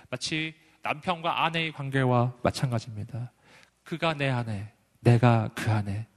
마치 0.10 0.54
남편과 0.82 1.46
아내의 1.46 1.74
관계와 1.74 2.34
마찬가지입니다. 2.42 3.32
그가 3.84 4.14
내 4.14 4.30
안에, 4.30 4.72
내가 5.02 5.50
그 5.56 5.70
안에. 5.70 6.08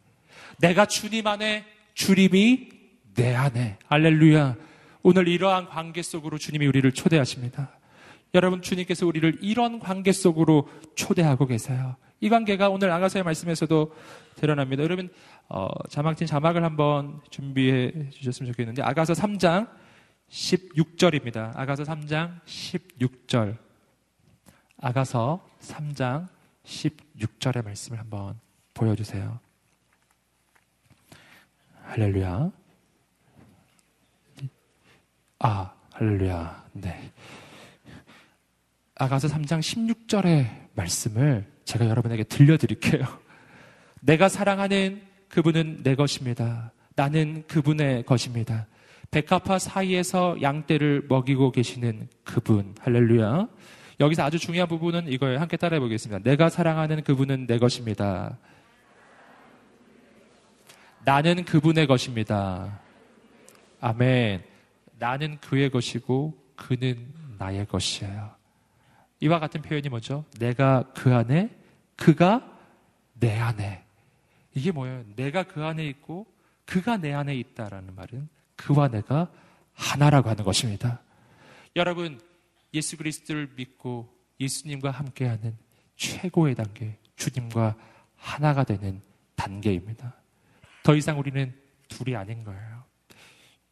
내가 0.59 0.87
주님 0.87 1.27
안에, 1.27 1.65
주님이 1.95 2.69
내 3.15 3.35
안에. 3.35 3.79
알렐루야. 3.89 4.57
오늘 5.05 5.29
이러한 5.29 5.67
관계 5.69 6.01
속으로 6.01 6.39
주님이 6.39 6.67
우리를 6.67 6.91
초대하십니다. 6.93 7.79
여러분, 8.33 8.63
주님께서 8.63 9.07
우리를 9.07 9.37
이런 9.43 9.79
관계 9.79 10.13
속으로 10.13 10.67
초대하고 10.97 11.47
계세요. 11.47 11.97
이 12.21 12.31
관계가 12.31 12.71
오늘 12.71 12.91
아가서의 12.91 13.23
말씀에서도 13.23 13.95
드러납니다. 14.37 14.83
여러분, 14.83 15.11
어, 15.51 15.69
자막진 15.91 16.27
자막을 16.27 16.65
한번 16.65 17.21
준비해 17.29 17.93
주셨으면 18.13 18.51
좋겠는데, 18.53 18.83
아가서 18.83 19.13
3장 19.13 19.69
16절입니다. 20.31 21.53
아가서 21.55 21.83
3장 21.85 22.41
16절. 22.47 23.59
아가서 24.81 25.47
3장 25.61 26.29
16절의 26.65 27.63
말씀을 27.63 28.01
한번 28.01 28.41
보여주세요. 28.73 29.39
할렐루야. 31.83 32.64
아, 35.47 35.71
할렐루야. 35.93 36.65
네. 36.73 37.13
아가서 38.95 39.29
3장 39.29 39.61
16절의 39.61 40.49
말씀을 40.73 41.45
제가 41.67 41.87
여러분에게 41.87 42.25
들려드릴게요. 42.25 43.05
내가 44.01 44.31
사랑하는 44.31 45.03
그분은 45.29 45.83
내 45.83 45.97
것입니다. 45.97 46.73
나는 46.97 47.45
그분의 47.47 48.07
것입니다. 48.07 48.67
백합화 49.11 49.59
사이에서 49.59 50.39
양떼를 50.41 51.09
먹이고 51.11 51.53
계시는 51.53 52.09
그분. 52.25 52.75
할렐루야. 52.81 53.47
여기서 54.01 54.23
아주 54.23 54.39
중요한 54.39 54.67
부분은 54.67 55.13
이거예요. 55.13 55.41
함께 55.41 55.59
따라해 55.59 55.79
보겠습니다. 55.79 56.23
내가 56.23 56.49
사랑하는 56.49 57.05
그분은 57.05 57.47
내 57.47 57.59
것입니다. 57.59 58.39
나는 61.05 61.45
그분의 61.45 61.87
것입니다. 61.87 62.81
아멘. 63.83 64.54
나는 65.05 65.39
그의 65.39 65.69
것이고 65.69 66.33
그는 66.57 67.13
나의 67.37 67.67
것이에요. 67.67 68.35
이와 69.21 69.39
같은 69.39 69.61
표현이 69.61 69.91
뭐죠? 69.91 70.25
내가 70.39 70.91
그 70.95 71.15
안에, 71.15 71.51
그가 71.95 72.59
내 73.13 73.39
안에. 73.39 73.85
이게 74.55 74.73
뭐예요? 74.73 75.05
내가 75.15 75.43
그 75.43 75.63
안에 75.63 75.87
있고 75.89 76.27
그가 76.65 76.97
내 76.97 77.13
안에 77.13 77.37
있다라는 77.37 77.95
말은 77.95 78.31
그와 78.57 78.89
내가 78.89 79.31
하나라고 79.75 80.31
하는 80.31 80.43
것입니다. 80.43 81.03
여러분, 81.77 82.19
예수 82.73 82.97
그리스도를 82.97 83.51
믿고 83.57 84.09
예수님과 84.41 84.91
함께하는 84.91 85.55
최고의 85.97 86.55
단계, 86.55 86.99
주님과 87.17 87.77
하나가 88.17 88.65
되는 88.65 89.03
단계입니다. 89.37 90.15
더 90.83 90.97
이상 90.97 91.19
우리는 91.19 91.55
둘이 91.89 92.17
아닌 92.17 92.43
거예요. 92.43 92.85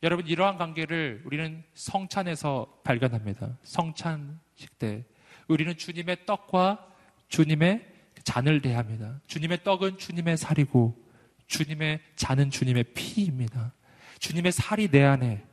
여러분, 0.03 0.27
이러한 0.27 0.59
관계를 0.59 1.23
우리는 1.25 1.63
성찬에서 1.75 2.81
발견합니다. 2.83 3.57
성찬식 3.63 4.79
때. 4.79 5.05
우리는 5.47 5.77
주님의 5.77 6.27
떡과 6.27 6.89
주님의 7.29 7.87
잔을 8.25 8.61
대합니다. 8.63 9.21
주님의 9.29 9.63
떡은 9.63 9.99
주님의 9.99 10.37
살이고, 10.37 11.01
주님의 11.47 12.01
잔은 12.17 12.51
주님의 12.51 12.85
피입니다. 12.95 13.73
주님의 14.19 14.51
살이 14.51 14.89
내 14.89 15.05
안에, 15.05 15.45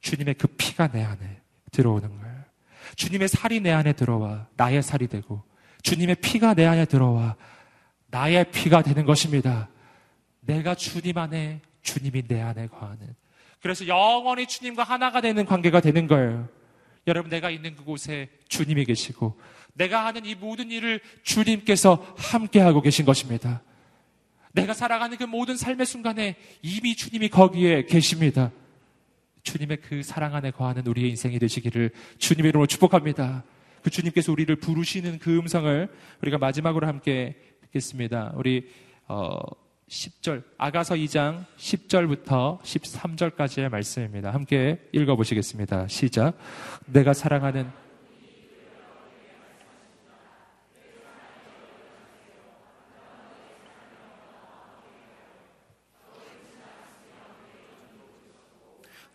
주님의 0.00 0.34
그 0.34 0.46
피가 0.46 0.92
내 0.92 1.02
안에 1.02 1.40
들어오는 1.72 2.18
거예요. 2.20 2.44
주님의 2.94 3.28
살이 3.28 3.60
내 3.60 3.72
안에 3.72 3.94
들어와 3.94 4.46
나의 4.56 4.80
살이 4.82 5.08
되고, 5.08 5.42
주님의 5.82 6.16
피가 6.16 6.54
내 6.54 6.66
안에 6.66 6.84
들어와 6.84 7.36
나의 8.06 8.50
피가 8.52 8.82
되는 8.82 9.04
것입니다. 9.04 9.68
내가 10.40 10.76
주님 10.76 11.18
안에, 11.18 11.62
주님이 11.82 12.28
내 12.28 12.40
안에 12.40 12.68
거하는. 12.68 13.14
그래서 13.60 13.86
영원히 13.86 14.46
주님과 14.46 14.82
하나가 14.82 15.20
되는 15.20 15.44
관계가 15.44 15.80
되는 15.80 16.06
거예요. 16.06 16.48
여러분, 17.06 17.30
내가 17.30 17.50
있는 17.50 17.74
그곳에 17.74 18.28
주님이 18.48 18.84
계시고, 18.84 19.38
내가 19.74 20.04
하는 20.06 20.24
이 20.26 20.34
모든 20.34 20.70
일을 20.70 21.00
주님께서 21.22 22.14
함께하고 22.16 22.80
계신 22.82 23.04
것입니다. 23.04 23.62
내가 24.52 24.74
살아가는 24.74 25.16
그 25.16 25.24
모든 25.24 25.56
삶의 25.56 25.86
순간에 25.86 26.36
이미 26.62 26.96
주님이 26.96 27.28
거기에 27.28 27.84
계십니다. 27.86 28.50
주님의 29.42 29.78
그 29.82 30.02
사랑 30.02 30.34
안에 30.34 30.50
거하는 30.50 30.86
우리의 30.86 31.10
인생이 31.10 31.38
되시기를 31.38 31.90
주님의 32.18 32.50
이름으로 32.50 32.66
축복합니다. 32.66 33.44
그 33.82 33.90
주님께서 33.90 34.32
우리를 34.32 34.54
부르시는 34.56 35.18
그 35.18 35.38
음성을 35.38 35.88
우리가 36.22 36.38
마지막으로 36.38 36.86
함께 36.86 37.36
듣겠습니다. 37.62 38.32
우리 38.34 38.68
어 39.06 39.38
10절 39.88 40.42
아가서 40.58 40.94
2장 40.94 41.44
10절부터 41.56 42.60
13절까지의 42.60 43.70
말씀입니다. 43.70 44.30
함께 44.30 44.78
읽어 44.92 45.16
보시겠습니다. 45.16 45.88
시작. 45.88 46.34
내가 46.86 47.14
사랑하는 47.14 47.70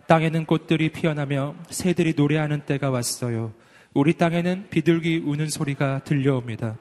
땅에는 0.08 0.46
꽃들이 0.46 0.92
피어나며 0.92 1.56
새들이 1.70 2.14
노래하는 2.16 2.66
때가 2.66 2.90
왔어요. 2.90 3.54
우리 3.94 4.14
땅에는 4.14 4.68
비둘기 4.70 5.20
우는 5.26 5.50
소리가 5.50 6.04
들려옵니다. 6.04 6.78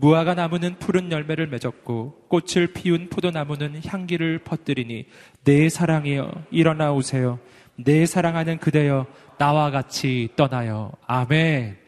무화과 0.00 0.34
나무는 0.34 0.78
푸른 0.78 1.10
열매를 1.10 1.48
맺었고 1.48 2.26
꽃을 2.28 2.72
피운 2.72 3.08
포도나무는 3.08 3.80
향기를 3.84 4.38
퍼뜨리니 4.44 5.06
내 5.44 5.68
사랑이여 5.68 6.44
일어나 6.50 6.92
오세요. 6.92 7.38
내 7.76 8.06
사랑하는 8.06 8.58
그대여 8.58 9.06
나와 9.38 9.70
같이 9.70 10.28
떠나요. 10.36 10.92
아멘. 11.06 11.78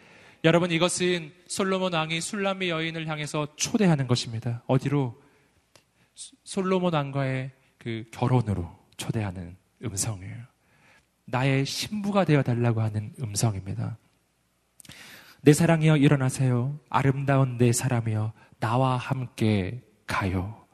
여러분 0.45 0.71
이것은 0.71 1.33
솔로몬 1.47 1.93
왕이 1.93 2.21
술람미 2.21 2.71
여인을 2.71 3.07
향해서 3.07 3.49
초대하는 3.57 4.07
것입니다. 4.07 4.63
어디로? 4.67 5.15
솔로몬 6.45 6.95
왕과의 6.95 7.51
그 7.79 8.05
결혼으로 8.13 8.71
초대하는 8.97 9.57
음성이에요. 9.85 10.37
나의 11.27 11.65
신부가 11.65 12.25
되어 12.25 12.43
달라고 12.43 12.81
하는 12.81 13.13
음성입니다. 13.21 13.99
내 15.43 15.53
사랑이여 15.53 15.97
일어나세요. 15.97 16.79
아름다운 16.89 17.57
내 17.57 17.73
사람이여 17.73 18.33
나와 18.59 18.97
함께 18.97 19.83
가요. 20.07 20.67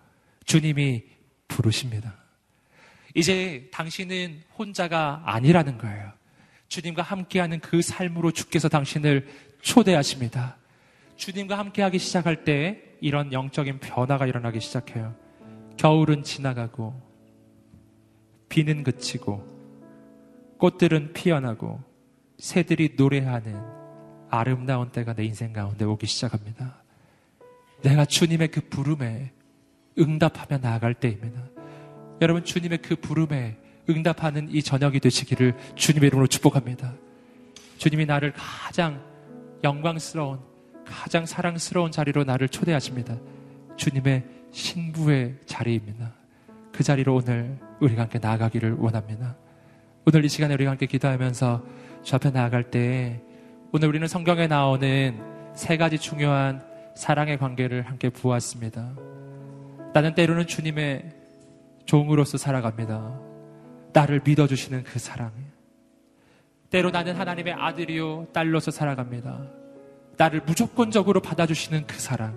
주님이 0.45 1.05
부르십니다. 1.49 2.15
이제 3.15 3.69
당신은 3.73 4.43
혼자가 4.59 5.23
아니라는 5.25 5.79
거예요. 5.79 6.13
주님과 6.69 7.03
함께하는 7.03 7.61
그 7.61 7.81
삶으로 7.81 8.33
주께서 8.33 8.69
당신을 8.69 9.29
초대하십니다. 9.63 10.57
주님과 11.17 11.57
함께하기 11.59 11.99
시작할 11.99 12.45
때 12.45 12.83
이런 13.01 13.33
영적인 13.33 13.79
변화가 13.79 14.27
일어나기 14.27 14.61
시작해요. 14.61 15.15
겨울은 15.77 16.25
지나가고 16.25 17.01
비는 18.49 18.83
그치고 18.83 19.47
꽃들은 20.59 21.13
피어나고 21.13 21.83
새들이 22.39 22.95
노래하는 22.97 23.86
아름다운 24.31 24.91
때가 24.91 25.15
내 25.15 25.25
인생 25.25 25.53
가운데 25.53 25.85
오기 25.85 26.07
시작합니다. 26.07 26.77
내가 27.83 28.05
주님의 28.05 28.49
그 28.49 28.61
부름에 28.61 29.33
응답하며 29.99 30.59
나아갈 30.61 30.95
때입니다. 30.95 31.41
여러분, 32.21 32.45
주님의 32.45 32.79
그 32.79 32.97
부름에 32.97 33.57
응답하는 33.89 34.49
이 34.51 34.63
저녁이 34.63 35.01
되시기를 35.01 35.55
주님의 35.75 36.09
이름으로 36.09 36.27
축복합니다. 36.27 36.95
주님이 37.79 38.07
나를 38.07 38.33
가장 38.35 39.03
영광스러운, 39.63 40.41
가장 40.85 41.27
사랑스러운 41.27 41.91
자리로 41.91 42.25
나를 42.25 42.49
초대하십니다. 42.49 43.17
주님의 43.77 44.25
신부의 44.51 45.37
자리입니다. 45.47 46.13
그 46.73 46.83
자리로 46.83 47.17
오늘 47.17 47.59
우리가 47.81 48.03
함께 48.03 48.19
나아가기를 48.19 48.75
원합니다. 48.75 49.37
오늘 50.05 50.25
이 50.25 50.29
시간에 50.29 50.55
우리가 50.55 50.71
함께 50.71 50.87
기도하면서 50.87 51.65
주 52.03 52.15
앞에 52.15 52.31
나아갈 52.31 52.71
때 52.71 53.21
오늘 53.77 53.91
우리는 53.91 54.09
성경에 54.09 54.47
나오는 54.47 55.21
세 55.55 55.77
가지 55.77 55.99
중요한 55.99 56.65
사랑의 56.95 57.37
관계를 57.37 57.83
함께 57.83 58.09
보았습니다. 58.09 58.95
나는 59.93 60.15
때로는 60.15 60.47
주님의 60.47 61.05
종으로서 61.85 62.39
살아갑니다. 62.39 63.21
나를 63.93 64.23
믿어주시는 64.25 64.85
그 64.85 64.99
사랑. 64.99 65.31
때로 66.71 66.91
나는 66.91 67.17
하나님의 67.17 67.53
아들이요, 67.53 68.29
딸로서 68.33 68.71
살아갑니다. 68.71 69.47
나를 70.17 70.41
무조건적으로 70.47 71.21
받아주시는 71.21 71.87
그 71.87 72.01
사랑. 72.01 72.35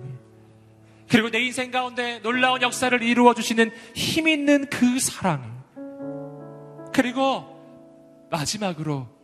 그리고 1.08 1.30
내 1.30 1.40
인생 1.40 1.70
가운데 1.70 2.20
놀라운 2.20 2.60
역사를 2.60 3.02
이루어주시는 3.02 3.70
힘 3.94 4.28
있는 4.28 4.66
그 4.68 5.00
사랑. 5.00 5.64
그리고 6.92 8.26
마지막으로 8.30 9.19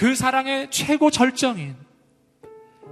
그 0.00 0.14
사랑의 0.14 0.70
최고 0.70 1.10
절정인 1.10 1.76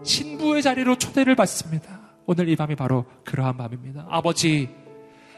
신부의 0.02 0.62
자리로 0.62 0.98
초대를 0.98 1.36
받습니다. 1.36 2.00
오늘 2.26 2.50
이 2.50 2.54
밤이 2.54 2.76
바로 2.76 3.06
그러한 3.24 3.56
밤입니다. 3.56 4.06
아버지, 4.10 4.68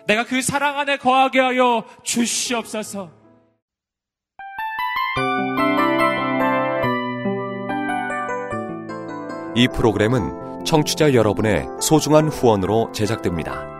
내가 0.08 0.24
그 0.24 0.42
사랑 0.42 0.80
안에 0.80 0.96
거하게 0.96 1.38
하여 1.38 1.84
주시옵소서. 2.02 3.12
이 9.54 9.68
프로그램은 9.72 10.64
청취자 10.64 11.14
여러분의 11.14 11.66
소중한 11.80 12.26
후원으로 12.26 12.90
제작됩니다. 12.90 13.79